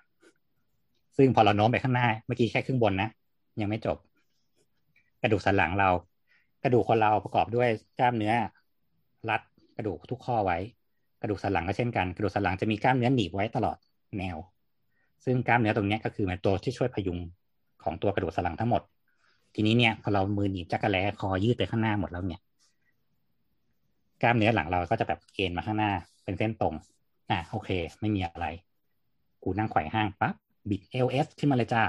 [1.17, 3.09] ซึ่งพอเราโน้มไปข้างหน้า เมื่อกี้แค่ครึ่งบนนะ
[3.61, 3.97] ยังไม่จบ
[5.23, 5.89] กระดูกสันหลังเรา
[6.63, 8.35] กระดูกคนเราประกอบด้วยกล้ามเนื้อ
[9.31, 9.41] รัด
[9.77, 10.59] กระดูกทุกข้อไว้
[11.21, 13.77] กระดูกสันหลังก็เช่นกัน กระดูกสันหลังจะมีกล้ามเนื้อหนีบไว้ตลอด
[14.19, 14.37] แนว
[15.25, 17.19] ซึ่งกล้ามเนื้อตรงนี้ก็คือเป็นตัวที่ช่วยพยุง
[17.83, 18.83] ของตัวกระดูกสันหลังทั้งหมด
[19.55, 22.41] ทีนี้เนี่ยพอเรามือหนีบจักระแลคอยืดไปข้างหน้าหมดแล้วเนี่ย
[24.23, 25.91] กล้ามเนื้อหลังเราก็จะแบบเกณฑ์มาข้างหน้า
[26.25, 26.75] เป็นเส้นตรง
[27.31, 28.47] อะโอเค ไม่มีอะไร
[29.43, 30.35] กูนั่งไขว่ห้างปั๊บ
[30.69, 31.83] บิดเอลเอสขึ้นมาเลยจ้า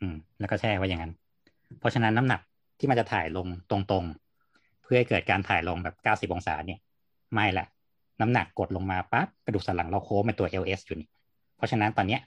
[0.00, 1.12] อืม แล้วก็แช่ไว้อย่างนั้น
[1.78, 2.40] เพราะฉะนั้นน้ำหนัก
[2.78, 6.80] ที่มันจะถ่ายลงตรงๆ เพื่อให้เกิดการถ่ายลงแบบเก้าสิบองศาเนี่ย
[7.34, 7.66] ไม่ละ
[8.20, 11.08] น้ำหนักกดลงมาปั๊บกระดูกสันหลังเราโค้งเป็นตัว LS อยู่นี่
[11.56, 12.20] เพราะฉะนั้นตอนเนี้ย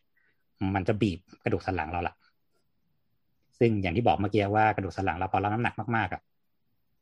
[0.76, 2.16] มันจะบีบกระดูกสันหลังเราละ
[3.60, 6.22] ซึ่งอย่างที่บอกเมื่อกี้ว่ากระดูกสันหลังเราพอรับน้ำหนักมากๆอะ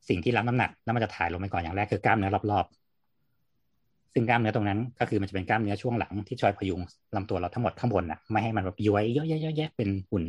[0.10, 6.80] สิ่งที่รับน้ำหนักแล้วมันจะถ่ายลงไปก่อนอย่างแรกคือกล้ามเนื้อรอบๆ ซึ่งกล้ามเนื้อตรงนั้น ก็คือมันจะเป็นกล้ามเนื้อช่วงหลังที่ช่วยพยุง
[7.16, 10.24] ลำตัวเราทั้งหมดข้างบนน่ะไม่ให้มันแบบย้วยเยอะๆแยะเป็นหุ่น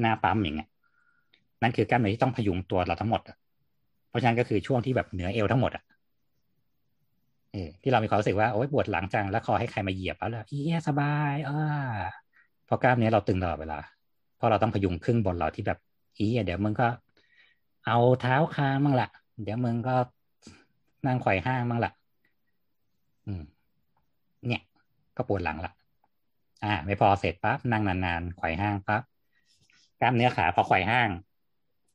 [0.00, 0.68] หน้าปั๊มอย่างเงี้ย
[1.62, 3.20] นั่นคือกล้ามเนื้อที่ต้องพยุงตัวเราทั้งหมด
[4.08, 5.84] เพราะฉะนั้นก็คือช่วงที่แบบเหนือเอวทั้งหมดอะ
[7.52, 11.60] เออที่เรามีความรู้สึกว่าโอ๊ยปวดหลังจังแล้วคอให้ใครมาเหยียบแล้วล่ะเอี้ยสบายอ่า
[12.66, 13.78] เพราะกล้ามเนื้อเราตึงตลอดเวลา
[14.36, 15.78] เพราะเราต้องพยุงครึ่งบนเราที่แบบ
[16.16, 16.88] อีเดี๋ยวมึงก็
[17.86, 19.08] เอาเท้าคางมั่งละ
[19.42, 19.96] เดี๋ยวมึงก็
[21.06, 21.92] นั่งไขว่ห้างมั่งละ
[23.26, 23.42] อืม
[24.46, 24.62] เนี่ย
[25.16, 25.72] ก็ปวดหลังละ
[26.64, 29.02] อ่า ไม่พอเสร็จปั๊บนั่งนานๆไขว่ห้างปั๊บ
[30.00, 31.10] กล้ามเนื้อขาพอไขว่ห้าง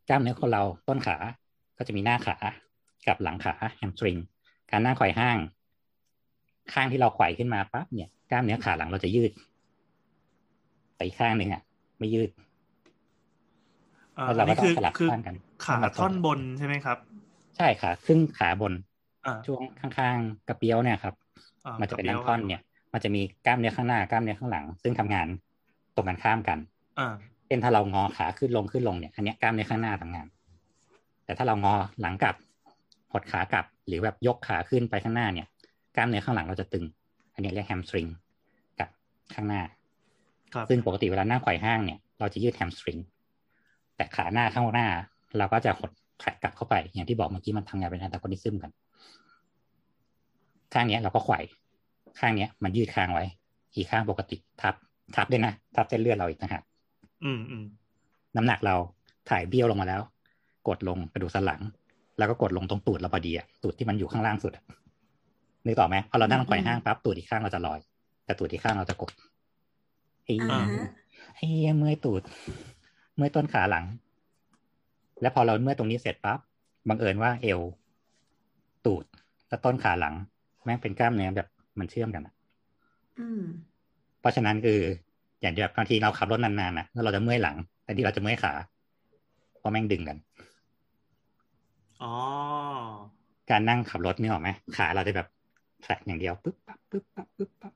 [0.10, 1.18] กล้ามเนื้อคนเราต้นขา
[1.78, 2.36] ก็จะมีหน้าขา
[3.08, 4.18] กับหลังขาแฮมสตริง
[4.74, 5.38] การนั่งไขว่ห้าง
[6.74, 9.32] ข้างที่เราไขว่ขึ้นมาปั๊บเนี่ยกล้ามเนื้อขาหลังเราจะยืด
[10.96, 11.62] แต่อีกข้างหนึ่งอะ
[12.00, 12.30] ไม่ยืด
[14.18, 16.98] อ่าแล้วเราอันก็นี้ต้องคือสลับคือข้างกันขาท่อนบนใช่ไหมครับ
[17.58, 18.74] ใช่ค่ะครึ่งขาบน
[19.26, 21.14] อ่าช่วงข้างๆกระเปียวเนี่ยครับ
[21.66, 22.62] อ่ามันจะเป็นกระทั้เปี๊งยวท่อนเนี่ย
[22.94, 25.28] มันจะมีกล้ามเนื้อข้างหน้ากล้ามเนื้อข้างหลัง ซึ่งทำงาน
[25.96, 26.58] ตรงกันข้ามกัน
[27.00, 27.14] อ่า
[27.46, 30.28] เช่นถ้าเรางอขาขึ้นลงขึ้นลงเนี่ย อันเนี้ยกล้ามเนื้อข้างหน้าทำงาน
[31.26, 32.36] แต่ถ้าเรางอหลังกลับ
[33.14, 35.48] หดขากลับ หรือแบบยกขาขึ้นไปข้างหน้าเนี่ย
[35.96, 36.86] กล้ามเนื้อข้างหลังเราจะตึง
[37.34, 38.08] อันนี้เรียกแฮมสตริง
[38.80, 38.90] กับ
[39.34, 39.62] ข้างหน้า
[40.54, 42.98] ครับซึ่งปกติเวลานั่งไขว่ห้างเนี่ยเราจะยืดแฮมสตริง
[43.96, 44.88] แต่ขาหน้าข้างหน้า
[45.38, 48.72] เราก็จะหดแทร็กกลับเข้าไป อย่างที่บอกเมื่อกี้มันทำงานเป็นแอนตาโกนิซึมกัน
[50.74, 51.40] ข้างเนี้ยเราก็ไขว่
[52.20, 53.26] ข้างเนี้ยมันยืดข้างไว้
[53.76, 54.76] อีกข้างปกติทับ
[55.16, 56.62] ทับด้วยนะทับเส้นเลือดเราอีกนะฮะ
[57.24, 57.66] อืมอืม
[58.36, 58.76] น้ำหนักเรา
[59.30, 60.02] ถ่ายเบี้ยวลงมาแล้ว
[60.68, 61.62] กดลงกระดูกสันหลัง
[62.18, 64.64] แล้วก็กดลงตรงตูดเราพอดีอะตูดที่มันอยู่ข้างล่างสุดอะ
[65.66, 67.80] นึกต่อไหมพอเรานั่งไขว่ห้างปั๊บตูดอีกข้างเราจะลอย
[68.26, 69.12] แต่ตูดอีกข้างเราจะกด
[70.26, 70.88] ไอ้อ่าฮะ
[71.36, 72.22] ไอ้เหี้ยเมื่อยตูด
[73.16, 73.86] เมื่อยต้นขาหลัง
[75.22, 76.40] แล้วพอเราเมื่อยตรงนี้เสร็จปั๊บ
[76.90, 77.60] บังเอิญว่าเอว
[78.86, 79.06] ตูด
[79.50, 80.16] และต้นขาหลัง
[80.64, 81.48] แม่งเป็นกล้ามเนื้อแบบ
[81.80, 82.34] มันเชื่อมกันอะ
[83.20, 83.44] อืม
[84.20, 84.80] เพราะฉะนั้นคือ
[85.42, 88.54] อย่างแบบบางทีเราขับรถนานๆนะแล้วเราจะเมื่อยหลังแต่ที่เราจะเมื่อยขา
[89.60, 90.18] เพราะแม่งดึงกัน
[92.04, 92.14] อ๋อ
[93.50, 95.28] การนั่งขับรถนี่ออกไหมขาเราจะแบบ
[95.82, 97.74] แทร็กอย่างเดียวปึ๊บปั๊บปึ๊บปั๊บปึ๊บปั๊บ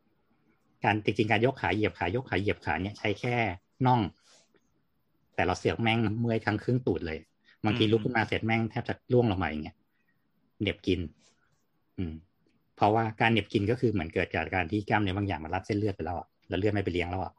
[0.83, 3.35] การจริงๆการยกขาเหยียบขายกขาเหยียบขาเนี่ยใช้แค่
[3.85, 4.01] น่อง
[5.35, 7.19] แต่เราเสียบแม่งเมื่อยทั้งครึ่งตูดเลย
[7.65, 9.75] บางทีอืมลุกขึ้นมาเสร็จแม่งแทบจะล่วงลงมาอย่างเงี้ย
[10.61, 10.99] เหน็บกิน
[11.97, 12.13] อืม
[12.75, 17.33] เพราะว่าการเหน็บกินก็คือเหมือนเกิดจากการที่กล้ามเนื้อบางอย่างมันรัดเส้นเลือดไปแล้วอะแล้วเลือดไม่ไปเลี้ยงแล้วอะ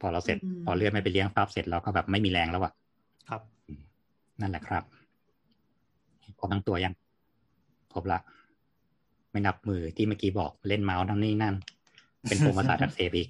[0.00, 2.72] พอเราเสร็จอืมพอเลือดไม่ไปเลี้ยงปั๊บเสร็จเราก็แบบไม่มีแรงแล้วอะ
[3.28, 3.40] ครับ
[4.40, 4.82] นั่นแหละครับ
[6.38, 6.94] ครบทั้งตัวยัง
[7.92, 8.18] ครบละ
[9.30, 11.54] ไม่นับมือที่เมื่อกี้บอกเล่นเมาส์นั่นนี่นั่น
[12.28, 13.28] เป็นโปรมาสาทอักเสบอีก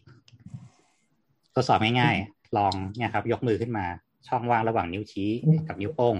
[1.54, 3.84] ทดสอบง่ายๆลองเนี่ยครับ ยกมือขึ้นมา
[4.28, 5.30] ช่องว่างระหว่างนิ้วชี้
[5.68, 6.16] กับนิ้วโป้ง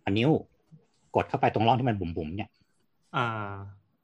[0.00, 0.30] เอานิ้ว
[1.14, 2.50] กดเข้าไปตรงร่องที่มันบุ๋มๆเนี่ย
[3.16, 3.26] อ่า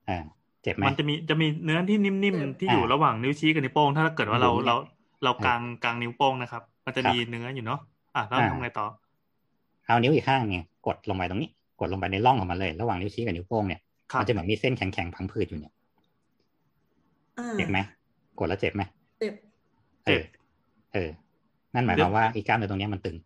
[0.08, 0.18] อ่า
[0.62, 4.76] เจ็บไหมมันจะมีจะมีเนื้อที่นิ่มเจ็บๆที่อยู่อ่าระหว่างนิ้วชี้กับนิ้วโป้งถ้าเกิดว่าเราบุ๋มๆเรา
[5.24, 7.80] เราเออกลางกลางนิ้วโป้งนะครับ มันจะครับมีเนื้ออยู่เนาะ
[8.16, 8.86] อะแล้วอ่าทำไงต่อ
[9.88, 13.80] เอานิ้วอีกข้างเนี่ยกดลงไปตรงนี้ กดลงไปในร่องของมันเลย ระหว่างนิ้วชี้กับนิ้วโป้งเนี่ย
[14.12, 15.72] ครับมันจะเหมือนมีเส้นแข็งๆพังผืดอยู่เนี่ย
[17.38, 17.78] อ่าเจ็บไหม
[18.38, 18.82] กดแล้วเจ็บไหม
[19.18, 19.34] เจ็บ
[20.06, 20.22] เออ
[20.94, 21.08] เออ
[21.74, 23.16] นั่นหมายความว่าอีกกล้ามเนื้อตรงเนี้ยมันตึง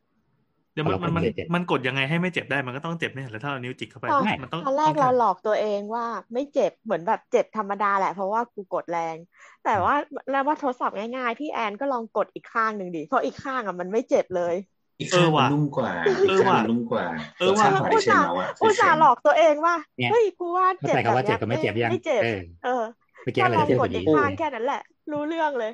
[0.73, 9.17] เดี๋ยวมันพอเรามันมันกดเลยเจ็บมันกดยังไงให้ไม่เจ็บได้มันก็ต้องเจ็บเนี่ยแล้วถ้าเรานิ้วจิกเข้าไปตอนไม่มันต้องตอนแรกต้เราองหลอกตัวเองว่า ไม่เจ็บเหมือนแบบเจ็บธรรมดาแหละเพราะว่ากูกดแรง
[9.65, 9.95] แต่ว่า
[10.31, 14.55] แล้วว่าทดสอบง่ายๆพี่แอนก็ลองกดอีกข้างหนึ่งดิเพราะอีกข้างอะมันไม่เจ็บเลย
[14.99, 17.07] อีกข้างเออมัว่ะนนุ่มกว่าเออีอกข้างว่ะมันนุ่มกว่า
[17.39, 22.85] เออว่ะรสชาติของอุไอตเชนส่าห์เมาอะอุตส่าห์หลอกตัวเองว่าเนี่ยเฮ้ยกูว่าเจ็บเข้าใจแบบคำว่าเจ็เนี้บกับไม่เจ็บยังไม่เจ็บเออเออ
[23.23, 24.83] เมื่อกี้แค่อะไรลองจะเทียบกพดออีดีกข้างแค่นั้นแหละ
[25.13, 25.73] รู้เรื่องเลย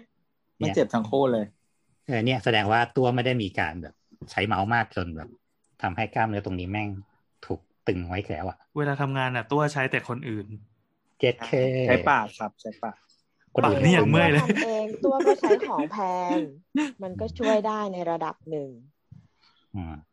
[0.59, 1.45] ไม่เจ็บทั้งคู่เลย
[2.07, 3.95] เออเนี่ยแสดงว่าตัวไม่ได้มีการแบบ
[4.31, 5.29] ใช้เมาส์มากจนแบบ
[5.83, 6.89] ทำให้กล้ามเนื้อตรงนี้แม่ง
[7.47, 10.47] ถูกตึงไว้แล้วอะเวลาทำงานอะตัวใช้แต่คนอื่น
[11.21, 11.51] เจ็ดเค
[11.87, 12.97] ใช้ปากครับใช้ปาก
[13.55, 15.97] คนอื่นนี่อย่างเมื่อยเลยตัวทำเองตัวก็ใช้ของแพ
[16.37, 16.39] ง
[17.03, 18.98] มันก็ช่วยได้ในระดับหนึ่งอืม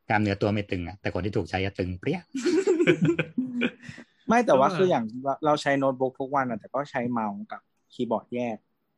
[0.09, 2.19] กล้ามเนื้อตัวไม่ตึงอะแต่คนที่ถูกใช้จะตึงเปรี้ย
[4.27, 5.03] ไม่แต่ว่าเออคืออย่าง
[5.45, 7.61] เราใช้โน้ตบุ๊กทุกวันอะแต่ก็ใช้เมาส์กับ
[7.93, 8.57] คีย์บอร์ดแยก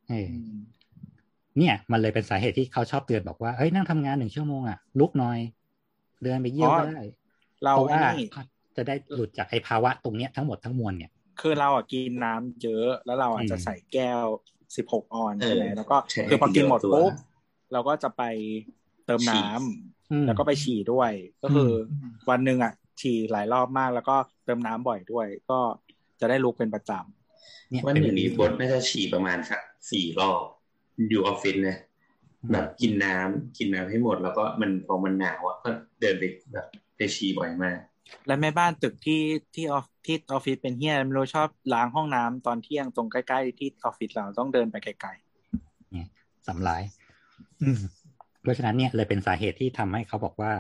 [0.10, 0.58] เอออืม
[1.58, 5.40] เนี่ย มันเลยเป็นสาเหตุที่เขาชอบเตือนบอกว่าเฮ้ยนั่งทำงานหนึ่งชั่วโมงอะลุกหน่อย
[6.24, 7.00] เดินไปเยี่ยวก็ได้
[7.64, 8.26] เราเพราะไอ้ว่านี่
[8.76, 14.24] จะได้หลุดจากไอ้ภาวะตรงเนี้ยทั้งหมดทั้งมวลเนี่ย คือเราอะกินน้ำเยอะ แล้วเราอะอืมจะใส่แก้ว
[14.76, 17.12] สิบหกออนเออใช่ไหมแล้วก็ใช่คือพอกินหมดทีเดียวตัวปุ๊บ
[17.72, 18.24] เราก็จะไป
[19.06, 21.12] เติมน้ำอืม แล้วก็ไปฉี่ด้วย
[21.44, 25.60] ก็คืออวันหนึ่งอะ ฉี่หลายรอบมากแล้วก็เติมน้ำบ่อยด้วย ก็
[26.20, 26.92] จะได้ลุกเป็นประจ
[27.70, 30.40] เนี่ยวันเป็หนึ่งนี้บดน่าจะฉี่ประมาณสักสี่รอบ
[31.10, 31.78] อยู่ออฟฟิศนะ
[32.52, 35.70] แบบกินน้ำกินน้ำให้หมด แล้วก็มันพอมันหนาวอะก็
[36.02, 36.66] เดินไปแบบ
[36.98, 39.22] ไปฉี่บ่อยมากำและแม่บ้านตึกที่
[39.56, 45.12] ที่ออฟที่ออฟฟิศเป็นเฮียไม่รู้ชอบล้างห้องน้ำตอนเที่ยงตรงใกล้ๆที่ออฟฟิศเราต้องเดินไปไกล
[46.48, 46.82] สำลาย
[47.62, 47.97] อืมเพ
[48.48, 50.52] ราะฉะนั้นเนี่ยเลยเป็นสาเหตุที่ทำให้เขาบอกว่า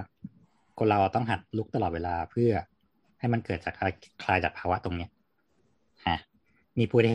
[0.77, 2.51] คนเราต้องหัดลุกตลอดเวลาเพื่อ
[3.19, 5.09] ให้มันเกิดจากคลายคลายจากภาวะตรงเนี้ย
[6.07, 6.17] ฮะ
[6.77, 7.11] มีพูดได้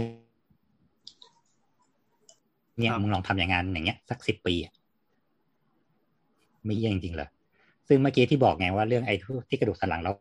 [2.78, 4.72] เนี่ยครับมึงลองทำอย่างงานอย่างเงี้ย สักสิบปีอะ
[6.64, 7.28] ไม่เยี่ยจริงๆเลย
[7.88, 9.14] ซึ่งเมื่อกี้ที่บอกไงว่าเรื่องไอ้
[9.48, 10.14] ที่กระดูกสันหลังแล้ว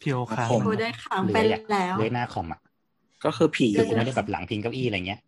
[0.00, 1.60] พี่โอค้างโอ้ได้ขังไปแล้ว
[1.98, 5.20] เลื้อยหน้าคอมอะๆก็คือผีคือกูไม่ได้แบบหลังพิงเก้าอี้อะไรเงี้ย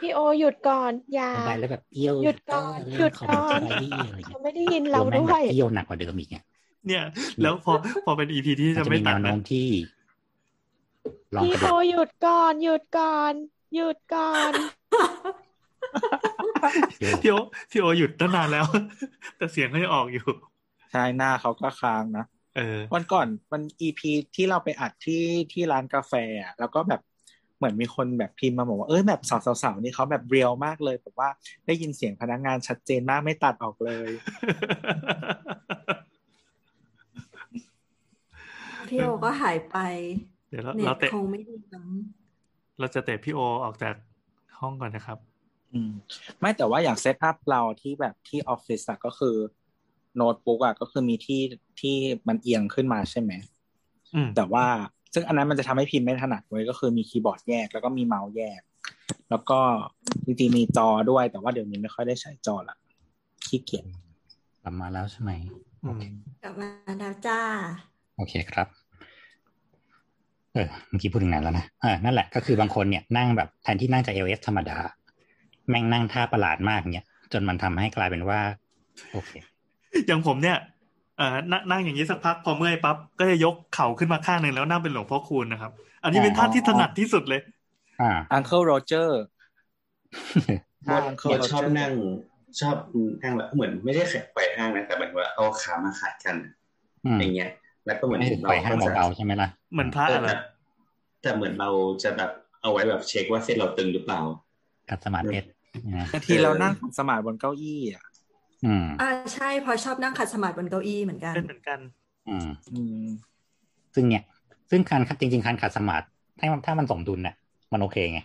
[0.00, 3.74] พี่โอหยุดก่อนอย่าได้แล้วแบบเอี้ยวหยุดก่อนเหยุดก่อนขบใจ
[4.08, 6.44] อะไรเงี้เขายไม่ได้ยินเราแม่งด้แบวบยเอี้ยวหนักกว่าเดิมอีกเนี่ย
[6.86, 7.04] เนี่ย
[7.42, 7.72] แล้วพอ
[8.04, 9.68] พอเป็นอีพีที่มันจะจะไม่มีตัแนดวโน้นะมที่
[11.34, 13.32] ลองพี่กระโอโดดหยุดก่อนหยุดก่อน
[13.74, 14.52] หยุดก่อน
[17.22, 17.36] พี่โอ
[17.70, 18.66] พี่โอหยุดตั้งนานแล้ว
[19.36, 20.26] แต่เสียงก็ยังออกอยู่
[20.92, 22.24] ใช่หน้าเขาก็ค้างนะ
[22.56, 26.12] เออวันก่อนมันอีพีที่เราไปอัดที่ที่ร้านกาแฟ
[26.42, 27.00] อะแล้วก็แบบ
[27.56, 29.20] เหมือนมีคนแบบพิมพ์มาบอกว่าเอ้ยแบบ
[29.62, 31.28] สาวๆๆนี่เขาแบบเรียลมากเลยแบบว่า
[31.66, 34.08] ได้ยินเสียงพนักงานชัดเจนมากไม่ตัดออกเลย
[38.88, 39.76] พี่โอก็หายไป
[40.50, 41.88] เดี๋ยวเราเน็เราตเตะคงไม่ดีมั้ง
[42.78, 43.94] เราจะเตะพี่โอออกจาก
[44.60, 45.18] ห้องก่อนนะครับ
[45.72, 45.92] อืม
[46.40, 49.36] ไม่แต่ว่าอย่าง setup เราที่แบบที่ออฟฟิศอะก็คือ
[50.16, 51.42] โน้ตบุ๊กอะก็คือมีที่
[51.80, 51.96] ที่
[52.28, 53.32] มันเอียงขึ้นมาใช่ไหม
[54.14, 54.66] อืมแต่ว่า
[55.14, 58.60] ซึ่งอันนั้นมันจะทำให้พิมพ์ไม่ถนัดเว้ยก็คือมีคีย์บอร์ดแยกแล้วก็มีเมาส์แยก
[59.30, 59.58] แล้วก็
[60.24, 62.76] จริงๆมีจอด้วยแต่ว่าเดี๋ยวนี้ไม่ค่อยได้ใช้จอละ
[63.46, 63.84] ขี้เกียจ
[64.62, 65.30] กลับมาแล้วใช่ไหม
[65.84, 66.00] อืม
[66.42, 67.38] กลับมาแล้วจ้า
[68.16, 68.68] โอเคครับ
[70.54, 74.78] เออเมื่อกี้พูดถึงไหนแล้วนะเออนั่นแหละก็คือบางคนเนี่ยนั่งแบบแทนที่นั่งจะ L S ธรรมดา
[75.68, 78.40] แม่งนั่งท่าประหลาดมากเนี่ยจนมันทำให้กลายเป็นว่า
[79.12, 79.30] โอเค
[80.06, 80.58] อย่างผมเนี่ย
[81.18, 87.40] เอ่อนั่งนั่งอย่างนี้สักพักพอเมื่อยปั๊บก็จะยกเข่าขึ้นมาข้างหนึ่งแล้วนั่งเป็นหลวงพ่อคูณนะครับ อันนี้เป็นท่าที่ถนัดที่สุดเลย
[88.02, 89.22] อ่า Uncle Roger
[90.88, 91.92] บดบดชอบนั่ง
[92.60, 92.76] ชอบ
[93.22, 96.36] นั่งแบบเหมือนไม่ได้แขกไขว่ห้างนะแต่เหมือนว่าเอาขามาขัดกัน
[97.04, 97.50] อืมอย่างเงี้ย
[97.86, 100.36] แล้วก็เหมือนไม่ถึงไปห้างเบาๆใช่ไหมล่ะเหมือนพระเอออะไรแต่
[101.22, 101.70] แต่เหมือนเรา
[102.02, 102.30] จะแบบ
[102.62, 104.20] เอาไว้แบบเช็คว่าเส้นเราตึงหรือเปล่า
[104.90, 105.48] กัดสมาธิเพชร
[105.96, 108.04] นะบางทีเรานั่งขัดสมาธิบนเก้าอี้อะ
[108.64, 111.78] อืมอ่าใช่เพอชอบนั่งขัดสมาธิบนเก้าอี้เหมือนกันเป็นเหมือนกัน
[112.28, 113.06] อืมอืม
[113.94, 114.22] ซึ่งเนี่ย
[114.70, 116.04] ซึ่งการจริง ๆ การขัดสมาธิ
[116.38, 117.34] ถ้ามันถ้ามันสมดุลเนี่ย
[117.72, 118.20] มันโอเคไง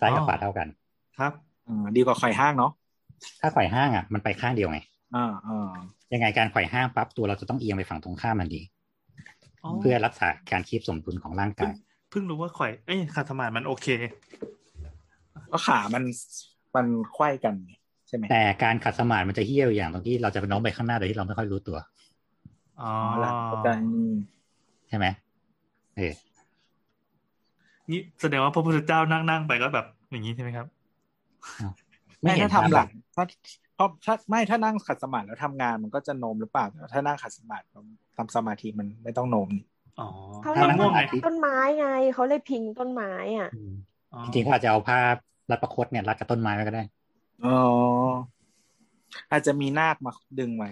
[0.00, 0.68] ซ้ายกับอ๋อขวาเท่ากัน
[1.18, 1.32] ครับ
[1.68, 2.72] อ่าดีกว่าไขว่ห้างเนาะ
[3.40, 4.78] ถ้าไขว่ห้างอะมันไปข้างเดียวไง
[5.14, 5.70] อ่าอ่า
[6.12, 8.60] ยังไงการไขว่ห้างปั๊บตัวเราจะต้องเอียงไปฝั่งตรงข้ามมันดี
[9.64, 11.72] อ๋อเพื่อรักษาการคีบสมดุลของร่างกาย
[12.10, 13.86] เพิ่งรู้ว่าข่อยเอ้ยคาสมาธิมันโอเค
[15.52, 16.04] ก็ขามัน
[16.74, 21.78] มันไขว้กันไงใช่ไหมแต่การขัดสมาธิมันจะเฮี้ยวอย่างตรงที่เราจะไปโน้มไปข้างหน้าโดยที่เราไม่ค่อยรู้ตัว
[22.80, 24.12] อ๋ออ๋อละเข้าใจอืม
[24.88, 25.06] ใช่ไหม
[25.96, 26.12] เออ
[27.90, 30.66] นี่แสดงว่าพระพุทธเจ้านั่งนั่งๆไปก็แบบอย่างนี้ใช่ไหมครับ
[32.20, 32.86] ไม่เห็ถ้านทำหลังภาพ
[33.16, 33.24] ถ้า
[33.74, 37.64] เพราะถ้าไม่ถ้านั่งขัดสมาธิแล้วทำงานมันก็จะโน้มหรือเปล่าแต่ถ้านั่งขัดสมาธิ
[38.16, 39.64] ทำสมาธิมันไม่ต้องโน้มนี่
[40.00, 40.08] อ๋อ
[40.42, 43.74] เขาถ้าเลยนั่งง่วงไงพิงต้นไม้ไงเขาเลยพิงต้นไม้อะอืม
[44.12, 44.98] อ๋อจริงๆเขาอาจจะเอาผ้า
[45.50, 46.82] รัดประคตเนี่ยรัดกับต้นไม้ไว้ก็ได้
[47.44, 47.58] อ๋อ
[49.30, 50.68] อาจจะมีนาคมาดึงไว้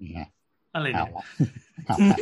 [0.00, 0.20] นี่ไง
[0.74, 1.24] อะไรเอาเนี่ยละ
[1.86, 2.18] เอาละ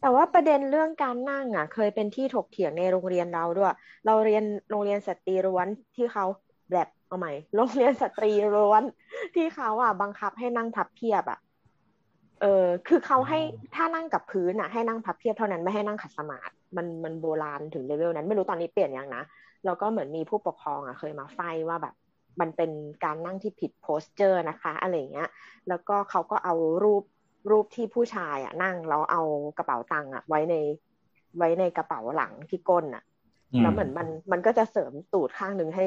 [0.00, 3.74] แต่ว่าประเด็นเรื่องการนั่งอะ เคยเป็นที่ถกเถียงในโรงเรียนเราด้วย
[4.06, 5.66] เราเรียนโรงเรียนสตรีล้วน
[5.96, 6.24] ที่เขา
[6.72, 8.82] แบบเอาใหม่โรงเรียนสตรีล้วน
[9.34, 11.38] ที่เขาอะบังคับให้นั่งพับเพียบอะ
[12.40, 13.40] เออ คือเขาให้
[13.74, 19.22] ถ้านั่งกับพื้นอะ ให้นั่งพับเพียบเท่านั้นไม่ให้นั่งขัดสมาธิมันมันโบราณถึงเลเวลนั้น ไม่รู้ตอนนี้เปลี่ยนยังนะ
[19.64, 21.94] แล้วก็เหมือนมีผู้ปกครองอะเคยมา fight ว่าแบบ
[22.40, 22.70] มันเป็น
[23.04, 25.28] การนั่งที่ผิด posture นะคะอะไรเงี้ย
[25.68, 27.02] แล้วก็เขาก็เอารูป
[27.50, 29.22] รูปที่ผู้ชายอะนั่งแล้วเอา
[29.58, 30.54] กระเป๋าตังค์อะไว้ใน
[31.36, 33.02] ไว้ในกระเป๋าหลังที่ก้นอะ
[33.62, 35.84] แล้วเหมือนมันมันก็จะเสริมตูดข้างหนึ่งให้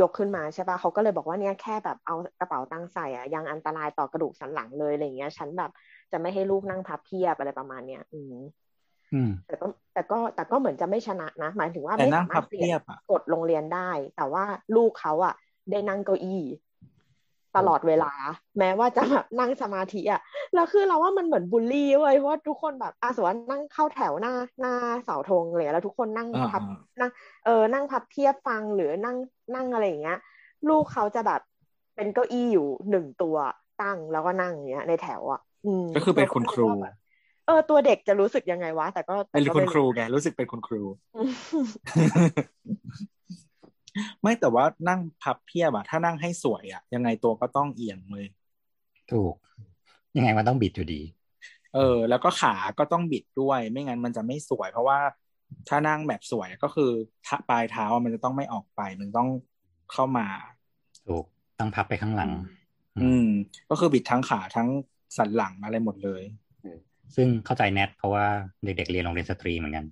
[0.00, 5.70] ยกขึ้นมาใช่ปะเขาก็เลยบอกว่าเนี่ยแค่แบบเอากระเป๋าตังค์ใส่อะยังอันตรายต่อกระดูกสันหลังเลยอะไรเงี้ย ฉันแบบ
[6.12, 8.34] จะไม่ให้ลูกนั่งพับเพียบอะไรประมาณเนี้ย อืม
[9.46, 12.68] แต่ก็แต่ก็แต่ก็เหมือนจะไม่ชนะนะ หมายถึงว่าไม่สามารถเปลี่ยน
[13.10, 14.44] กฎโรงเรียนได้ แต่ว่า
[14.76, 15.34] ลูกเขาอะ
[15.70, 16.42] ได้นั่งเก้าอี้
[17.56, 18.12] ตลอดเวลา
[18.58, 20.20] แม้ว่าจะแบบนั่งสมาธิอะ
[20.54, 26.62] แล้วคือเราว่ามันเหมือนบูลลี่เว้ยเพราะว่าทุกคนแบบอาสมมตินั่งเข้าแถวหน้าหน้าเสาธงเลยแล้วทุกคนนั่งพับ
[27.00, 27.10] นั่ง
[27.44, 29.16] เออนั่งพับเทียบฟังหรือนั่ง
[29.54, 30.18] นั่งอะไรอย่างเงี้ย
[30.68, 31.40] ลูกเขาจะแบบ
[31.96, 33.36] เป็นเก้าอี้อยู่หนึ่งตัว
[33.82, 35.40] ตั้งแล้วก็นั่งอย่างเงี้ย ในแถวอะ
[35.96, 36.68] ก็คือเป็นคุณครู
[37.46, 40.82] เออตัวเด็กจะรู้สึกยังไงวะ แต่ก็เป็นคุณครูไงรู้สึกเป็นคุณครู
[44.22, 48.26] ไม่แต่ว่านั่งพับเพียบอะถ้านั่งให้สวยอะยังไงตัวก็ต้องเอียงเลย
[49.12, 49.34] ถูก
[50.16, 51.00] ยังไงมันต้องบิดอยู่ดี
[51.74, 54.98] เออ แล้วก็ขาก็ต้องบิดด้วย ไม่งั้นมันจะไม่สวย เพราะว่า
[55.68, 56.90] ถ้านั่งแบบสวยก็คือ
[57.48, 59.28] ปลายเท้ามันจะต้องไม่ออกไป มันต้อง
[59.92, 60.26] เข้ามา
[61.06, 61.24] ถูก
[61.58, 62.30] ต้องพับไปข้างหลัง
[63.02, 63.26] อืม
[63.70, 64.68] ก็คือบิดทั้งขาทั้ง
[65.16, 66.22] สันหลังอะไรหมดเลย
[67.14, 68.26] ซึ่งเข้าใจแนทเพราะว่า
[68.64, 69.84] เด็กๆเรียนโรงเรียนสตรีเหมือนกัน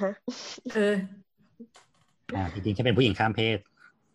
[0.00, 0.12] ฮะ
[0.74, 0.94] เออ
[2.36, 3.58] อ่าจริงๆฉันเป็นผู้หญิงข้ามเพศ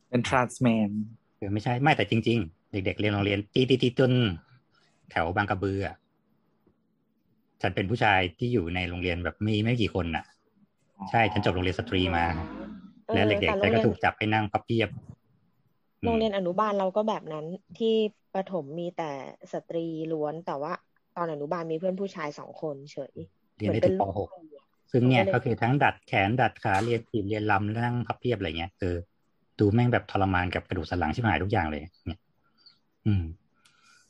[0.09, 0.89] เป็น trans man
[1.37, 4.11] เออไม่ใช่ไม่แต่จริง ๆ เด็ก ๆ เรียนโรงเรียนตีตีตีจน
[5.11, 5.95] แถวบางกระบืออะ
[7.61, 10.25] ฉันเป็นผู้ชายที่อยู่ในโรงเรียนแบบมีไม่กี่คนน่ะ
[11.09, 12.25] ใช่ฉันจบโรงเรียนสตรีมา
[13.13, 14.89] และเด็กๆแต่ก็ถูกจับไปนั่งพับเพียบ
[16.03, 17.45] โรงเรียนอนุบาลเราก็แบบนั้น
[17.77, 17.95] ที่
[18.33, 19.11] ประถมมีแต่
[19.53, 20.73] สตรีล้วนแต่ว่า
[21.17, 23.13] ตอนอนุบาลมีเพื่อนผู้ชายสองคนเฉย
[23.57, 24.54] เรียนได้ถึงป .6
[24.91, 28.93] ซึ่งเนี่ยก็คือทั้งดัดแขนดัดขาเรียนขีดเรียนลำนั่งพับเพียบอะไรเงี้ยคือ
[29.59, 32.19] ดูแม่งแบบทรมานกับกระดูกสันหลังชิบหายทุกอย่างเลย เนี่ย
[33.05, 33.23] อืม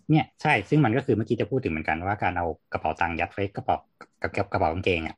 [0.10, 3.76] เนี่ยใช่ ซึ่งมันก็คือเมื่อกี้จะพูดถึงเหมือนกันว่าการเอากระเป๋าตังค์ยัดไว้กระเป๋า
[4.22, 5.16] กับกระเป๋ากางเกงอะ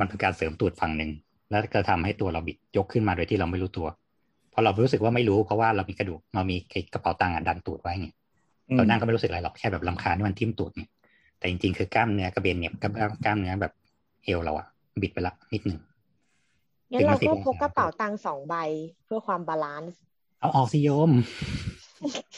[0.00, 1.10] มันเป็นการเสริมตูดฝั่งหนึ่ง
[1.50, 3.86] แล้วก็ทำให้ตัวเราบิดยกขึ้นมาโดยที่เราไม่รู้ตัว
[4.52, 6.56] พอเรารู้สึกว่าไม่รู้เพราะว่าเรามีกระดูกเรามี
[6.94, 8.14] กระเป๋าตังค์ดันตูดไว้เนี่ย
[8.76, 10.88] เรานั่งก็ไม่รู้สึกอะไรหรอกแค่แบบรำคาญที่มันทิ่มตูดเนี่ย
[11.38, 12.92] แต่จริงๆคือกล้ามเนื้อกระเบนเนี่ยกับ
[13.24, 13.72] กล้ามเนื้อแบบ
[14.26, 14.66] เอวเราอะ
[15.02, 15.80] บิดไปละนิดหนึ่ง
[16.92, 18.54] งั้นเราก็พกกระเป๋าตังค์สองใบ
[19.04, 20.00] เพื่อความ balance
[20.40, 21.10] เอาออกสิโยม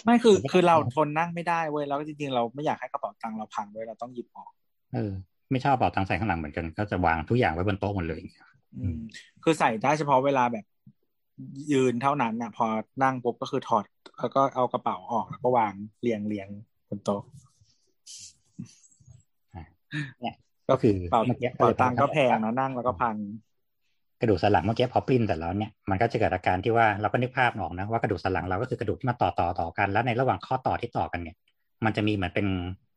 [0.05, 4.51] ไม่คือคือเราทนนั่งไม่ได้เว้ยแล้วจริงๆเราไม่อยากให้กระเป๋าตังค์เราพังด้วยเราต้องหยิบออก
[4.95, 5.13] เออ
[5.51, 8.21] ไม่ชอบกระเป๋าตังค์ใส่ข้างหลังเหมือนกัน ก็จะวางทุกอย่างไว้บนโต๊ะหมดเลย
[8.79, 8.97] อืม
[9.43, 10.65] คือใส่ได้เฉพาะเวลาแบบ
[11.73, 12.67] ยืนเท่านั้นน่ะพอ
[13.03, 13.85] นั่งปุ๊บก็คือถอด
[14.21, 15.73] แล้วก็เอากระเป๋าออกแล้วก็วาง
[16.03, 16.49] เรียงเรียง
[16.89, 17.23] บนโต๊ะ
[20.21, 20.35] เนี่ย
[20.71, 21.23] ก็คือเป่า
[21.59, 23.17] เป่าตังก็แพงนะนั่งแล้วก็พัง
[24.21, 31.37] กระดูกสันหลังเมื่อกี้พอปริ้นแต่แล้วเนี่ยมันก็จะเกิดอาการที่ว่าเราก็นึกภาพออกนะว่ากระดูกสันหลังเราก็คือกระดูกที่มาต่อต่อต่อกัน แล้วในระหว่างข้อต่อที่ต่อกันเนี่ย
[31.85, 32.47] มันจะมีเหมือนเป็น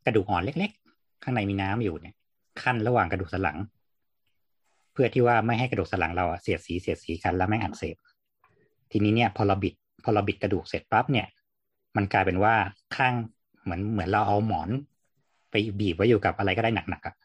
[0.05, 2.15] กระดูกอ่อนเล็ก ๆ ข้างในมีน้ำอยู่เนี่ย
[2.61, 3.57] ขั้นระหว่างกระดูกสันหลัง
[4.93, 7.95] เพื่อที่ว่าไม่ให้กระดูกสันหลังเราเสียดสีเสียดสีกันแล้วไม่อักเสบ
[8.91, 11.27] ทีนี้เนี่ยพอเราบิดพอเราบิดกระดูกเสร็จปั๊บเนี่ย
[11.95, 12.53] มันกลายเป็นว่า
[12.95, 13.13] ข้าง
[13.63, 14.69] เหมือนเหมือนเราเอาหมอน
[15.51, 17.15] ไปบีบไว้อยู่กับอะไรก็ได้หนักๆอะ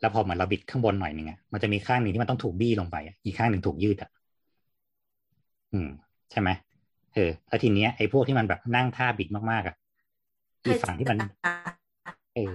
[0.00, 4.10] แล้วพอเหมือนเราบิดข้างบนหน่อยนึงอะมันจะมีข้างหนึ่งที่มันต้องถูกบี้ลงไปอีกข้างหนึ่งถูกยืดอะ
[5.72, 5.88] อืม
[6.30, 6.48] ใช่ไหม
[7.14, 9.74] เออแล้วทีเนี้ยไอ้พวกที่มันแบบนั่งท่าบิดมากๆอะ
[10.64, 11.18] อีฝั่งที่มัน
[12.34, 12.52] เออ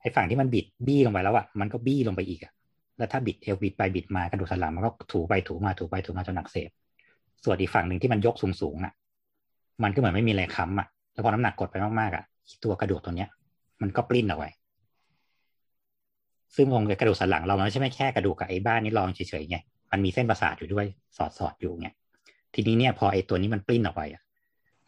[0.00, 2.52] ไอ้ฝั่งที่มันบิดบี้ลงไปแล้วอะมันก็บี้ลงไปอีกอะ
[2.98, 6.70] แล้วถ้าบิดเอวบิดไปบิดมากระดูกสันหลังมันก็ถูไปถูมาถูไปถูมาจนหนักเสพ
[7.44, 8.92] ส่วนอีกฝั่งหนึ่งที่มันยกสูงๆอะ
[9.82, 12.24] มันก็เหมือนไม่มีอะไรค้ำอะแล้วพอน้ำหนักกดไปมากๆอะ
[12.64, 13.28] ตัวกระดูกตัวเนี้ย
[13.82, 14.48] มันก็ปลิ้นเอาไว้
[16.56, 19.56] ซึ่งคงกระดูกสันหลังเรามันไม่ใช่แค่กระดูกกับไอ้บ้านนี้รองเฉยๆไง
[19.92, 20.86] มันมีเส้นประสาทอยู่ด้วย
[21.16, 21.88] สอดสอดอยู่ไง
[22.54, 24.22] ทีนี้เนี่ยพอไอ้ตัวนี้มันปลิ้นออกไปอะ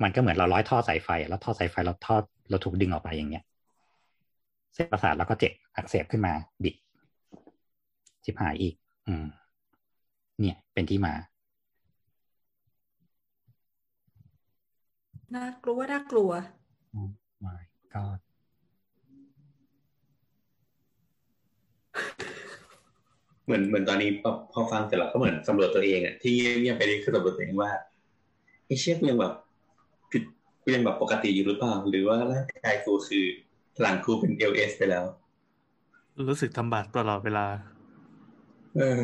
[0.02, 2.16] มันก็เหมือนเราร้อยท่อสายไฟ แล้วท่อสายไฟเราท่อ
[2.50, 3.44] เราถูกดึงออกไปอย่างเงี้ย
[4.74, 6.32] เส้นประสาทเราก็เจ็บอักเสบขึ้นมา
[6.62, 6.74] บิด
[8.24, 8.74] ชิบหายอีก
[9.06, 9.26] อืม
[10.40, 11.14] เนี่ย เป็นที่มา
[15.34, 16.30] น่ากลัวน่ากลัว
[17.44, 17.62] my
[17.94, 18.18] god
[23.44, 27.70] เหมือนเหมือนตอนนี้พอพอฟังเสร็จแล้วก็เหมือนสำรวจตัวเองอะที่เงียบไปนี่คือสำรวจตัวเองว่า
[28.66, 29.32] ไอ้เชี่ยยังแบบ
[30.10, 30.22] ผิด
[30.74, 33.24] ยังแบบปกติอยู่หรือเปล่า หรือว่าร่างกายกูคือ
[33.80, 35.04] หลังกูเป็นเอลเอสไปแล้ว
[36.28, 37.46] รู้สึกทำบาปตลอดเวลา
[38.76, 39.00] เออ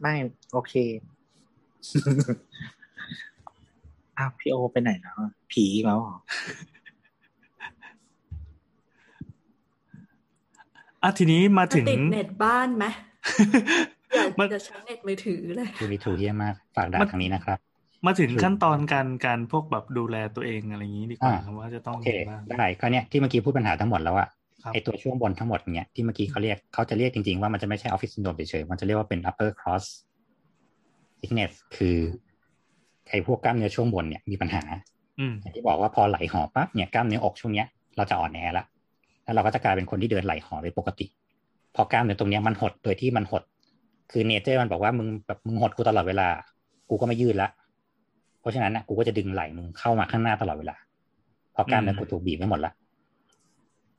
[0.00, 0.14] ไม่
[0.52, 0.74] โอเค
[4.18, 6.16] อ้าวพี่โอไปไหนแล้วอะผีอีกแล้วเหรอ
[11.04, 12.84] อะทีนี้มาถึงติดเน็ตบ้านไหม
[14.16, 17.58] อยากมันจะใช้เน็ตมือถือเลยทูริทูเฮียมากฝากด่ามันทางนี้นะครับ
[18.06, 24.28] มาถึงขั้นตอนการการพวกแบบดูแลตัวเองอะไรอย่างนี้ดีกว่าอ่าว่าจะต้องโอเคยังไงบ้างได้ก็เนี่ยที่เมื่อกี้พูดปัญหาทั้งหมดแล้วอะ
[24.62, 29.84] ครับไอตัวช่วงบนทั้งหมดเนี่ยที่เมื่อกี้เขาเรียกเขาจะเรียกจริงๆว่ามันจะไม่ใช่ office syndrome เฉยๆมันจะเรียกว่าเป็น upper cross
[31.20, 31.96] sickness คือ
[33.08, 34.62] ไอพวกกล้ามเนื้อช่วงบนเนี่ยมีปัญหา
[35.20, 37.66] อืมอย่างที่บอกว่าพอไหลห่อปั๊บเนี่ยกล้ามเนื้ออกช่วงเนี้ย
[37.96, 38.64] เราจะอ่อนแอละ
[39.24, 41.06] แล้วเราก็จะกลายเป็นคนที่เดินไหล่ห่อไปปกติ
[41.74, 43.42] พอกล้ามเนื้อตรงเนี้ยมันหดโดยที่มันหด
[44.10, 46.28] คือ nature มันบอกว่ามึงแบบมึงหดกูตลอดเวลา
[46.90, 47.48] กูก็ไม่ยืดละ
[48.40, 50.76] เพราะฉะนั้นนะกูก็จะดึงไหล่มึงเข้ามาข้างหน้าตลอดเวลา
[51.52, 52.72] เพราะกล้ามเนื้อกูถูกบีบไม่หมดละ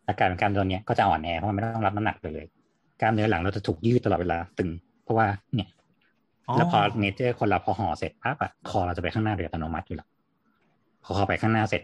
[0.07, 2.45] อาการเป็นกล้ามเนื้อเนี้ยก็จะอ่อนแอเพราะมันไม่ต้องรับน้ำหนักเลยเลย
[3.01, 4.69] กล้ามเนื้อหลังเราจะถูกยืดตลอดเวลาตึง
[5.03, 5.69] เพราะว่าเนี่ย
[6.57, 10.07] แล้วพอ nature คนเราพอห่อเสร็จปั๊บอะคอเราจะไปข้างหน้าโดยอัตโนมัติอยู่แล้ว
[11.03, 11.81] พอคอไปข้างหน้าเสร็จ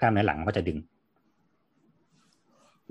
[0.00, 0.78] กล้ามเนื้อหลังมันก็จะดึง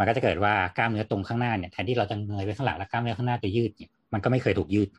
[0.02, 4.90] มันก็จะเกิดว่ากล้ามเนื้อตรงข้างหน้าเนี่ยแทนที่เราจะเงยไปข้างหลังแล้วกล้ามเนื้อข้างหน้าจะยืดเนี่ยมันก็ไม่เคยถูกยืด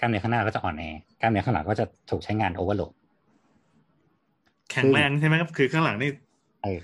[0.00, 0.84] กล้ามเนื้อข้างหน้าก็จะอ่อนแอ
[1.20, 2.92] กล้ามเนื้อข้างหลังก็จะถูกใช้งานโอเวอร์โหลด
[4.70, 6.10] แข็งแรงใช่ไหมครับคือข้างหลังนี่
[6.62, 6.80] เออ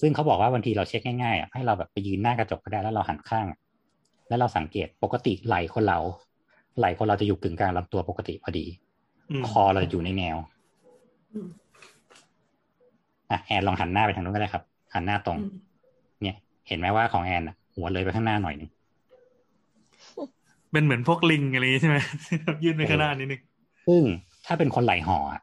[0.00, 3.58] ซึ่งเขาบอกว่าบางทีเราเช็คง่ายๆอะให้เราแบบไปยืนหน้ากระจกก็ได้แล้วเราหันข้างอะ
[4.28, 5.98] แล้วเราสังเกตปกติไหล่คนเรา
[6.78, 8.64] ไหล่คนเราจะอยู่กึ่งกลางลำตัวปกติพอดี
[9.30, 10.36] อืมคอเราจะอยู่ในแนว
[11.34, 11.48] อืม
[13.30, 14.64] อะแอนลองหันหน้าไปทางนู้นก็ได้ครับ
[14.94, 15.50] หันหน้าตรงอืม
[16.66, 18.70] เนี่ยเห็นไหมว่าของแอนอะหัวเลยไปข้างหน้าหน่อยหนึ่ง
[20.72, 21.96] เป็นเหมือนพวกลิงอะไรอย่างนี้ใช่ไหม
[22.64, 23.40] ยืดไปข้างหน้านิดนึง
[23.88, 24.02] ซึ่ง
[24.46, 25.40] ถ้าเป็นคนไหล่ห่ออะ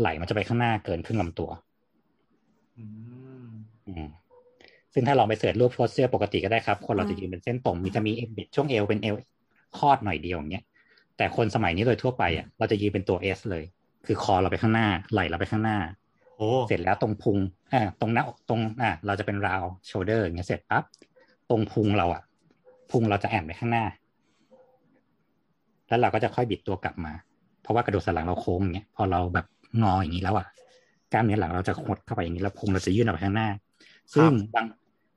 [0.00, 1.50] ไหล่มันจะไปข้างหน้าเกินครึ่งลำตัว
[2.78, 2.84] อื
[3.46, 3.48] ม
[3.88, 4.08] อืม
[4.92, 9.14] ซึ่งถ้าลองไป search รูป posture ปกติก็ได้ครับ คนเราจะยืนเป็นเส้นตรงมีจะมีเอวบิดช่วงเอวเป็นเอว
[9.78, 10.64] คอดหน่อยเดียวอย่างเงี้ย
[11.16, 13.64] แต่คนสมัยนี้โดยทั่วไปอะเราจะยืนเป็นตัวเอสเลย
[14.06, 15.78] คือคอเราไปข้างหน้า ไหล่เราไปข้างหน้า
[16.36, 17.38] โอ้เสร็จแล้วตรงพุง
[17.72, 20.84] อ่าตรงหน้าอกตรงอ่าเราจะเป็นราวโชเดอร์อย่างเงี้ยเสร็จปั๊บ
[21.50, 22.22] ตรงพุงเราอะ
[22.90, 23.84] พุงเราจะแอนไปข้างหน้า
[25.88, 27.12] แล้วเราก็จะค่อยบิดตัวกลับมา
[27.62, 29.46] เพราะว่ากระดูกสันหลังเราโค้งอย่างเงี้ยพอเราแบบ
[29.82, 30.46] งออย่างนี้แล้วอะ
[31.12, 33.48] กล้ามเนื้อหลังเราจะหดเข้าไปอย่างนี้แล้วพุงเราจะยื่นออกไปข้างหน้า
[34.14, 34.66] ซึ่งบาง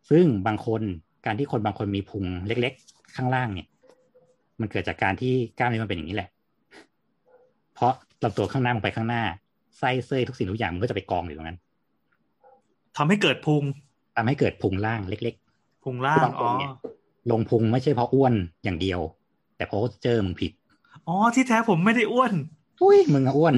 [0.10, 0.82] ซึ่งบางคน
[1.26, 3.68] การที่คนบางคนมีพุงเล็ก ๆ ข้างล่างเนี่ย
[4.60, 6.30] มันเกิดจากการที่กล้ามเนื้อมันเป็นอย่างนี้แหละ
[7.76, 9.24] เพราะลำตัวข้างหน้ามันไปข้างหน้า
[9.80, 11.60] ไส้เส้ยทุกสิ่งทุกอย่างมันก็จะไปกองอยู่ตรงนั้น
[12.98, 13.64] ทำให้เกิดพุง
[14.16, 15.36] ทำให้เกิดพุงล่างเล็ก
[15.84, 19.00] พุงล่างบางคอ๋นอเนี่ยๆลงพุงไม่ใช่เพราะอ้วนอย่างเดียว
[19.58, 20.52] แต่เพราะเจอมึงผิด
[21.08, 22.34] อ๋อ ที่แท้ผมไม่ได้อ้วน
[22.84, 23.56] อุ้ย มึงอะอ้วน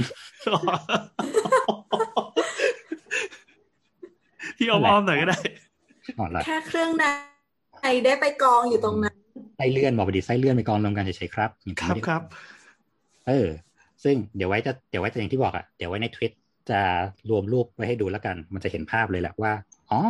[4.58, 5.40] พี่อ้อมๆหน่อยก็ได้
[6.18, 7.04] อ่อนละแค่เครื่องใน
[8.06, 9.16] ได้ไปกองอยู่ตรงนั้น
[9.58, 12.22] ไส้เลื่อนบอกไปดิไส้เลื่อนไปกองรวมกันเฉยๆครับอย่างคที่รับไม่ได้ครับ
[13.28, 13.48] เออ
[14.04, 16.32] ซึ่งเดี๋ยวไว้จะเดี๋ยวไว้จะอย่างที่บอกอะเดี๋ยวไว้ในทวิต
[16.72, 16.82] จะ
[17.30, 19.52] รวมรูปไว้ให้ดูแล้วกัน มันจะเห็นภาพเลยแหละว่า
[19.92, 20.02] อ๋อ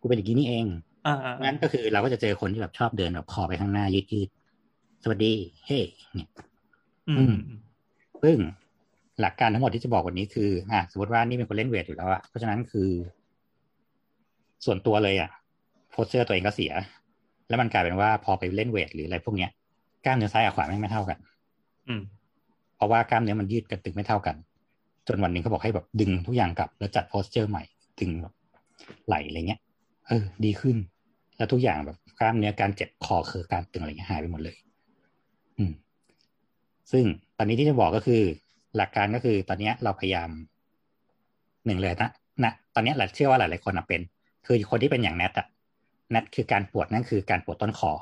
[0.00, 0.66] กูเป็นอย่างนี้นี่เอง
[1.06, 5.32] อ่าๆงั้นก็คือเราก็จะเจอคนที่แบบชอบเดินแบบคอไปข้างหน้ายืดยืดๆสวัสดี
[5.66, 5.80] เฮ้
[6.14, 6.28] เนี่ย
[7.08, 7.34] อือืมม
[8.22, 8.36] ซึ่ง
[9.20, 12.90] หลักการทั้งหมดที่จะบอกวันนี้คือ อะสมมติว่านี่เป็นคนเล่นเวทอยู่แล้วอะเพราะฉะนั้นคือ
[14.64, 15.30] ส่วนตัวเลยอะ
[15.90, 16.72] โพสเซอร์ตัวเองก็เสีย
[17.48, 19.50] แล้วมันกลายเป็นว่าพอไปเล่นเวทหรืออะไรพวกเนี้ย
[20.04, 21.18] กล้ามเนื้อซ้ายกับขวาไม่งไม่เท่ากัน
[21.88, 22.02] อืม
[22.76, 24.36] เพราะว่ากล้ามเนื้อมันยืดกันตึงไม่เท่ากัน
[25.08, 27.62] จนวันหนึ่งเขาบอกให้แบบดึงทุกอย่างกลับ แล้วจัดโพสเจอร์ใหม่
[28.00, 28.34] ดึงแบบ
[29.06, 29.60] ไหลอะไรเงี้ย
[30.08, 30.76] เออ ดีขึ้น
[31.36, 34.56] แล้วทุกอย่างแบบกล้ามเนื้อการเจ็บคอเคือการตึงอะไรเงี้ยหายไปหมดเลย
[35.58, 35.72] อืม
[36.92, 37.04] ซึ่ง
[37.38, 38.22] ตอนนี้ที่จะบอกก็คือ
[38.76, 40.30] หลักการก็คือ ตอนเนี้ยเราพยายาม
[41.66, 42.10] หนึ่งเลยนะ
[42.44, 44.00] นะตอนเนี้ยหลายเชื่อว่าหลายๆคนอะเป็น
[44.46, 45.46] คือคนที่เป็นอย่างแนทอะ
[46.10, 47.92] แนทคือการปวดนั่นคือการปวดต้นคอ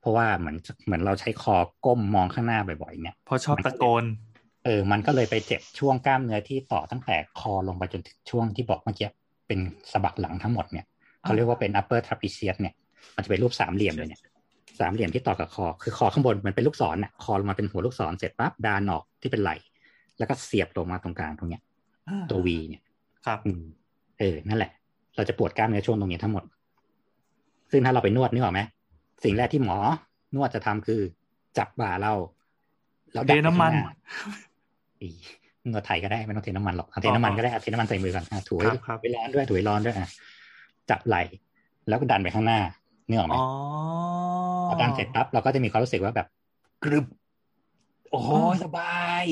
[0.00, 0.56] เพราะว่าเหมือน
[0.86, 9.08] เหมือนเราใช้คอก้มมองข้างหน้าบ่อยๆเนี่ยเพราะชอบตะโกนเออมันก็เลยไปเจ็บช่วงกล้ามเนื้อที่ต่อตั้งแต่คอลงไปจนถึงช่วงที่บอกเมื่อกี้
[9.46, 9.58] เป็น
[9.92, 10.86] สะบักหลังทั้งหมดเนี่ย
[11.22, 12.74] เขาเรียกว่าเป็น upper trapezius เนี่ย
[13.14, 14.20] มันจะเป็นรูปสามเหลี่ยมเลยเนี่ย
[14.80, 19.56] สามเหลี่ยมที่ต่อกับคอ คือคอข้างบนมันเป็นลูกศรน่ะคอลงมาเป็นหัวลูกศรเสร็จปั๊บดานออกที่เป็นไหล่
[20.18, 21.62] แล้วก็เสียบลงมาตรงกลางตรงเนี้ย
[22.30, 22.82] ตัววีเนี่ย
[23.26, 23.62] ครับอืม
[24.18, 24.70] เออ นั่นแหละ
[25.16, 26.44] เราจะปวดกล้ามเนื้อช่วงตรงนี้ทั้งหมด
[27.70, 28.60] ซึ่งถ้าเราไปนวดนึกออกไหม
[29.24, 29.76] สิ่งแรกที่หมอ
[30.34, 31.00] นวดจะทำคือ
[31.58, 32.14] จับบ่าเรา
[33.12, 33.72] แล้วดัเทน้ำมัน
[34.98, 35.32] ไปข้างหา
[35.64, 40.08] อีนวดไทยก็ได้ไม่ต้องเทน้ำมันหรอกเอาเทน้ำมันก็ได้เอาเทน้ำมันใส่มือก่อนอะถูคให้รับครับถูให้ร้อนด้วยถูให้ร้อนด้วยอะ
[40.90, 41.22] จับไหล่
[41.88, 42.60] แล้วก็ดันไปข้างหน้า
[43.08, 43.46] นึกออกไหมอ๋อ
[44.68, 46.26] พอดันเสร็จปั๊บเราก็จะมีความรู้สึกว่าแบบ
[46.84, 47.06] กรึบ
[48.10, 48.20] โอ้
[48.54, 49.24] ยสบาย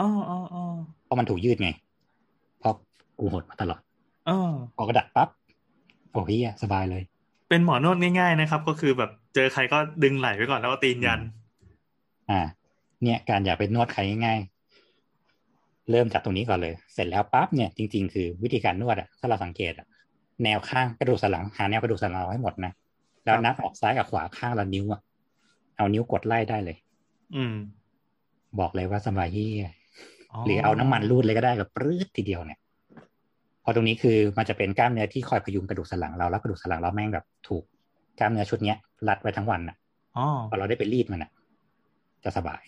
[0.00, 0.62] อ๋ออ๋ออ๋อ
[1.04, 1.70] เพราะมันถูกยืดไง
[2.60, 2.74] เพราะ
[3.18, 3.80] กูหดมาตลอด
[4.28, 4.38] อ๋อ
[4.76, 5.28] พอกระดัดปั๊บ
[6.12, 7.02] โอ้ยสบายเลย
[7.48, 11.20] เป็นหมอนวดง่ายๆนะครับ ก็คือแบบเจอใครก็ดึงไหล่ไว้ก่อนแล้วก็ตีนยัน
[12.30, 12.40] อ่า
[13.02, 14.51] เนี่ยการอยากไปนวดใครง่ายๆ
[15.90, 19.86] เริ่มจากตรงนี้ก่อนเลย เสร็จแล้วปั๊บเนี่ยจริง ๆ คือวิธีการนวดอะถ้าเราสังเกตอะ
[20.44, 22.72] แนวข้างกระดูกสันหลังหาแนวกระดูกสันหลังเราให้หมดนะ
[23.24, 25.00] แล้วนับออกซ้ายกับขวาข้างละนิ้วอะ
[25.76, 26.76] เอานิ้วกดไล่ได้เลย
[27.36, 27.54] อืม
[28.60, 29.48] บอกเลยว่าสบายที่
[30.46, 32.58] หรือเอาน้ำมันรูดเลยก็ได้แบบปรื้ดทีเดียวเนี่ย
[33.64, 37.64] พอตรงนี้คือมันจะเป็นกล้ามเนื้อที่คอยพยุงกระดูกสันหลังเราแล้วกระดูกสันหลังเราแม่งแบบถูก
[38.18, 38.78] กล้ามเนื้อชุดเนี้ย
[39.08, 39.76] รัดไว้ทั้งวันอะ
[40.16, 41.30] อ๋อพอเราได้ไปรีดมันอะ
[42.24, 42.62] จะสบาย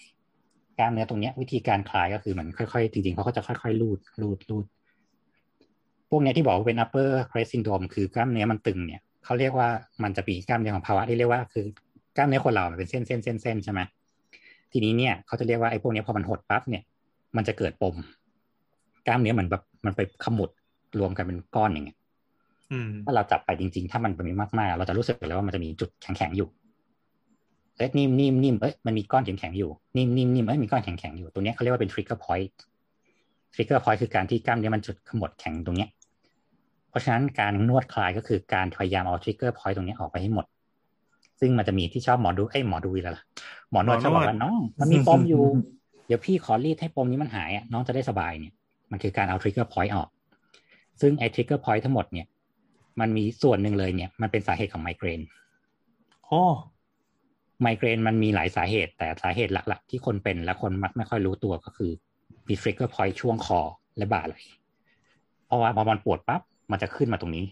[0.78, 4.64] กล้ามเนื้อตรงเนี้ย วิธีการคลายก็คือเหมือนค่อยๆ จริงๆเขาก็จะค่อยๆรูดรูดรูด
[6.10, 9.68] พวกเนี้ยที่บอกว่าเป็น upper crest syndrome คือกล้ามเนื้อมันตึงเนี่ยเขาเรียกว่า
[10.02, 11.64] มันจะมีกล้ามเนื้อของภาวะที่เรียกว่าคือ
[12.16, 13.80] กล้ามเนื้อคนเรามันเป็นเส้นเส้นเส้นเส้นใช่ไหม
[14.72, 16.82] ทีนี้เนี่ยเขาจะเรียกว่าไอ้พวกเนี้ยพอมันหดปั๊บเนี่ย
[17.36, 17.94] มันจะเกิดปม
[19.06, 20.51] กล้ามเนื้อเหมือนแบบมันไปขมุด
[20.98, 21.98] รวมกันเป็นก้อนอย่างเงี้ย
[22.72, 26.48] อืมถ้าเราจับไปจริงๆ ถ้ามันเป็นมากๆ เราจะรู้สึกเลยว่ามันจะมีจุดแข็งๆอยู่
[27.76, 32.51] เอ้ยนิ่มนิ่มนิ่มเอ้ยมันมีก้อนแข็งๆอยู่นิ่มนิ่มนิ่มเอ้ยมีก้อนแข็งๆอยู่ตรงเนี้ยเขาเรียกว่าเป็น trigger point
[33.55, 35.90] trigger point คือการที่กล้ามเนื้อมันจุดขมวดแข็งตรงเนี้ย
[36.90, 40.46] เพราะฉะนั้นการนวดคลายก็คือการพยายามเอา trigger point ตรงเนี้ยออกไปให้หมด
[41.40, 43.24] ซึ่งมันจะมีที่ชอบหมอดูเอ้ยหมอดูอีกแล้วล่ะ
[43.70, 45.42] หมอนวดชอบบอกว่าน้องมันมีปมอยู่
[46.06, 48.52] เดี๋ยวพี่ขอรีดให้ปมนี้มันหายอะน้องจะได้สบายเนี่ย
[48.90, 50.09] มันคือการเอา trigger point ออก
[51.01, 52.26] ซึ่งไอ้ trigger point ทั้งหมดเนี่ย
[53.01, 55.20] มันมีส่วนหนึ่งเลยเนี่ย มันเป็นสาเหตุของไมเกรน
[56.26, 56.42] โอ้
[57.60, 61.90] ไมเกรนมันมีหลายสาเหตุ แต่สาเหตุหลัก ๆ ที่คนเป็นและคนมักไม่ค่อยรู้ตัวก็คือ
[62.48, 63.60] มี trigger point ช่วงคอ
[63.97, 64.36] และบ่าไหล
[65.47, 66.40] เพราะว่าพอมันปวดปั๊บ
[66.70, 67.44] มันจะขึ้นมาตรงนี้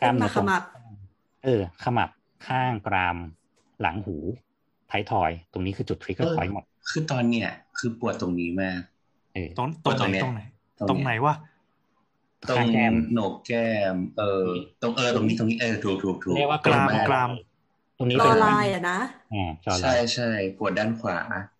[0.00, 0.62] กล้ามเนื้อตรงขมับ
[1.44, 2.10] เออ ขมับ
[2.46, 3.16] ข้างกราม
[3.80, 4.16] หลังหู
[4.90, 7.48] ท้ายทอย ตรงนี้คือจุด trigger point หมด คือตอนเนี้ย
[7.78, 8.80] คือปวดตรงนี้มาก
[9.34, 10.42] เออตรงตรงตรงไหนเนี้ยตรงไหน
[10.78, 11.34] ตรงเนี้ยตรงไหนวะ
[12.48, 14.46] ตรงข้างแก้มโหนกแก้ม เออ
[14.82, 17.32] ตรงเออตรงนี้ตรงนี้เออถูกถูกถูกเรียกว่ากรามปวดกรามต
[18.02, 18.98] รงนี้รเป็อนลายอะนะ
[19.32, 21.18] อ่าจอไลใช่น์ใช่ปวดด้านขวา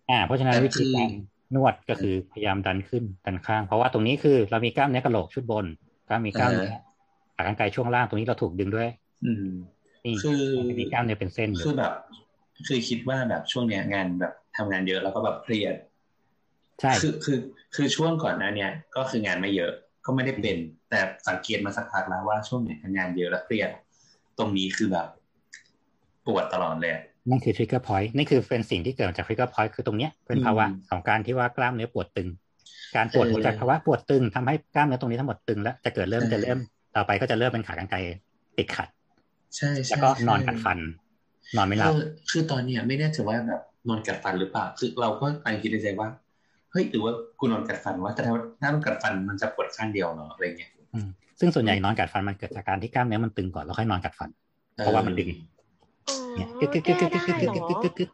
[0.09, 5.65] อ่า เพราะฉะนั้นแต่วิธีการคือนวดก็คือพยายามดันขึ้นดันข้าง เพราะว่าตรงนี้คือเรามีกล้ามเนื้อกระโหลกชุดบน
[6.09, 6.71] กล้ามมีกล้ามเนื้อ
[7.35, 8.89] ขากรรไกรช่วงล่างตรงนี้เราถูกดึงด้วย
[9.25, 9.47] อืม
[10.05, 11.93] นี่คือมันจะมีกล้ามเนื้อเป็นเส้นอยู่คือแบบ
[12.67, 15.75] คือคิดว่าแบบช่วงเนี้ยงานแบบทำงานเยอะแล้วก็แบบเครียด
[16.81, 17.39] ใช่คือคือ
[17.75, 19.71] คือช่วงก่อนหน้าเนี้ยก็คืองานไม่เยอะ
[20.05, 20.57] ก็ไม่ได้เป็น
[20.89, 23.69] แต่สังเกตมาสักพักแล้วว่าช่วงไหนทำงานเยอะแล้วเครียด
[24.37, 25.07] ตรงนี้คือแบบ
[26.27, 32.29] ปวดตลอดเลยอะนั่นคือ trigger point นี่คือเป็นสิ่งที่เกิดจาก trigger point คือตรงเนี้ยเป็นภาวะอืมของการที่ว่ากล้ามเนื้อปวดตึง
[32.95, 36.59] การปวดเออหัวจากภาวะปวดตึงทำให้กล้ามเนื้อตรงนี้ทั้งหมดตึงแล้วจะเกิดเริ่มใช่จะเริ่ม
[36.95, 37.97] ต่อไปก็จะเริ่มเป็นขากรรไกร
[38.57, 38.87] ติดขัด
[39.57, 40.77] ใช่ใช่แล้วก็นอนใช่กัดฟัน
[41.57, 42.01] นอนไม่หลับคือ
[42.31, 46.09] คือตอนเนี้ยไม่แน่ใจว่าแบบนอนกัดฟันหรือเปล่า คือเราก็ไปคิดในใจว่า
[46.71, 51.07] เฮ้ยหรือว่ากูนอนกัดฟันวะแต่ถ้าถ้านอนกัดฟันมันจะปวดข้างเดียวเนาะอะไรเงี้ยอืม
[51.39, 54.29] ซึ่งส่วนใหญ่นอนกัดฟันมันเกิดจากการที่กล้ามเนื้อมันตึงก่อนแล้วค่อยนอนกัดฟัน
[54.75, 55.29] เพราะว่ามันดึง
[56.35, 58.09] เนี่ยกึกกึกกึกกึกกึกกึกกึกกึกกึกกึกกึก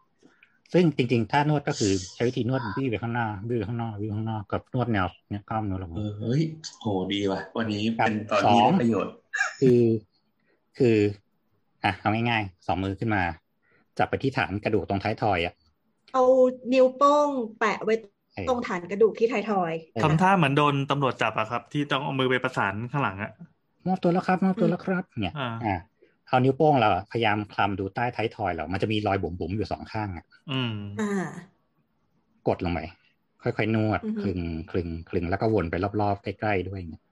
[0.73, 6.41] ซึ่งจริงๆ ถ้านวดก็คือใช้วิธีนวดบี้ไปข้างหน้าบี้ไปข้างนอกบี้ไปข้างนอกกับนวดแนวเนี่ยกล้ามเนื้อลงเออเฮ้ย
[6.81, 9.13] โหดีว่ะ วันนี้ครับเป็นตอนที่สองได้ประโยชน์
[9.59, 9.81] คือ
[10.77, 10.97] คือ
[11.83, 13.23] อะเอาง่ายๆสองมือขึ้นมา
[13.97, 15.53] จับไปที่ฐานกระดูกตรงท้ายทอยอะ
[16.13, 16.23] เอา
[16.73, 17.29] นิ้วโป้ง
[17.59, 17.93] แปะไว้
[18.33, 23.31] เออตรงฐานกระดูกที่ไทยทอยเออทำท่าเหมือนโดนตำรวจจับอะครับ ที่ต้องเอามือไปประสานข้างหลังอะ
[23.87, 25.75] มอบตัวแล้วครับมอบตัวแล้วครับ เนี่ย อ่าอ่า
[26.29, 31.29] เอานิ้วโป้งเราอะพยายามคลำดูใต้ท้ายทอยเรา มันจะมีรอยบุ๋มๆอยู่สองข้างอะอืมอ่า
[32.47, 32.79] กดลงไป
[33.43, 34.39] ค่อยๆนวดอือฮึคลึง
[34.71, 37.03] คลึงคลึงแล้วก็วนไปรอบๆใกล้ๆด้วยเนี่ย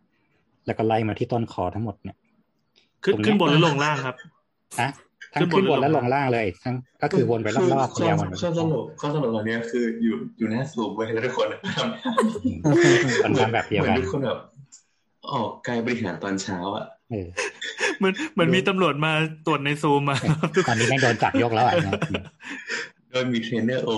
[0.65, 2.18] แล้วก็ไล่มาที่ต้นคอทั้งหมดเนี่ย
[3.03, 4.15] ขึ้นตรงเนี้ยขึ้นบนหรือลงล่างครับ
[4.81, 4.89] นะ
[5.34, 14.39] ทั้ขึ้งนบนขึ้นบนหรือและลลงงล่างเลย ทั้งก็คือวนไปรอบๆพยายามวนไปข้อสรุปข้อสรุปตอนเนี้ยคืออยู่อยู่หน้าสูบเว้ยแล้วทุกคนทำคนทำแบบเดียวเหมือกันนทุกคนแบบ
[15.31, 16.97] ออกกายบริหารตอนเช้าอะเออเห
[18.02, 19.12] มือนเหมือนมีตำรวจมา
[19.48, 20.18] ตรวจในซูมมา
[20.68, 21.94] ตอนนี้ไม่โดนจับยกแล้วอะนะ
[23.12, 23.90] โดยมีเทรนเนอร์โอ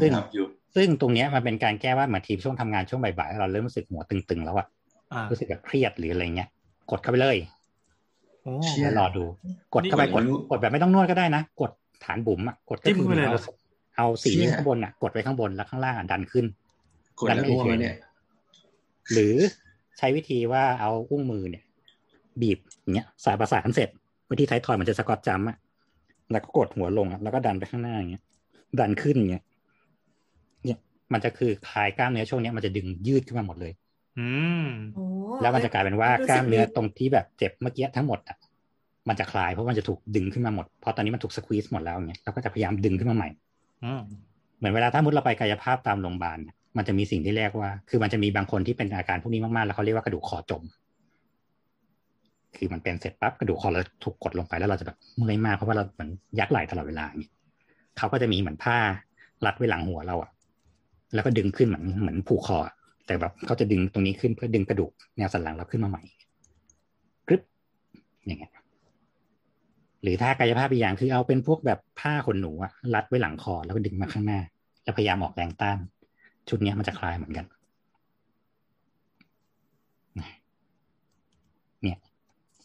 [0.00, 0.44] ซึ่งนำทับอยู่
[0.76, 4.66] ซึ่งตรงเนี้ยมันเป็นการแก้ว่าเหมือนทีมช่วงทำงานช่วงบ่ายๆเราเริ่มรู้สึกหัวตึงๆแล้วอะ
[5.12, 6.48] อ่ารู้สึกแบบเครียดหรืออะไรเงี้ย
[6.90, 7.36] กดเข้าไปเลย
[8.42, 9.24] โอ้เชี่ยแล้วรอดู
[9.74, 11.70] กดเข้าไปนี่กดเหมือนกดแบบไม่ต้องนวดก็ได้นะ กด
[12.04, 13.54] ฐานบุ๋มอะกดก็จิ้มคือเข้าไปเลยเหรเอาอ
[13.96, 16.44] เอาสี่เชี่ยนิ้วข้างบนอะกดไว้ข้างบนแล้วข้างล่างอะดันขึ้น
[17.20, 17.96] กดแล้วอ้วกแล้วเนี่ย
[19.12, 19.34] หรือ
[19.98, 21.64] ใช้วิธีว่าเอาอุ้งมือเนี่ย
[22.42, 23.88] บีบอย่างเงี้ยสายประสานเสร็จ
[24.30, 25.56] วิธีไทยทอยมันจะสกอตจัมป์อะ
[26.30, 28.22] แล้วก็กดหัวลงอะแล้วก็ดันไปข้างหน้าอย่างเงี้ย
[28.80, 29.42] ดันขึ้นอย่างเงี้ย
[30.64, 30.78] เนี่ย
[31.12, 33.72] มันจะคือคลายกล้ามเนื้อช่วงเนี้ยมันจะดึงยืดขึ้นมาหมดเลย
[34.18, 34.28] อื
[34.64, 35.04] มโอ้
[35.40, 38.36] แล้วมันจะกลายเป็นว่ารู้สึกล้ามเนื้อดีตรงที่แบบเจ็บเมื่อกี้ทั้งหมดอะ
[39.08, 43.28] มันจะคลายเพราะมันจะถูกดึงขึ้นมาหมดเพราะตอนนี้มันถูกสควีซหมดแล้วอย่างเงี้ยเราก็จะพยายามดึงขึ้นมาใหม่
[43.84, 44.02] อืม
[44.58, 50.62] เหมือนเวลาถ้ามุดเราไปกายภาพตามโรงพยาบาลน่ะมันจะมีสิ่งที่เรียกว่า คือมันจะมีบางคนที่เป็นอาการพวกนี้มากๆแล้วเขาเรียกว่ากระดูกคอจม
[52.56, 57.32] คือมันเป็นเสร็จปั๊บกระดูกคอเราถูกกดลงไปแล้วเราจะแบบเมื่อยมากเพราะว่าเราเหมือนยักไหล่ตลอดเวลาอย่างเงี้ย
[57.98, 58.76] เขาก็จะมีเหมือนผ้า
[59.46, 60.30] รัดไว้หลังหัวเราอะ
[61.14, 62.58] แล้วก็ดึงขึ้นเหมือนเหมือนผูกคอ
[63.06, 66.02] แต่แบบเขาจะดึงตรงนี้ขึ้นเพื่อดึงกระดูกแนวสันหลังเราขึ้นมาใหม่
[67.28, 67.42] กรึบ
[68.26, 68.52] อย่างเงี้ย
[70.02, 74.40] หรือถ้ากายภาพอีกอย่างคือเอาเป็นพวกแบบผ้าขนหนูอะรัดไว้หลังคอแล้วก็ดึงมาข้างหน้า
[74.84, 75.78] แล้วพยายามออกแรงต้าน
[76.48, 77.46] ชุดนี้มันจะคลายเหมือนกัน
[81.82, 81.98] เนี่ย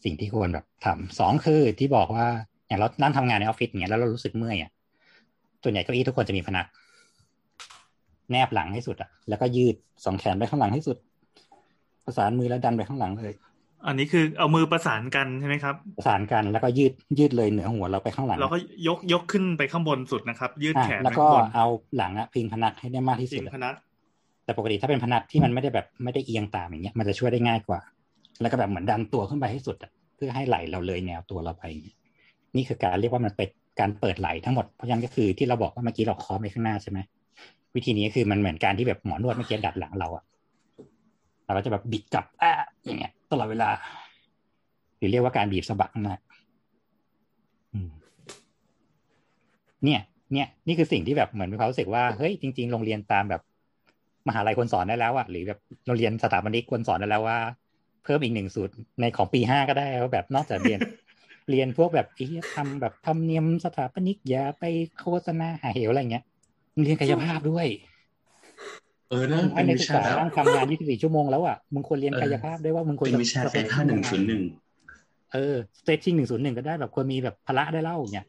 [0.04, 2.28] สิ่งที่ควรแบบทำสองคือที่บอกว่า
[2.68, 4.72] อย่างเรานั่งทำงานในออฟฟิศอย่างเงี้ยแล้วเรารู้สึกเมื่อยอะ
[5.64, 6.66] ส่วนใหญ่เก้าอี้ทุกคนจะมีพนัก
[8.32, 10.98] แนบหลังให้สุดอะ แล้วก็ยืดสองแขนไปข้างหลังให้สุด
[12.06, 13.34] ประสานมือแล้วดันไปข้างหลังเลย
[13.88, 18.58] อันนี้คือเอามือประสานกันใช่ไหมครับ ประสานกันแล้วก็ยืดยืดเลยเหนือหัวเราไปข้างหลังเราก็
[18.88, 21.66] ยกยกขึ้นไปข้างบนสุดนะครับ ยืดอะแขนแล้วไปก็ข้างบนเอา
[21.98, 23.74] หลังอะพิงพนักให้ได้มากที่จสุริดงอะพนัก
[24.46, 27.80] แต่ปกติถ้าเป็นพนักที่มันไม่ได้แบบไม่ได้เอียงตามอย่างเงี้ยมันจะช่วยได้ง่ายกว่า
[28.42, 29.78] แล้วก็แบบเหมือนดันตัวขึ้นไปให้สุด
[30.16, 31.64] เพื่อให้ไหลเราเลยแนวตัวเราไป
[32.56, 33.50] นี่คือการเรียกว่ามันเป็น
[33.80, 37.00] การเปิดไหลทั้งหมดเพราะฉะนั้นก็คือที่เราบอกว่าเมื่อกี้เราเคอไปข้างหน้าใช่ไหม
[37.76, 40.24] วิธีนี้คือมันเหมือนการที่แบบหมอนวดเมื่อกี้ดัดหลังเราอะ
[41.46, 42.52] เราก็จะแบบบิดกลับอะ
[42.86, 43.70] อย่างเงี้ย ตลอดเวลา
[44.98, 46.16] หรือเรียกว่าการบีบสะบักน้า
[47.74, 47.92] อืม
[49.84, 50.02] เนี่ย
[50.34, 53.42] เนี่ย นี่คือสิ่งที่แบบเหมือนมีความรู้สึกว่าเฮ้ยจริง ๆ โรงเรียนตามแบบ
[54.28, 57.38] มหาลัยควรสอนได้แล้วอะหรือแบบโรงเรียนสถาบันนี้ควรสอนได้แล้วว่า
[58.04, 60.80] เพิ่มอีกหนึ่งสูตรในของปีห้าก็ได้ว่าแบบนอกจากเรียน
[61.50, 64.64] เรียนพวกแบบไอ้เหี้ยทำแบบทำเนียมสถาปนิกอย่าไป
[65.00, 66.24] โฆษณาหาเหวอะไรเงี้ย
[66.76, 67.68] มึงเรียนกายภาพด้วย
[69.10, 74.44] เออนะมึงเป็นในวิศึกชาษานั่งทำงาน 24 ชั่วโมงแล้วอะมึงควรเรียนกายภาพด้วยว่ามึงควรเป็นวิชากายภาพหนึ่งศูนย์หนึ่ง
[75.34, 78.26] เออ stretching หนึ่งศูนย์หนึ่งก็ได้แบบควรมีแบบพละได้เล่าเนี่ย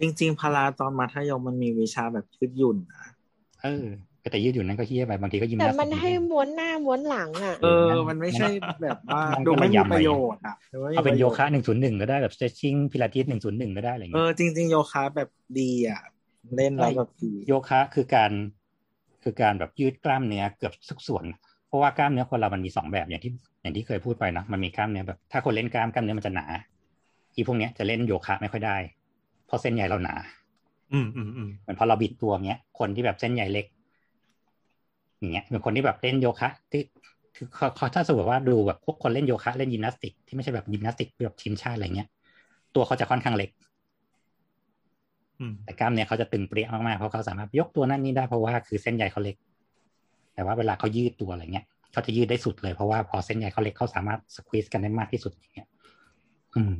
[0.00, 3.06] จริง ๆพลาตอนมัธยมมันมีวิชาแบบยืดหยุ่นนะ
[3.62, 3.86] เออ
[4.30, 8.48] แต่ยืดอยู่นั้นก็เฮี้ยไปบางทีก็ยิมแต่นาสติกมันให้ม้วนหน้าม้วนหลังอะเออ มันไม่ใช่
[8.82, 15.28] แบบว่ามันดูก็ไม่ระมียำไปประโยชน์อะดูไม่มีเอาเป็นระโยชน์คะหนึ่งศูนย์หนึ่งก็ได้แบบ stretching พิลาทิสหนึ่งศูนย์หนึ่งก็ได้อะไรเอเงี้ยอจริง ๆ โยคะแบบ
[15.60, 16.00] ดีอะ
[16.56, 18.30] เล่นแล้วแบบดีโยคะคือการ
[19.22, 21.24] คือการแบบยืดกล้ามเนื้อเกือบทุกส่วน
[21.68, 23.32] เพราะว่ากล้ามเนื้อคนเรามันมีสองแบบอย่างที่
[23.62, 26.46] อย่างที่เคยพูดไปนะมันมีกล้ามเนื้อแบบถ้าคนเล่นกล้ามกล้ามเนื้อมันจะหนา
[27.34, 28.76] อีพวกเนี้ยจะเล่นโยคะไม่ค่อยได้
[29.46, 30.14] เพราะเส้นใยเราหนา
[30.92, 33.66] อืมอืมอืมเหมือนพอเราบิดตัวเงี้ย คนที่แบบเส้นใยเล็ก
[35.18, 36.82] อย่างเงี้ยเหมือนคนที่แบบเล่นโยคะ ที่
[37.36, 42.08] คือเขาเขาถ้าสมมติว่าดูแบบพวกคนเล่นโยคะเล่นยิมนาสติกที่ไม่ใช่แบบยิมนาสติกแบบทีมชาติอะไรเงี้ย
[42.74, 43.50] ตัวเขาจะค่อนข้างเล็ก
[45.40, 49.36] อืมแต่กล้ามเนื้อเขาจะตึงเปรี้ยมากๆเพราะเขาสามารถยกตัวนั่นนี่ได้เพราะว่าคือเส้นใยเขาเล็ก
[50.34, 55.68] แต่ว่าเวลาเขายืดตัวอะไรเงี้ยเขาจะยืดได้สุดเลยเพราะว่าพอเส้นใยเขาเล็กเขาสามารถสควีซกันได้มากที่สุดอย่างเงี้ย
[56.56, 56.74] อืม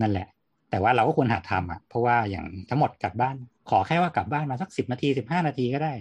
[0.00, 0.26] นั่นแหละ
[0.70, 3.36] แต่ว่าเราก็ควรหัดทำอะ เพราะว่าอย่างทั้งหมดกลับบ้าน
[3.70, 5.94] ขอแค่ว่ากลับบ้านมาสักสิบนาทีสิบห้านาทีก็ได้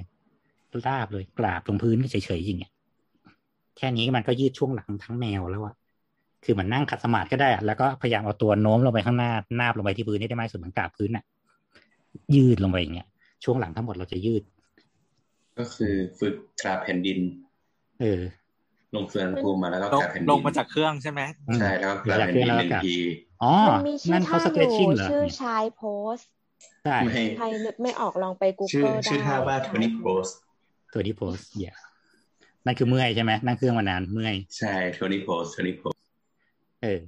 [0.88, 2.72] ลาบเลยกราบลงพื้นเฉยๆอย่างเงี้ย
[3.78, 5.76] แค่นี้มันก็ยืดช่วงหลังทั้งแนวแล้วอะ
[6.44, 11.24] คือเหมือนนั่งขัดสมาธิก็ได้อะแล้วก็พยายามเอาตัวโน้มลงไปข้างหน้านาบลงไปที่พื้นให้ได้มากที่สุดเหมือนกราบพื้นน่ะ
[12.36, 13.08] ยืดลงไปอย่างเงี้ย
[13.44, 14.44] ช่วงหลังทั้งหมดเราจะยืด
[15.58, 17.20] ก็คือฝึกกราบแผ่นดิน
[18.02, 18.22] เออ
[18.96, 21.22] ลงเฟืองภูมิมาแล้วก็ลงกราบแผ่นดินลงมาจากเครื่องใช่ไหม
[21.56, 22.96] ใช่แล้วก็กราบแผ่นดินหนึ่งที
[23.44, 25.84] อ๋อมันมีชื่นั่อนเขาท่าสอเตรชชิ่งยู่เหรอชื่อเนี่ยชายโพ
[26.16, 26.18] ส
[26.84, 30.26] ใช่ไม่ใครนึกไม่ออกลองไปชื่อ Google ได้ชื่อท่าว่าโทนี่โพส
[30.96, 31.72] ตัวที่โพสเย่
[32.66, 35.94] นั่นคือเมื่อยใช่ไหมนั่งเครื่องมานานเมื่อยใช่โทนี่โพสโทนี่โพส
[36.82, 37.00] เออ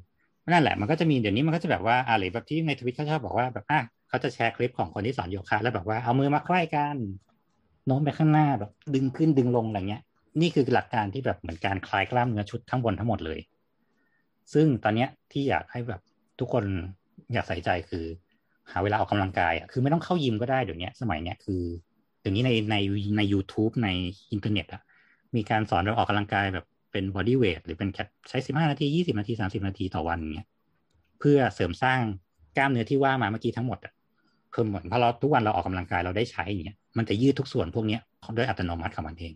[0.52, 6.96] นั่นแหละมันก็จะมีเดี๋ยวนี้มันก็จะแบบว่าอะไรแบบที่ในทวิตเขาชอบบอกว่าแบบอะเขาจะแชร์คลิปของคนที่สอนโยคะแล้วแบบว่าเอามือมาไขว้กัน
[7.86, 10.04] โน้มไปข้างหน้าแบบ ดึงขึ้นดึงลงอะไรเงี้ย
[10.42, 13.40] นี่คือหลักการที่แบบเหมือนการคลายกล้ามเนื้อชุดทั้งบนทั้งหมดเลย
[14.54, 16.02] ซึ่งตอนเนี้ยที่อยากให้แบบ
[16.40, 16.64] ทุกคน
[17.34, 18.06] อยากใส่ใจคือ
[18.72, 22.76] หาเวลาออกกำลังกายอะคือไม่ต้องเข้ายิมก็ได้เดี๋ยวนี้สมัยเนี้ยคือเดี๋ยวนี้ในใน
[23.18, 23.90] ใน u t u b e ใน
[24.32, 24.82] อินเทอร์เน็ตอะ
[25.36, 28.00] มีการสอนเราออกกำลังกายแบบเป็น bodyweight หรือเป็นแค
[28.30, 30.48] ใช้สิบห้านาทียี่สิบนาทีสามสิบนาทีต่อวันเนี้ย
[31.20, 32.02] เพื่อเสริมสร้าง
[32.58, 33.94] กล้ามเนื้อที่ว่ามาเมื่อกี้ทั้งหมดอะ
[34.52, 38.02] เพิ่มเหมือนพอเราทุกวันเราออกกำลังกายเราได้ใช้อย่างเงี้ยมันจะยืดทุกส่วนพวกเนี้ย
[38.38, 39.34] ด้วยอัตโนมัติของมันเอง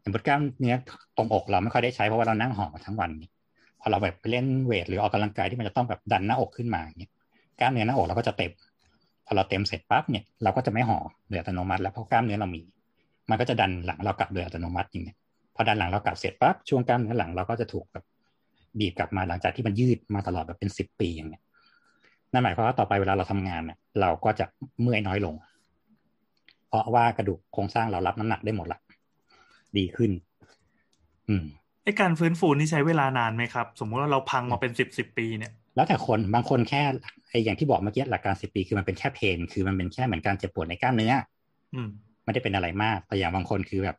[0.00, 0.74] อย่างบทกล้ามเนื้อ
[1.16, 3.32] ตรงอกเราไม่ค่อยได้ใช้เพราะว่าเรานั่งห่อมาทั้งวันเนี่ย
[3.80, 7.10] พอเราแบบไปเล่นเวทหรือออกกำลังกายที่มันจะต้องแบบดันหน้าอกขึ้นมาเงี้ย
[7.60, 8.52] กล้ามเนื้อหน้าอกเราก็จะเต็ม
[9.26, 10.98] พอเราเต็มเสร็จปั๊บเนี่ยเราก็จะไม่ห่อ
[11.28, 12.62] โดยอัตโนมัติแล้วเพราะกล้ามเนื้อเรามี
[13.30, 15.16] มันก็จะดันหลังเรากลับโดยอัตโนมัติอย่างเงี้ย
[15.54, 18.04] พอดันหลังเรากลับเสร็จปั๊บช่วงกล้ามเนื้อหลังเราก็จะถูกแบบ
[18.78, 21.42] บีบกลับมาหลังจากที่มันยืดมาตลอดแบบเป็นสิบปีอย่างเงี้ย
[22.32, 24.46] นั่นหมายความว่าต่อไปเวลาเราทำงานเนี่ยเราก็จะ
[24.80, 25.34] เมื่อยน้อยลง
[26.68, 28.80] เพราะว่ากระดูกโครงสร้างเรารับน้ำหนักได้หมดละ
[29.76, 30.10] ดีขึ้น
[31.28, 31.44] อืม
[31.84, 36.82] ไอการฟื้นฟูนี่ใช้เวลานานไหมครับ สมมุติว่าเราพังมาเป็นสิบสิบปีเนี่ย แล้วแต่คนบางคนแค่
[37.28, 41.12] ไออย่างที่บอกเมื่อกี้หลักการสิบปีคือมันเป็นแค่เพนคือมันเป็นแค่เหมือนการเจ็บปวดในกล้ามเนื้อ
[41.74, 41.88] อืม
[42.24, 43.96] ไม่ได้เป็นอะไรมากแต่อย่างบางคนคือแบบ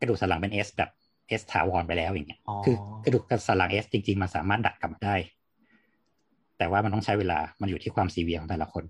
[0.00, 0.90] กระดูกสันหลังเป็นเอสแบบ
[1.28, 2.74] เอสถาวรไปแล้วอย่างเงี้ยอ๋อคือ
[3.04, 5.16] กระดูกสันหลัง S จริงๆมันสามารถดัดกลับมาได้
[6.58, 8.84] แต่ว่ามันต้องใช้เวลามันอยู่ที่ความซีเวียของแต่ละคน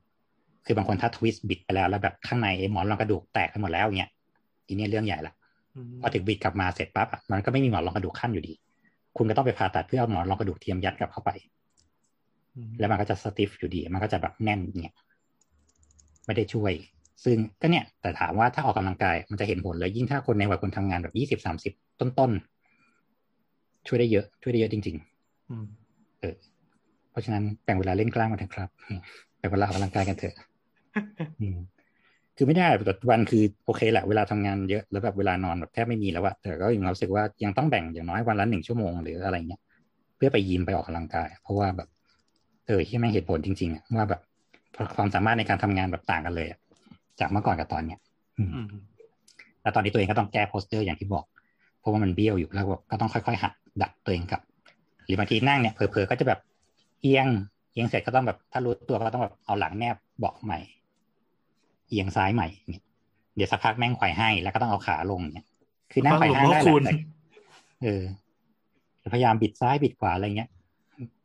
[0.67, 4.11] คือบางคนถ้า twist บิดไปแล้วแล้วแบบข้างในไอ้หมอนรองกระดูกแตกไปหมดแล้วเงี้ย
[4.67, 5.35] ทีนี้เรื่องใหญ่ละ
[5.77, 8.53] อืมพอถึงบิดกลับมาเสร็จปั๊บอะมันก็ไม่มีหมอนรองกระดูกคั่นอยู่ดี
[9.17, 11.62] คุณก็ต้องไปผ่าตัดเพื่อเอาหมอนรองกระดูกเทียมยัดกลับเข้าไปอืม
[12.79, 14.95] แล้วมันก็จะ stiff อยู่ดี มันก็จะแบบแน่นเนี่ย
[16.27, 16.73] ไม่ได้ช่วย
[17.25, 24.97] ซึ่งก็เนี่ย แต่ถามว่าถ้าออกกำลังกายมันจะเห็นผลเลยยิ่งถ้าคนในวัยคนทำงานแบบยี่สิบสามสิบต้นๆ ช่วยได้เยอะ ช่วยได้เยอะจริง
[25.51, 26.35] อืมๆเออ
[27.11, 28.69] เพราะฉะนั้นแบ่งเวลาเล่นกล้ามกันเถอะครับ
[29.39, 30.35] แบ่งเวลาออกกำลังกายกันเถอะ
[31.41, 31.59] อืม
[32.37, 39.61] คือไม่ได้แต่วันคือโอเคแหละเวลาทำงานเยอะแล้วแบบเวลานอนแบบแทบไม่มีแล้วอะแต่ก็ยังรู้สึกว่ายังต้องแบ่งอย่างน้อยวันละหนึ่งชั่วโมงหรืออะไรเงี้ย
[40.17, 41.89] เพื่อไปยิมไปออกกำลังกาย เพราะว่าแบบ
[42.67, 44.21] เออที่ไม่งเหตุผลจริงๆอะว่าแบบ
[44.97, 46.59] ความสามารถในการทำงานแบบต่างกันเลยอะ
[47.21, 47.99] จากเมื่อก่อนกับตอนเนี้ย
[48.39, 48.67] อืมอืม
[49.63, 51.25] แล้วตอนนี้ตัวเองก็ต้องแก้ posture อย่างที่บอก
[51.81, 53.53] เพราะว่ามันเบี้ยวอยู่แล้วแบบก็ต้องค่อยๆหัด
[53.83, 54.43] ดัดตัวเองกลับ
[55.07, 56.41] หรือบางทีนั่งเนี่ยเผลอๆก็จะแบบ
[57.03, 57.29] เอียง
[57.73, 60.59] เอียงเสร็จก็ต้องแบบถ้ารู้ตัวก็ต้องแบบเอาหลังแนบเบาะใหม่
[61.89, 62.85] เอียงซ้ายใหม่เนี่ย
[63.37, 65.47] เดี๋ยวสักพักแม่งไขว่ให้ แล้วก็ต้องเอาขาลงเนี่ย
[65.93, 66.95] คือนั่งไขว่ห้างได้แหหลวงพ่อคูละณแต่
[67.83, 68.03] เออ
[69.13, 70.51] พยายามบิดซ้ายบิดขวาอะไรเงี้ย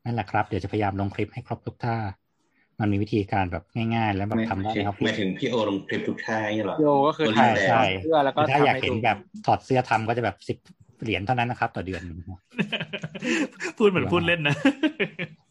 [0.07, 1.97] นั่นแหละครับ เดี๋ยวจะพยายามลงคลิปให้ครบทุกท่า
[2.79, 3.63] มันมีวิธีการแบบ
[3.95, 10.57] ง่ายๆ แล้วแบบไม่ทำได้ถึงในออฟฟิหศมายถึงพี่โอลงคลิปทุกท่าอย่างเงี้ยเหรอโยก็คือโอลิถ่ายแฟนใช่เสื้อแล้วก็ถ้าทำอยากให้เห็นดูแบบถอดเสื้อทำก็จะแบบสิบ
[11.01, 12.01] เหรียญเท่านั้นนะครับ ต่อเดือน
[13.77, 14.55] พูดเหมือนพูดเล่นนะ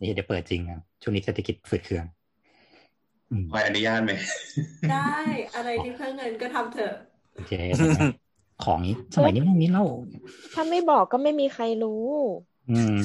[0.00, 2.04] นี่เดี๋ยวเปิดจริงอะช่วงนี้เศรษฐกิจฝืดเคือง
[3.32, 4.12] อืมคอยอนุญาตไหม
[4.90, 5.18] ได้
[5.54, 6.92] อะไรที่เพื่อเงินก็ทำเถอะ
[7.34, 7.52] โอเค
[8.64, 9.84] ของนี้สมัยนี้ไม่มีเล่า
[10.54, 12.55] ถ้าไม่บอกก็ไม่มีใครรู้อืม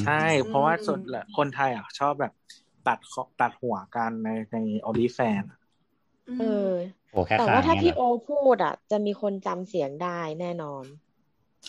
[0.01, 0.11] ใช่
[0.45, 2.31] เพราะว่าส่วนใหญ่คนไทยอะชอบแบบ
[2.83, 5.43] ตัดคอตัดหัวกันในใน OnlyFans
[6.37, 6.45] เออ
[7.11, 10.07] โอ้แค่แต่ขาว่าถ้าเนี่ยพี่เหรโออพูดอะ จะมีคนจำเสียงได้
[10.39, 10.85] แน่นอน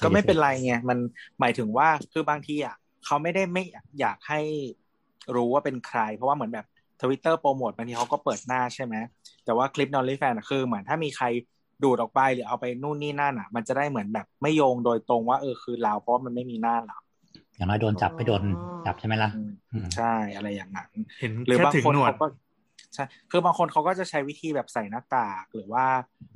[0.02, 0.98] ก็ไม่เป็นไรไงมัน
[1.40, 2.74] หมายถึงว่าคือบางทีอะ
[3.04, 3.62] เขาไม่ได้ไม่
[4.00, 4.40] อยากให้
[5.34, 6.66] รู้ว่าเป็นใคร เพราะว่าเหมือนแบบ
[7.00, 8.94] ทวิตเตอร์โปรโมทบางทีเขาก็เปิดหน้าใช่ไหม
[9.44, 11.26] แต่ว่าคลิปใน OnlyFans คือเหมือนถ้ามีใคร
[11.82, 16.96] ดูดออกไปหรือเอาไปนู่นนี่นั่นอะ มันจะได้เหมือนแบบไม่โยงโดยตรงว่าเออคือเราเพราะว่ามันไม่มีหน้าเรา
[17.62, 20.90] อย่างน้อยโดนจับไม่โดนอ๋อจับใช่ไหมล่ะอืมอืมใช่อะไรอย่างนั้น
[21.20, 22.26] เห็นหรือแค่บางถึงคนหนวดเขาก็
[22.94, 25.84] ใช่คือบางคนเขาก็จะใช้วิธีแบบใส่หน้ากากหรือว่า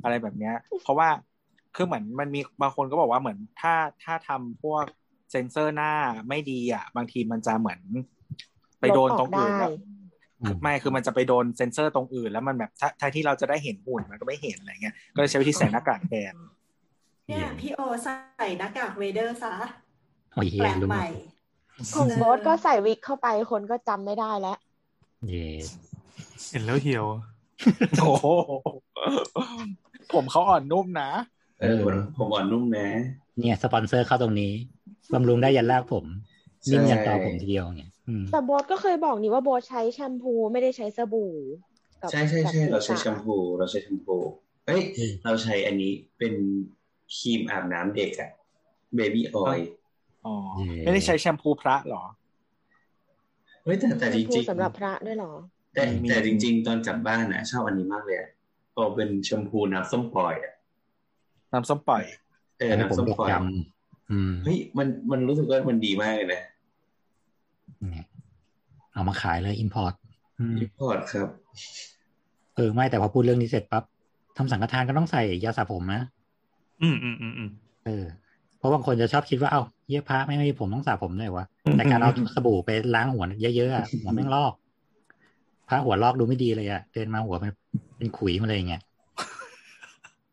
[0.03, 1.09] อะไรแบบเนี้ย เพราะว่า
[1.77, 3.74] คือเหมือนมันมีบางคนก็บอกว่าเหมือนถ้า
[4.05, 4.85] ถ้าทำพวก
[5.31, 5.93] เซนเซอร์หน้า
[6.28, 7.81] ไม่ดีอะ บางทีมันจะเหมือน
[8.81, 9.70] ไปโดนตรงอื่นลบออกได้แล้ว
[10.43, 16.35] อืมไม่คือมันจะไปโดนเซนเซอร์ตรงอื่น แล้วมันแบบถ้าถ้าที่เราจะได้เห็นหุ่นมันก็ไม่เห็นอะไรเงี้ยก็เลยใช้วิธีใส่หน้ากากแทน
[17.27, 19.85] เนี่ยพี่โอใส่หน้ากากเวเดอร์ซะโอ้ยเฮี
[20.36, 21.06] แปลยกรู้ใหม่
[21.94, 24.58] ของโบสก็ใส่วิกเข้าไปคนก็จำไม่ได้แล้ว
[25.28, 25.46] เย่
[26.50, 27.06] เห็นแล้วเหี่ยว
[28.00, 28.26] โอ้โห
[30.12, 31.10] ผมเขาอ่อนนุ่มนะ
[31.60, 31.80] เออ
[32.18, 32.88] ผมอ่อนนุ่มนะ
[33.38, 34.52] เนี่ยสปอนเซอร์เข้าตรงนี้
[35.12, 36.04] บำรุงได้ยันลากผม
[36.62, 41.32] ใช่นิ่มยันตอผมทีเดียวเนี่ยอืมแต่โบสก็เคยบอกนี่ว่าโบสใช้แชมพูไม่ได้ใช้สบู่
[42.02, 44.16] กับใช่ใช่ใช่กับเราใช้ศีแชษะมพู เราใช้แชมพู
[44.66, 44.82] เอ้ย
[45.24, 46.34] เราใช้อันนี้เป็น
[47.16, 48.30] ครีมอาบน้ำเด็กอะ
[48.96, 49.58] เบบี้ออย
[50.27, 50.35] อ๋อ
[50.85, 52.03] ไม่ได้ใช้แชมพูพระเหรอ
[53.65, 55.32] เฮ้ยแต่แต่จแชมพูริงๆสำหรับพระด้วยเหรอ
[55.74, 58.31] แต่มีแต่จริง ๆ ตอนกลับบ้านนะชอบอันนี้มากเลยอะ
[58.74, 60.53] พอเป็นแชมพูน้ำส้มปล่อยอะ
[61.53, 62.03] น้ำส้มปล่อย
[62.59, 66.43] เอออันนี้ผมน้ำส้มดกปล่อยดำอืมเฮ้ยมันมันรู้สึกว่ามันดีมากเลยนะ
[67.93, 68.07] เนี่ย
[68.93, 69.93] เอามาขายเลย import
[70.62, 71.28] report ครับ
[72.57, 73.85] เออไม่แต่พอพูดเรื่องนี้เสร็จปั๊บ
[74.36, 76.03] ทำสังฆทานก็ต้องใส่ยาสระผมนะ
[76.82, 77.51] อืมอืมอืมอืม
[77.86, 78.26] เออเพ
[78.66, 84.52] ราะบางคนจะชอบคิดว่าเอ้าเยี่ยพระไม่ไม่มีผมต้องสระผมเลยวะแต่การเอาสบู่ไปล้างหัวเยอะๆอะหัวแม่งลอก
[85.68, 87.52] พระหัวลอกดูไม่ดีเลยอะเดินมาหัวมัน
[87.98, 88.82] เป็นขุยมาเลยอย่างเงี้ย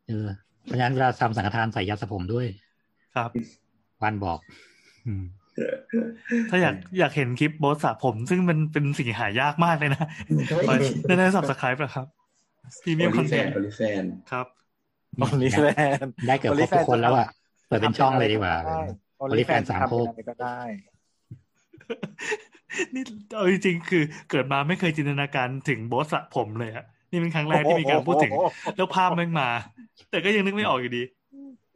[0.07, 0.27] เออ
[0.63, 2.47] เพราะฉะนั้นเวลาทำสังฆทานใส่ยาสระผมด้วย
[3.15, 3.29] ครับ
[4.03, 4.39] วันบอก
[5.05, 5.23] อืม
[6.49, 10.05] ถ้าอยากอยากเห็นคลิปโบสสระผม ซึ่งมันเป็นสิ่งหายากมากเลยนะ
[11.07, 12.07] แน่ๆสับสครป์นะครับ
[12.83, 14.47] พรีเมียมโอคอลินแฟเทนนต์โอลิแฟนครับ
[15.19, 15.59] โอลิแฟ
[16.03, 18.55] นได้เกือบครบทุกคนแล้วอะเปิดเป็นช่องเลยดีกว่า
[19.17, 20.59] โอ OnlyFans ลิแฟนสามทำโคเป็นกอะไรก็ได้
[22.93, 23.03] นี่
[23.35, 28.31] เอาจริงๆคือเกิดมาไม่เคยจินตนาการถึงโบสสระผมเลยอะนี่เป็นครั้งแรกที่มีการพูดถึง
[28.77, 29.49] แล้วภาพแม่งมา
[30.11, 31.03] แต่ก็ยังนึกไม่ออกอยู่ดี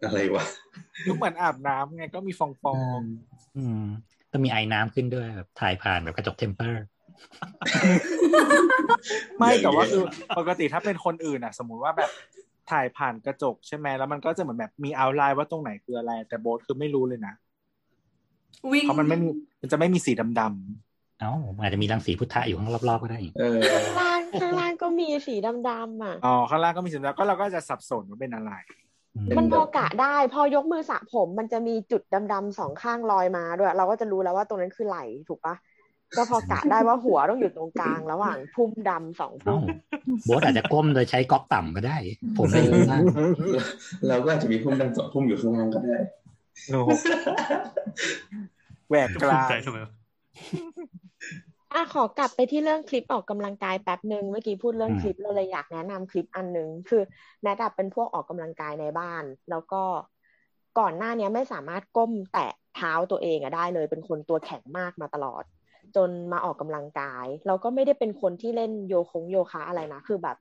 [0.06, 0.44] อะไรวะ
[1.06, 3.00] ก็เหมือนอาบน้ำไงก็มีฟองฟอง
[3.58, 3.84] อืม
[4.32, 6.88] ต้องมีไอ้น้ำขึ้นด้วยแบบถ่ายผ่านแบบกระจกเทมเปอร์ๆ
[9.38, 10.04] ไม่แต่ว่าคือ
[10.38, 12.10] ปกติถ้าเป็นคนอื่นอะ สมมุติว่าแบบ
[12.72, 17.34] ถ่ายผ่านกระจกใช่ไหมแล้วมันก็จะเหมือนแบบมีเอาไลน์ว่าตรงไหนคืออะไร แต่โบสคือไม่รู้เลยนะ
[18.72, 19.30] วิ่งเพราะมันไม่มี
[19.62, 28.52] มันจะไม่มีสีดำเอ้ามันอาจจะมีรังสีพุทธะอยู่ข้างรอบๆก็ได้เออข้างล่างข้างล่างก็มีสีดำๆอะๆอ๋อข้างล่างก็มีสีดำก็เราก็จะสับสนว่าเป็นอะไร
[29.16, 32.02] อืมมันพอกะได้ พอยกมือสระผม มันจะมีจุด
[32.34, 35.00] ดำๆสองข้างลอยมาด้วย เราก็จะรู้แล้วว่าตรงนั้นคือไหล
[35.30, 35.56] ถูกปะ
[36.16, 39.62] ก็พอกะได้ว่าหัวต้องอยู่ตรงกลางระหว่างพุ่มดำสองเอ้าพุ่ม
[40.26, 41.98] โบสอาจจะก้มโดยใช้ก๊อกต่ำก็ได้
[42.38, 43.00] ผมไม่รู้นะ
[44.08, 45.98] เราก็อาจจะมีพุ่มดังสองพุ่มอยู่ข้างล่างก็ได้
[46.68, 46.90] โอ้โห
[48.90, 49.92] แหวกกภูลามิงใจทำไมวะ
[51.74, 57.02] อะขอกลับไปที่เรื่องคลิปออกกำลังกายแป๊บหนึ่งเมื่อกี้พูดเรื่องอืมคลิปเราเลยอยากแนะนำคลิปอันหนึ่งคือ
[57.42, 59.84] แนทอะเป็นพวกออกกำลังกายในบ้าน แล้วก็
[60.80, 65.44] ก่อนหน้าเนี้ยไม่สามารถก้มแตะเท้าตัวเองอะได้เลย เป็นคนตัวแข็งมากมาตลอด
[65.96, 70.38] จนมาออกกำลังกาย เราก็ไม่ได้เป็นคนที่เล่นโยคงโยคะอะไรนะคือแบบ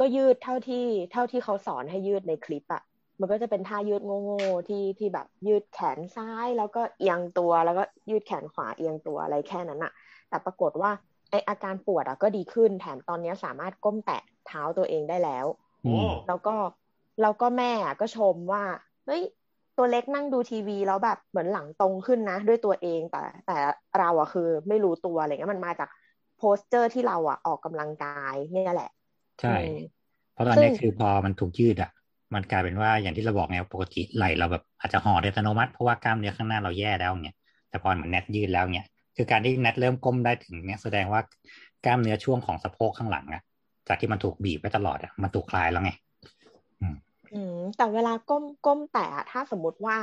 [0.00, 2.82] ก็ยืดเท่าที่เท่าที่เขาสอนให้ยืดในคลิปอะ
[3.20, 9.92] มันก็จะเป็นท่ายืดโง่ๆที่ที่แบบยืดแขนซ้ายแล้วก็เอียงตัวแล้วก็ยืดแขนขวาเอียงตัวอะไรแค่นั้นอะ
[10.28, 10.90] แต่ปรากฏว่า
[11.30, 15.46] ไออาการปวดอะก็ดีขึ้นแถมตอนนี้สามารถก้มแตะเท้าตัวเองได้แล้ว
[15.84, 16.54] อืมแล้วก็
[17.20, 18.62] แล้วก็แม่อะก็ชมว่า
[19.06, 19.22] เฮ้ย
[19.76, 23.56] ตัวเล็กนั่งดูทีวีแล้วแบบเหมือนหลังตรงขึ้นนะ ด้วยตัวเองแต่ แต่
[23.98, 25.88] เราอะคือ ไม่รู้ตัวอะไรเงี้ยมันมาจาก
[26.38, 28.90] โพสเจอร์ที่เราอะออกกำลังกายเนี่ยแหละ
[29.40, 29.76] ใช่อืม
[30.32, 31.90] เพราะตอนซึ่นี้งคือพอมันถูกยืดอะ
[32.34, 37.36] มันกลายเป็นว่าอย่างที่เราบอกไงปกติไหลเราแบบอาจจะห่อโดยอัตโนมัติเพราะว่ากล้ามเนื้อข้างหน้าเราแย่แล้วเนี่ย
[37.68, 38.86] แต่พอมันแนทยืดแล้วเนี่ย
[39.16, 41.20] คือการที่แนทเริ่มก้มได้ถึงเนี่ยแสดงว่า
[41.84, 43.42] กล้ามเนื้อช่วงของสะโพกข้างหลังอะ
[43.88, 45.92] จากที่มันถูกบีบไว้ตลอดอะมันถูกคลายแล้วไง
[47.32, 49.96] อืมแต่เวลาก้มก้มแตะอะถ้าสมมุติว่า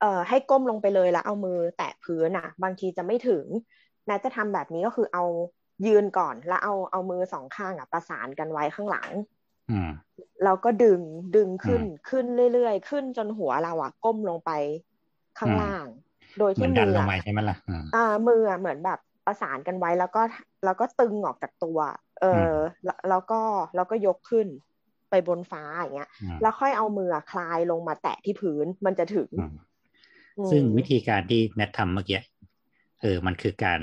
[0.00, 3.46] เอ่อให้ก้มลงไปเลยแล้วเอามือแตะพื้นอะ บางทีจะไม่ถึง
[4.08, 5.24] นะจะทำแบบนี้ก็คือเอา
[5.86, 9.10] ยืนก่อนแล้วเอาเอามือสองข้างอะประสานกันไว้ข้างหลัง
[9.68, 9.90] อืม
[10.44, 11.00] แล้วก็ดึง
[11.36, 14.50] ดึงขึ้นอืมขึ้นเรื่อยๆ ขึ้นจนหัวเราอะก้มลงไป
[15.38, 15.86] ข้างอืมล่าง
[16.38, 20.22] โดยเหมืที่อนดัมืนอลงอะไปใช่ไหมล่ะอืมอ่ามืออะเหมือนแบบประสานกันไว้แล้วก็
[20.64, 21.78] แล้วก็ตึงออกจากตัว
[22.20, 22.50] เออ
[22.84, 23.40] แล้วแล้วก็
[23.74, 24.48] แล้วก็ยกขึ้น
[25.14, 29.54] ไปบนฟ้าอย่างเงี้ยอืมแล้วค่อยเอามือคลายลงมาแตะที่พื้นมันจะถึงอืม
[30.38, 32.20] อืมซึ่งวิธีการที่แนททำเมื่อกี้
[33.02, 33.80] เออมันคือการ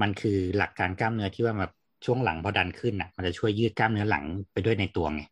[0.00, 1.72] มันคือหลักการกล้ามเนื้อที่ว่าแบบ
[2.04, 5.22] ช่วงหลังพอดันขึ้นอะ มันจะช่วยยืดกล้ามเนื้อหลังไปด้วยในตัวไง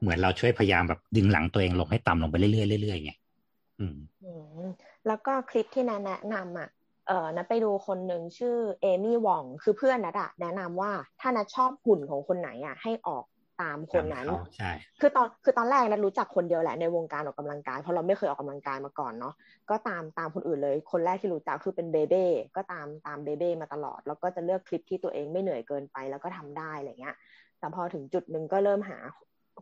[0.00, 3.12] เหมือนเราช่วยพยายามแบบดึงหลังตัวเองลงให้ต่ำลงไปเรื่อยๆเรื่อยๆไง
[3.80, 4.32] อืมอื
[4.64, 4.66] ม
[5.06, 6.68] แล้วก็คลิปที่นัทแนะนำอะ
[7.06, 13.24] เออนัทไปดูคนหนึ่งชื่อเอมี่วอง คือเพื่อนนัทอะแนะนำว่าถ้านัทชอบหุ่นของคนไหนอะให้ออก
[13.62, 14.70] ตามคนนั้นตามเขาใช่
[15.00, 19.34] คือตอนคือตอนแรกนัทรู้จักคนเดียวแหละในวงการออกกำลังกายเพราะเราไม่เคยออกกำลังกายมาก่อนเนาะ
[19.70, 22.24] ก็ตามตามคนอื่นเลย คนแรกที่รู้จักคือเป็นเบเบ้
[22.56, 27.16] ก็ตามตามเบเบ้มาตลอด แล้วก็จะเลือกคลิปที่ตัวเองไม่เหนื่อยเกินไปแล้วก็ทำได้อะไรเงี้ย
[27.58, 28.98] แต่พอถึงจุดหนึ่งก็เริ่มหา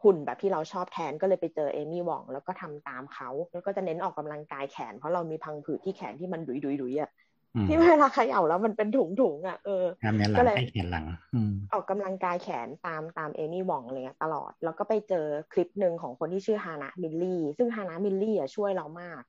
[0.03, 7.24] หุ่นแบบที่เราชอบแทนก็เลยไปเจอเอมี่หว่องแล้วก็ทำตามเขาแล้วก็จะเน้นออกกำลังกายแขน เพราะเรามีพังผืดที่แขนที่มันดุยดุยดุยๆๆอะอืม
[7.67, 19.23] ที่เวลาเขย่าแล้วมันเป็นถุงถุงๆอะเออกล้ามเนื้อหลัก็งเลยให้แขนหลังอืมออกกำลังกายแขนตามตามเอมี่หว่องอะไรเงี้ยตลอด แล้วก็ไปเจอคลิปหนึ่งของคนที่ชื่อฮานะมิลลี่ ซึ่งฮานะมิลลี่อะช่วยเรามาก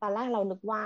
[0.00, 0.82] ตอนแรกเรานึกว่า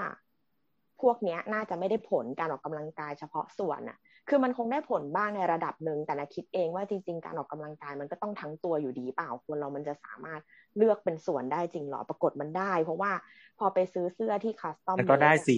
[1.02, 3.98] พวกเนี้ยน่าจะไม่ได้ผลการออกกำลังกายเฉพาะส่วนอะ
[4.28, 10.40] คือมันคงได้ผลบ้างในระดับหนึ่งแต่นะคิดเองว่าจริง ๆ การออกกำลังกายมันก็ต้องทั้งตัวอยู่ดีเปล่าคนเรามันจะสามารถ
[10.76, 13.12] เลือกเป็นส่วนได้จริงหรอปรากฏมันได้ เพราะว่า
[13.58, 15.56] พอไปซื้อเสื้อที่ custom แล้วก็ได้สิ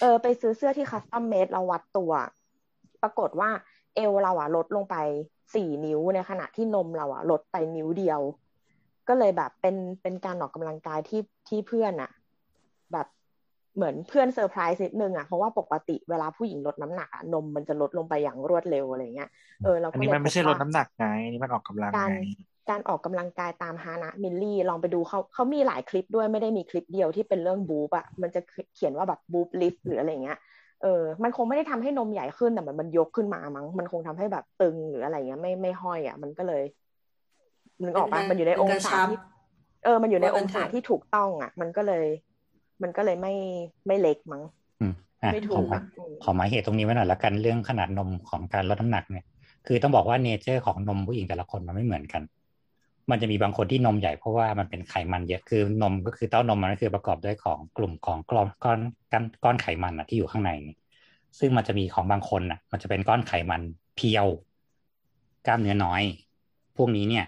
[0.00, 2.12] เออไปซื้อเสื้อที่ custom-made เราวัดตัว
[3.02, 3.50] ปรากฏว่า
[3.94, 4.96] เอวเราอะลดลงไป
[5.54, 8.20] สี่นิ้วในขณะที่นมเราอะลดไปนิ้วเดียว
[9.08, 12.10] ก็เลยแบบเป็นเป็นการออกกำลังกายที่ที่เพื่อนอะ
[12.92, 13.06] แบบ
[13.74, 19.30] เหมือนเพื่อนเซอร์ไพรส์นิดนึงอะเพราะว่าปกติเวลาผู้หญิงลดน้ำหนักอะนมมันจะลดลงไปอย่างรวดเร็วอะไรเงี้ย
[19.64, 22.14] เออเราอันก็นี้เลยมันไม่ใช่พบลว่าดน้ำหนักไงอันนี่มันออกกำลังการไง
[22.70, 28.40] การออกกำลังกายตามฮานะมิลลี่ลองไปดูเขาเขามีหลายคลิปด้วยไม่ได้มีคลิปเดียวที่เป็นเรื่อง boob อะมันจะ
[28.74, 30.38] เขียนว่าแบบ boob lift หรืออะไรเงี้ย
[30.82, 36.62] เออมันคงไม่ได้ทำให้นมใหญ่ขึ้นแต่มันมันยกขึ้นมามั้งมันคงทำให้แบบตึงหรืออะไรเงี้ยไม่ไม่ห้อยอะมันก็เลย
[37.82, 39.18] นึกออกปะมันอยู่ในองเป็นกระศาชับที่
[39.84, 42.04] เออ มันอยู่ในว่าองั้งนเถศาอะที่ถูกต้องอะมันก็เลย
[42.82, 43.34] มันก็เลยไม่
[43.86, 44.42] ไม่เล็กมั้ง
[44.80, 49.24] อืมอะไม่ถูขอกมาอืมขอหมายเหตุตรงนี้ไว้หน่อยละกันเรื่องขนาดนมของการลดน้ำหนักเนี่ย
[49.66, 52.22] คือต้องบอกว่าเนเจอร์ของนมผู้หญิงแต่ละคนมันไม่เหมือนกัน
[53.10, 58.78] มันจะมีบางคนที่นมใหญ่เพราะว่ามันเป็นไขมันเยอะคือนมก็คือเต้านมมันก็คือประกอบด้วยของกลุ่มของก้อนก้อน
[59.12, 60.50] ก้อนก้อนไขมันอะที่อยู่ข้างใน
[61.38, 63.62] ซึ่งมันจะมีของบางคนอะ มันจะเป็นก้อนไขมัน
[63.96, 64.26] เพียว
[65.46, 66.02] กล้ามเนื้อน้อย
[66.76, 67.26] พวกนี้เนี่ย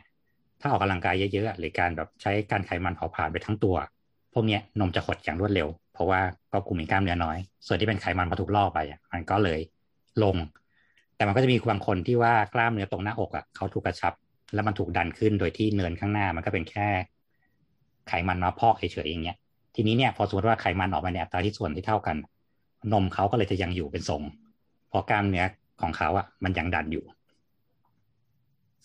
[0.60, 3.76] ถ้าออกกำลังกายเยอะๆหรือการแบบใช้การไขมันเผาผลาญไปทั้งตัว
[4.34, 6.20] พวกเนี้ยนมจะหดอย่างรวดเร็ว เพราะว่า
[6.52, 9.60] ก็กลุ่มมีกล้ามเนื้อน้อย ส่วนที่เป็นไขมันพอถูกล่อไปอะมันก็เลย
[10.22, 10.36] ลง
[11.16, 14.12] แต่มันก็จะมีบางคนที่ว่ากล้ามเนื้อตรงหน้าอกอะเขาถูกกระชับ
[14.54, 16.88] แล้วมันถูกดันขึ้นโดยที่เนินข้างหน้ามันก็เป็นแค่
[18.08, 19.36] ไขมันมาพอกเฉยๆอย่างเงี้ย
[19.74, 22.16] ทีนี้เนี่ยพอสมมติว่าไขมันออกมาในอัตราที่ส่วนที่เท่ากัน
[22.92, 24.22] นมเขาก็เลยจะยังอยู่เป็นทรง
[24.88, 25.44] เพราะกล้ามเนื้อ
[25.82, 27.04] ของเขาอะ มันยังดันอยู่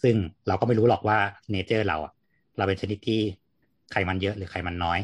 [0.03, 0.15] ซึ่ง
[0.47, 1.17] เราก็ไม่รู้หรอกว่า
[1.51, 2.13] เนเจอร์เราอะ
[2.57, 3.19] เราเป็นชนิดที่
[3.91, 4.99] ไขมันเยอะหรือไขมันน้อย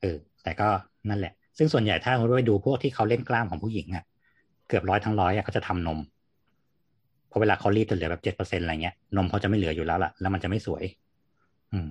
[0.00, 0.68] เออ แต่ก็
[1.08, 4.04] นั่นแหละ ซึ่งส่วนใหญ่ถ้าเราไปดูพวกที่เขาเล่นกล้ามของผู้หญิงอะ
[4.68, 5.98] เกือบร้อยทั้งร้อยอะเขาจะทำนม
[7.30, 10.84] พราะเวลาเขารีดจะเหลือแบบเจ็ดเปอร์เซ็นอะไรเงี้ยนมเขาจะไม่เหลืออยู่แล้วล่ะ แล้วมันจะไม่สวย
[11.72, 11.88] อืม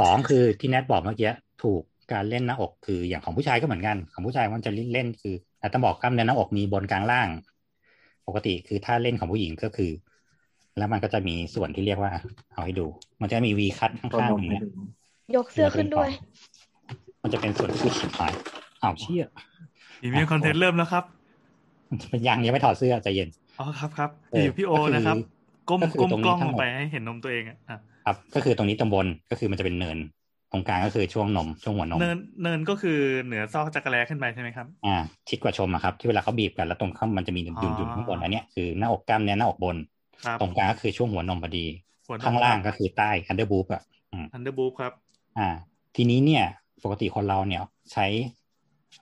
[0.00, 1.32] สองคือที่แนทบอกเมื่อกี้
[1.62, 1.82] ถูก
[2.12, 7.28] การเล่นหน้าอกคืออย่างของผู้ชายก็เหมือนกัน ของผู้ชายมันจะเล่นคือแต่ต้องบอกกล้ามเนื้อหน้าอกมีบนกลางล่าง
[8.26, 9.90] ปกติคือถ้าเล่นของผู้หญิงก็คือ
[10.78, 12.12] แล้วมันก็จะมีส่วนที่เรียกว่า
[12.52, 12.86] เอาให้ดู
[13.20, 14.64] มันจะมีวีคัทข้างๆอย่างเงี้ย
[15.36, 16.08] ยกเสื้อขึ้นด้วย
[17.22, 18.32] มันจะเป็นส่วนที่ชิบหาย
[18.82, 19.24] อ้าวเชี่ย
[20.00, 21.04] พรีเมียมคอนเทนต์เริ่มแล้วครับ
[21.88, 25.16] มันเป็นยังยังไม่ถอดเสื้อใจเย็น อ๋อครับครับเอออยู่พี่โอก็คือนะครับ
[25.68, 29.98] ก้มก็คือก้มตรงนี้กล้องทั้ลงงหมดไปให้เห็นนมตัวเองอะอะครับ ก็คือตรงนี้ตรงบนก็คือมันจะเป็นเนิน
[30.52, 34.96] ตรงกลางก็คือช่วงนมช่วงหัวนมเนินเนินก็คือเหนือซอกจักรแลขึ้นไปใช่ไหมครับอ่า
[35.28, 39.76] ชิดกว่าชมอะครับ ที่เวลาเขาบีบกันแล้วตรงข้างมันจะมีหยุ่นอ๋หยุ่นอหยุ่นข้างบนอันเนี้ยคือหน้าอกกล้ามเนื้อหน้าอกบน
[40.24, 41.64] ครับตรงกลางก็คือช่วงหัวนมพอดี
[42.08, 43.82] หัวนมข้างล่างก็คือใต้ under boob อะ
[44.32, 44.92] อันเดอร์บูฟครับ
[45.38, 45.48] อ่า
[45.96, 46.44] ทีนี้เนี่ย
[46.84, 47.62] ปกติคนเราเนี่ย
[47.92, 48.06] ใช้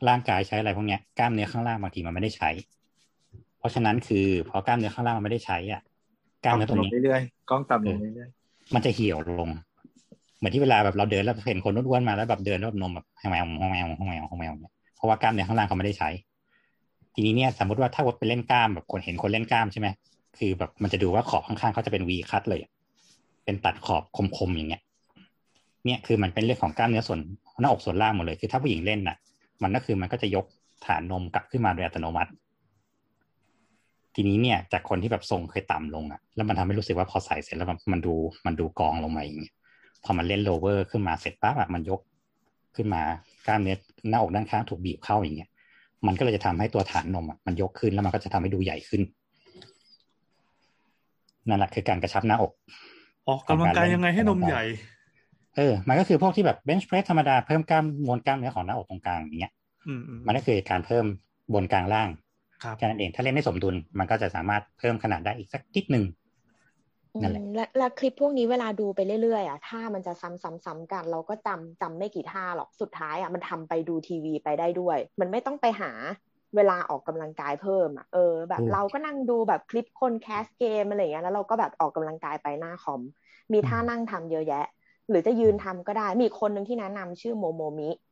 [0.09, 2.76] ร่างกายใช้อะไรพวกเนี้ยกล้ามเนื้อข้างล่างบางทีมันไม่ได้ใช้เพ
[3.67, 5.83] ราะฉะนั้นคือพอกล้ามเนื้อข้างล่างมันไม่ได้ใช้อะ
[6.45, 8.29] กล้ามเนื้อตรงนี้เรื่อยๆกล้องต่ำลงเรื่อย
[8.75, 9.49] มันจะเหี่ยวลง
[10.39, 13.87] เหมือนที่เวลาแบบเราเดินแล้วเห็นคนอ้วนๆมาแล้วแบบเดินแล้วแบบนมแบบแมวแมวแมว
[14.39, 16.09] แมวเนี่ยเพราะว่ากล้ามเนื้อข้างล่างเขาไม่ได้ใช้
[17.15, 19.89] ทีนี้เนี่ยสมมติว่าถ้าว่าไปเล่นกล้ามแบบคนเห็นคนเล่นกล้ามใช่ไหม
[20.39, 22.71] คือแบบมันจะดูว่าขอบข้างๆเขาจะเป็นวีคัตเลยอะ
[23.45, 24.03] เป็นตัดขอบ
[24.39, 24.83] คมๆอย่างเงี้ย
[25.87, 27.21] เนี่ยคือมันเป็นเรื่องของกล้ามเนื้อส่วน
[27.61, 29.17] หน้าอกส่วนล่างหมดเลย คือถ้าผู้หญิงเล่นน่ะ
[29.63, 30.45] มันก็คือมันก็จะยก
[30.87, 32.31] ฐานนมกลับขึ้นมาโดยอัตโนมัติ
[34.19, 38.15] ทีนี้เนี่ยจากคนที่แบบทรงเคยต่ำลงอะแล้วมันทำให้รู้สึกว่าพอใส่เสร็จแล้วมันมันดู
[38.47, 39.55] มันดูกองลงมาอย่างเงี้ย
[40.05, 42.01] พอมันเล่น lower ขึ้นมาเสร็จปั๊บอะมันยก
[42.77, 43.03] ขึ้นมา
[43.47, 43.77] กล้ามเนื้อ
[44.11, 45.51] หน้าอกด้านข้างถูกบีบเข้าอย่างเงี้ย
[46.07, 49.03] มันก็เลยจะทำให้ตัวฐานนมอะมันยกขึ้นแล้วมันก็จะทำให้ดูใหญ่ขึ้น
[51.49, 52.53] นั่นแหละคือการกระชับหน้าอก
[53.29, 54.65] ออกกำลังกายยังไงให้นมใหญ่
[55.57, 59.53] เออ มันก็คือพวกที่แบบเบนช์เพรสธรรมดาเพิ่มกล้ามมวลกล้ามเนื้อของหน้าอกตรงกลางอย่างเงี้ย
[59.89, 61.05] อืมอืมมันก็คือการเพิ่ม
[61.55, 62.26] บนกลางล่างครับ
[62.79, 66.05] แค่นั้นเองถ้าเล่นได้สมดุลมันก็จะสามารถเพิ่มขนาดได้อีกสักนิดหนึ่ง
[67.23, 75.93] นั่นแหละอืมและและคลิปพวกนี้เวลาดูไปเรื่อยๆอะท่ามันจะซ้ำๆๆกัน เราก็จำจำไม่กี่ท่าหรอกสุดท้ายอะมันทำไปดูทีวีไปได้ด้วย มันไม่ต้องไปหา
[76.57, 83.03] เวลาออกกำลังกายเพิ่มอะเออแบบเราก็นั่งดูแบบคลิปคนแคสเกมอะไรอย่างเงี้ยแล้วเราก็แบบออกกำลังกายไปหน้าคอม
[83.53, 84.65] มีท่านั่งทำเยอะแยะ
[85.09, 88.06] หรือจะยืนทำก็ได้มีคนหนึ่งที่แนะนำชื่อโมโมมิอืม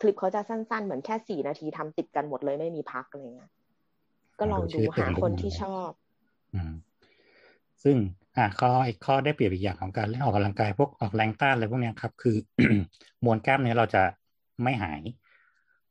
[0.00, 3.50] คลิปเขาจะสั้นๆ เหมือนแค่สี่นาทีทำติดกันหมดเลยไม่มีพักอะไรเงี้ย
[4.38, 5.90] ก็ลองดูหาคนที่ชอบ
[6.54, 6.72] อืม
[7.84, 7.96] ซึ่ง
[8.36, 12.36] อะข้ออีกข้อได้เปรียบอีกอย่างของการเล่นออกกำลังกายพวกออกแรงต้านอะไรพวกเนี้ยครับ คือ
[13.24, 14.02] มวลกล้ามเนื้อเราจะ
[14.62, 15.00] ไม่หาย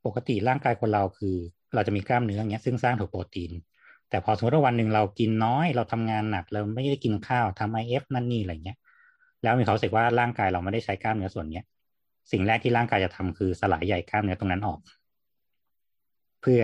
[0.05, 1.35] ปกติร่างกายคนเราคือ
[1.75, 3.51] เราจะมีกล้ามเนื้ออย่างเงี้ย ซึ่งสร้างถูกโปรตีน
[4.09, 8.77] แต่พอสมมติว่าวันหนึ่งเรากินน้อย เราทำงานหนักเราไม่ได้กินข้าวทำไอเอฟนั่นนี่อะไรเงี้ย
[9.43, 11.63] แล้วมีเขามรู้สึกว่าร่างกายเราไม่ได้ใช้กล้ามเนื้อส่วนเนี้ย
[12.31, 14.79] สิ่งแรกที่ร่างกายจะทำคือสลายใยกล้ามเนื้อตรงนั้นออก
[16.41, 16.61] เพื่อ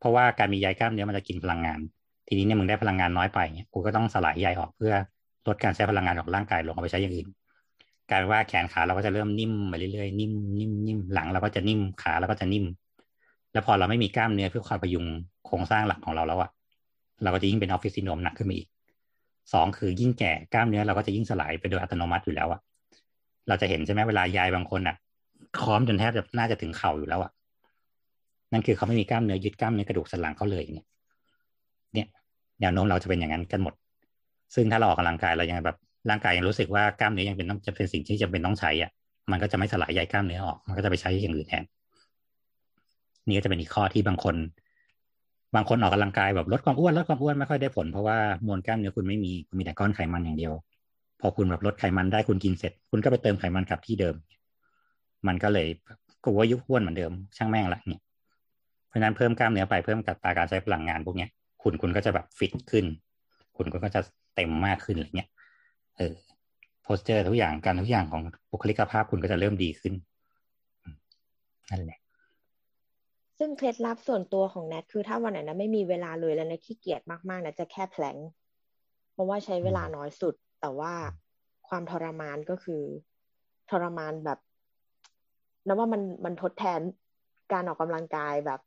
[0.00, 1.80] เพราะว่าการมีใยกล้ามเนื้อมันจะกินพลังงาน
[2.28, 4.94] ทีนี้เนี่ยมึงได้พลังงานน้อยไปเนี่ยกูก็ต้องสลายใยออกเพื่อ
[5.46, 7.28] ลดการใช้พลังงานของร่างกายลงเอาไปใช้อย่างอื่น
[8.10, 12.64] กลายเป็นว่าแขนขาเราก็จะเริ่มนิ่มไปเรื่อยๆนิ่มนิ่มนิ่มหลังเราก็จะนิ่มขาเราก็จะนิ่ม
[13.52, 15.06] แล้วพอเราไม่มีกล้ามเนื้อเพื่อคอยพยุง
[15.46, 16.50] โครงสร้างหลักของเราแล้วอะ
[17.22, 18.68] เราก็จะยิ่งเป็นออฟฟิศซินโดมหนักขึ้นมาอีก
[19.52, 22.60] สองคือยิ่งแก่กล้ามเนื้อเราก็จะยิ่งสลายไปโดยอัตโนมัติอยู่แล้วอะ
[23.48, 24.96] เราจะเห็นใช่ไหมเวลายายบางคนอะ
[25.60, 27.30] ค้อมจนแทบจะน่าจะถึงเข่าอยู่แล้วอะ
[28.52, 30.86] นั่นคือเขาไม่มีกล้ามเนื้อยึดกล้ามเนื้อกระดูกสันหลังเขาเลยเนี่ย
[31.94, 32.06] เนี่ย
[32.60, 33.74] แนวโน้มเราจะเป็นอย่างนั้นกันหมด
[34.54, 35.76] ซึ่งถ้าเราออกกำลังกายเรายังแบบ
[36.10, 38.90] ร่างกายยังรู้สึกว่ากล้ามเนื้อยังเป็นต้องจะเป็นสิ่งที่จำเป็นต้องใช้อะ
[39.30, 41.64] มันก็จะไม่สลายใยกล้ามเนื้อออก มันก็จะไปใช้อย่างอื่นแทน
[43.26, 44.36] นี่ก็จะเป็นอีกข้อที่บางคน
[45.54, 50.52] บางคนออกกำลังกายแบบลดความอ้วนลดความอ้วนไม่ค่อยได้ผลเพราะว่ามวลกล้ามเนื้อคุณไม่มีคุณมีแต่ก้อนไขมันอย่างเดียว
[51.20, 54.14] พอคุณแบบลดไขมันได้คุณกินเสร็จ คุณก็ไปเติมไขมันกลับที่เดิม
[55.26, 55.68] มันก็เลย
[56.22, 58.02] ก็ว่ายุบอ้วนเหมือนเดิมช่างแม่งละเนี่ย
[58.86, 61.30] เพราะฉะนั้นเพิ่มกล้ามเนื้อไปเพิ่มกับตาการใช้พลังงานพวกเนี้ย
[61.62, 62.84] คุณคุณก็จะแบบฟิตขึ้น
[63.56, 64.00] คุณก็จะ
[64.34, 65.28] เต็มมากขึ้นอะไรเงี้ย
[65.96, 66.14] เออ
[66.82, 69.94] โพสเจอร์ทุกอย่างการทุกอย่างของบุคลิกภาพคุณก็จะเริ่มดีขึ้น
[71.70, 71.98] นั่นแหละ
[73.38, 78.16] ซึ่งเคล็ดลับส่วนตัวของแนทคือถ้าวันไหนนะไม่มีเวลาเลยแล้วนะขี้เกียจมากๆนะจะแค่แพลง
[79.12, 80.92] เพราะว่าใช้เวลาน้อยสุด แต่ว่า
[81.68, 82.82] ความทรมานก็คือ
[83.70, 84.38] ทรมานแบบ
[85.66, 86.80] นับว่ามันมันทดแทน
[87.52, 88.60] การออกกำลังกายแบบ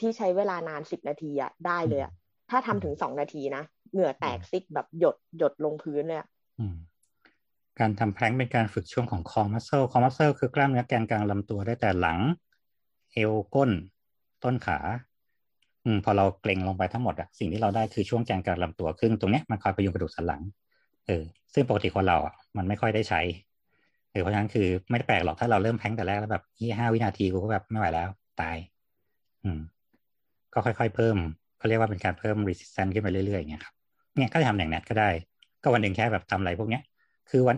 [0.00, 2.12] ที่ใช้เวลานานสิบนาทีอะได้เลยอะ
[2.50, 3.62] ถ้าทำถึงสองนาทีนะ
[3.92, 6.28] เหงื่อแตกซิกแบบหยดหยดลงพื้นเลยอะ
[6.58, 6.76] อืม
[7.78, 12.18] การทำแพลงก์เป็นการฝึกช่วงของคอมัสเซลคอมัสเซลคือกล้ามเนื้อแกนกลางลำตัวได้แต่หลัง
[13.12, 13.70] เอวก้น
[14.44, 14.78] ต้นขา
[15.84, 20.42] อืมพอเราเกรงลงไปทั้งหมดอะสิ่งที่เราได้คือช่วงแกนกลางลำตัวครึ่งตรงเนี้ยมันคอยพยุงกระดูกสันหลัง
[21.06, 21.22] เออ
[21.54, 23.20] ซึ่งปกติคนเราอะมันไม่ค่อยได้ใช้
[23.55, 28.08] เออเพราะฉะนั้นคือไม่ได้แปลกหรอกถ้าเราเริ่มแพลงแต่แรกแล้วแบบยี่ห้าวินาทีกูก็แบบไม่ไหวแล้ว
[28.40, 28.56] ตาย
[29.44, 29.60] อืม
[30.54, 31.16] ก็ค่อยๆเพิ่ม
[31.58, 33.74] เขาเรียกว่าเป็นการเพิ่ม resistance ขึ้นไปเรื่อยๆอย่างเงี้ยครับ
[34.16, 35.10] เนี่ยก็จะทำอย่างนั้นก็ได้
[35.62, 36.82] ก็วันหนึ่งแค่แบบทำอะไรพวกเนี้ย
[37.30, 37.56] คือวัน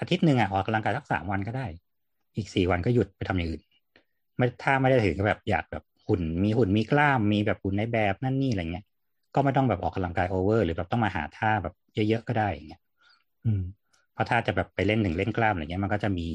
[0.00, 1.66] อาทิตย์หนึ่งอะออกกำลังกายสักสามวันก็ได้
[2.36, 3.62] อีกสี่วันก็หยุดไปทำอย่างอื่น
[4.36, 8.84] ไม่ถ้าไม่ได้ถึงกับแบบอยากแบบหุ่นมีหุ่นมีกล้ามมีแบบหุ่นในแบบนั่นนี่อะไรเงี้ย
[9.34, 11.74] ก็ไม่ต้องแบบออกกำลังกาย over หรือแบบต้องมาหาท่าแบบ
[12.08, 12.80] เยอะๆก็ได้อย่างเงี้ย
[13.44, 13.62] อืม
[14.22, 16.28] เพราะถ้าจะแบบไปเล่นถึงเล่นกล้ามอะไรเงี้ยมันก็จะมี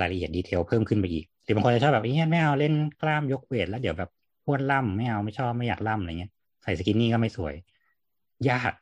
[0.00, 2.72] รายละเอียด detail เพิ่มขึ้นไปอีกหรือบางคนจะชอบแบบเอ้ยไม่เอาเล่น
[3.02, 4.10] กล้ามยก weight แล้วเดี๋ยวแบบ
[4.44, 6.32] พวนล่ำไม่เอาไม่ชอบไม่อยากล่ำอะไรเงี้ย
[6.62, 7.54] ใส่ skinny ก็ไม่สวย
[8.50, 8.72] ยาก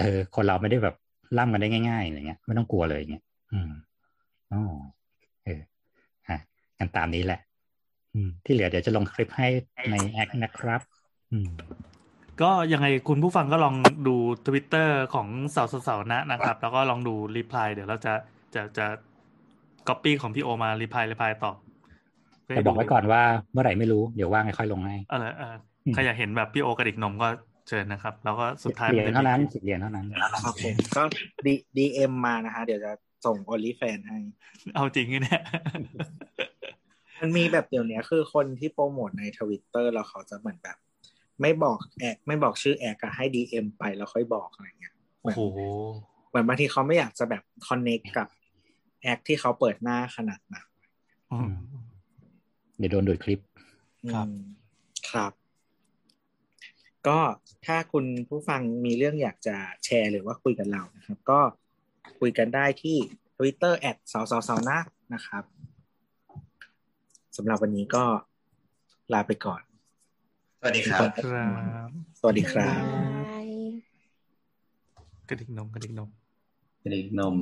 [0.00, 0.94] เออคนเราไม่ได้แบบ
[1.38, 3.72] ล่ำกันได้ง่ายๆอะไรเงี้ยไม่ต้องกลัวเลยเงี้ยอืม
[4.52, 4.62] อ๋อ
[5.44, 5.60] เออ
[6.28, 6.38] ฮะ
[6.78, 7.40] กันตามนี้แหละ
[8.14, 9.48] อืม ที่เหลือเดี๋ยวจะลงคลิปให้
[9.90, 10.80] ใน acc นะครับ
[11.32, 11.48] อืม
[12.40, 13.74] ก็ยังไงคุณผู้ฟังก็ลอง
[14.06, 18.14] ดูทวิตเตอร์ของสาวสาวนะนะครับ แล้วก็ลองดู reply เดี๋ยวเราจะ
[18.54, 18.86] จะจะ
[19.88, 21.56] ก๊อปปี้ของพี่โอมา reply reply ตอบ
[22.46, 23.22] แต่บอกไว้ก่อนว่า
[23.52, 25.54] เมื่อไหร่ไม่รู้เดี๋ยวว่างค่อยลงให้เออเออ
[25.94, 27.28] ใครอยากเห็นแบบพี่โอกระดิกนมก็
[27.68, 30.06] เชิญนะครับ แล้วก็สุดท้ายเหรียญเท่านั้นสิบเหรียญเท่านั้น
[30.44, 30.62] โอเค
[30.96, 31.02] ก็
[31.46, 32.92] ดี DM มานะฮะเดี๋ยวจะ
[33.26, 34.18] ส่ง OnlyFans ให้
[34.74, 35.42] เอาจริงเนี่ย
[37.20, 40.76] มันมีแบบเดี๋ยวนี้คือคนที่โปรโมทในทวิตเตอร์แล้วเขาจะเหมือนแบบ
[41.42, 45.40] ไม่บอก acc ไม่บอกชื่อ acc อะให้ DM ไปแล้วค่อยบอกอะไรเงี้ยเหมืโอ้อนโห
[46.28, 48.28] เหมือนบางทีเขาไม่อยากจะแบบคอนเน c t กับ
[49.02, 50.66] acc ที่เขาเปิดหน้าขนาดนั้น
[51.32, 51.52] อืม
[52.78, 53.40] เดี๋ยวโดนดูดคลิป
[54.12, 54.44] ครับอืม
[55.10, 55.32] ครับ
[57.06, 57.18] ก็
[57.66, 61.40] ถ้าคุณผู้ฟังมีเรื่องอยากจะแชร์หรือว่าคุยกับเรานะครับ ก็
[62.20, 62.96] คุยกันได้ที่
[63.36, 64.78] Twitter แอดสาวสาวสาวนะ
[65.14, 65.44] นะครับ
[67.36, 68.04] สำหรับวันนี้ก็
[69.12, 69.62] ลาไปก่อน
[70.64, 71.48] สวัสดีครับครั
[71.86, 73.48] บ สวัสดีครับบาย
[75.28, 76.08] กระดิกนมกระดิกนม
[76.90, 77.34] เด็กนม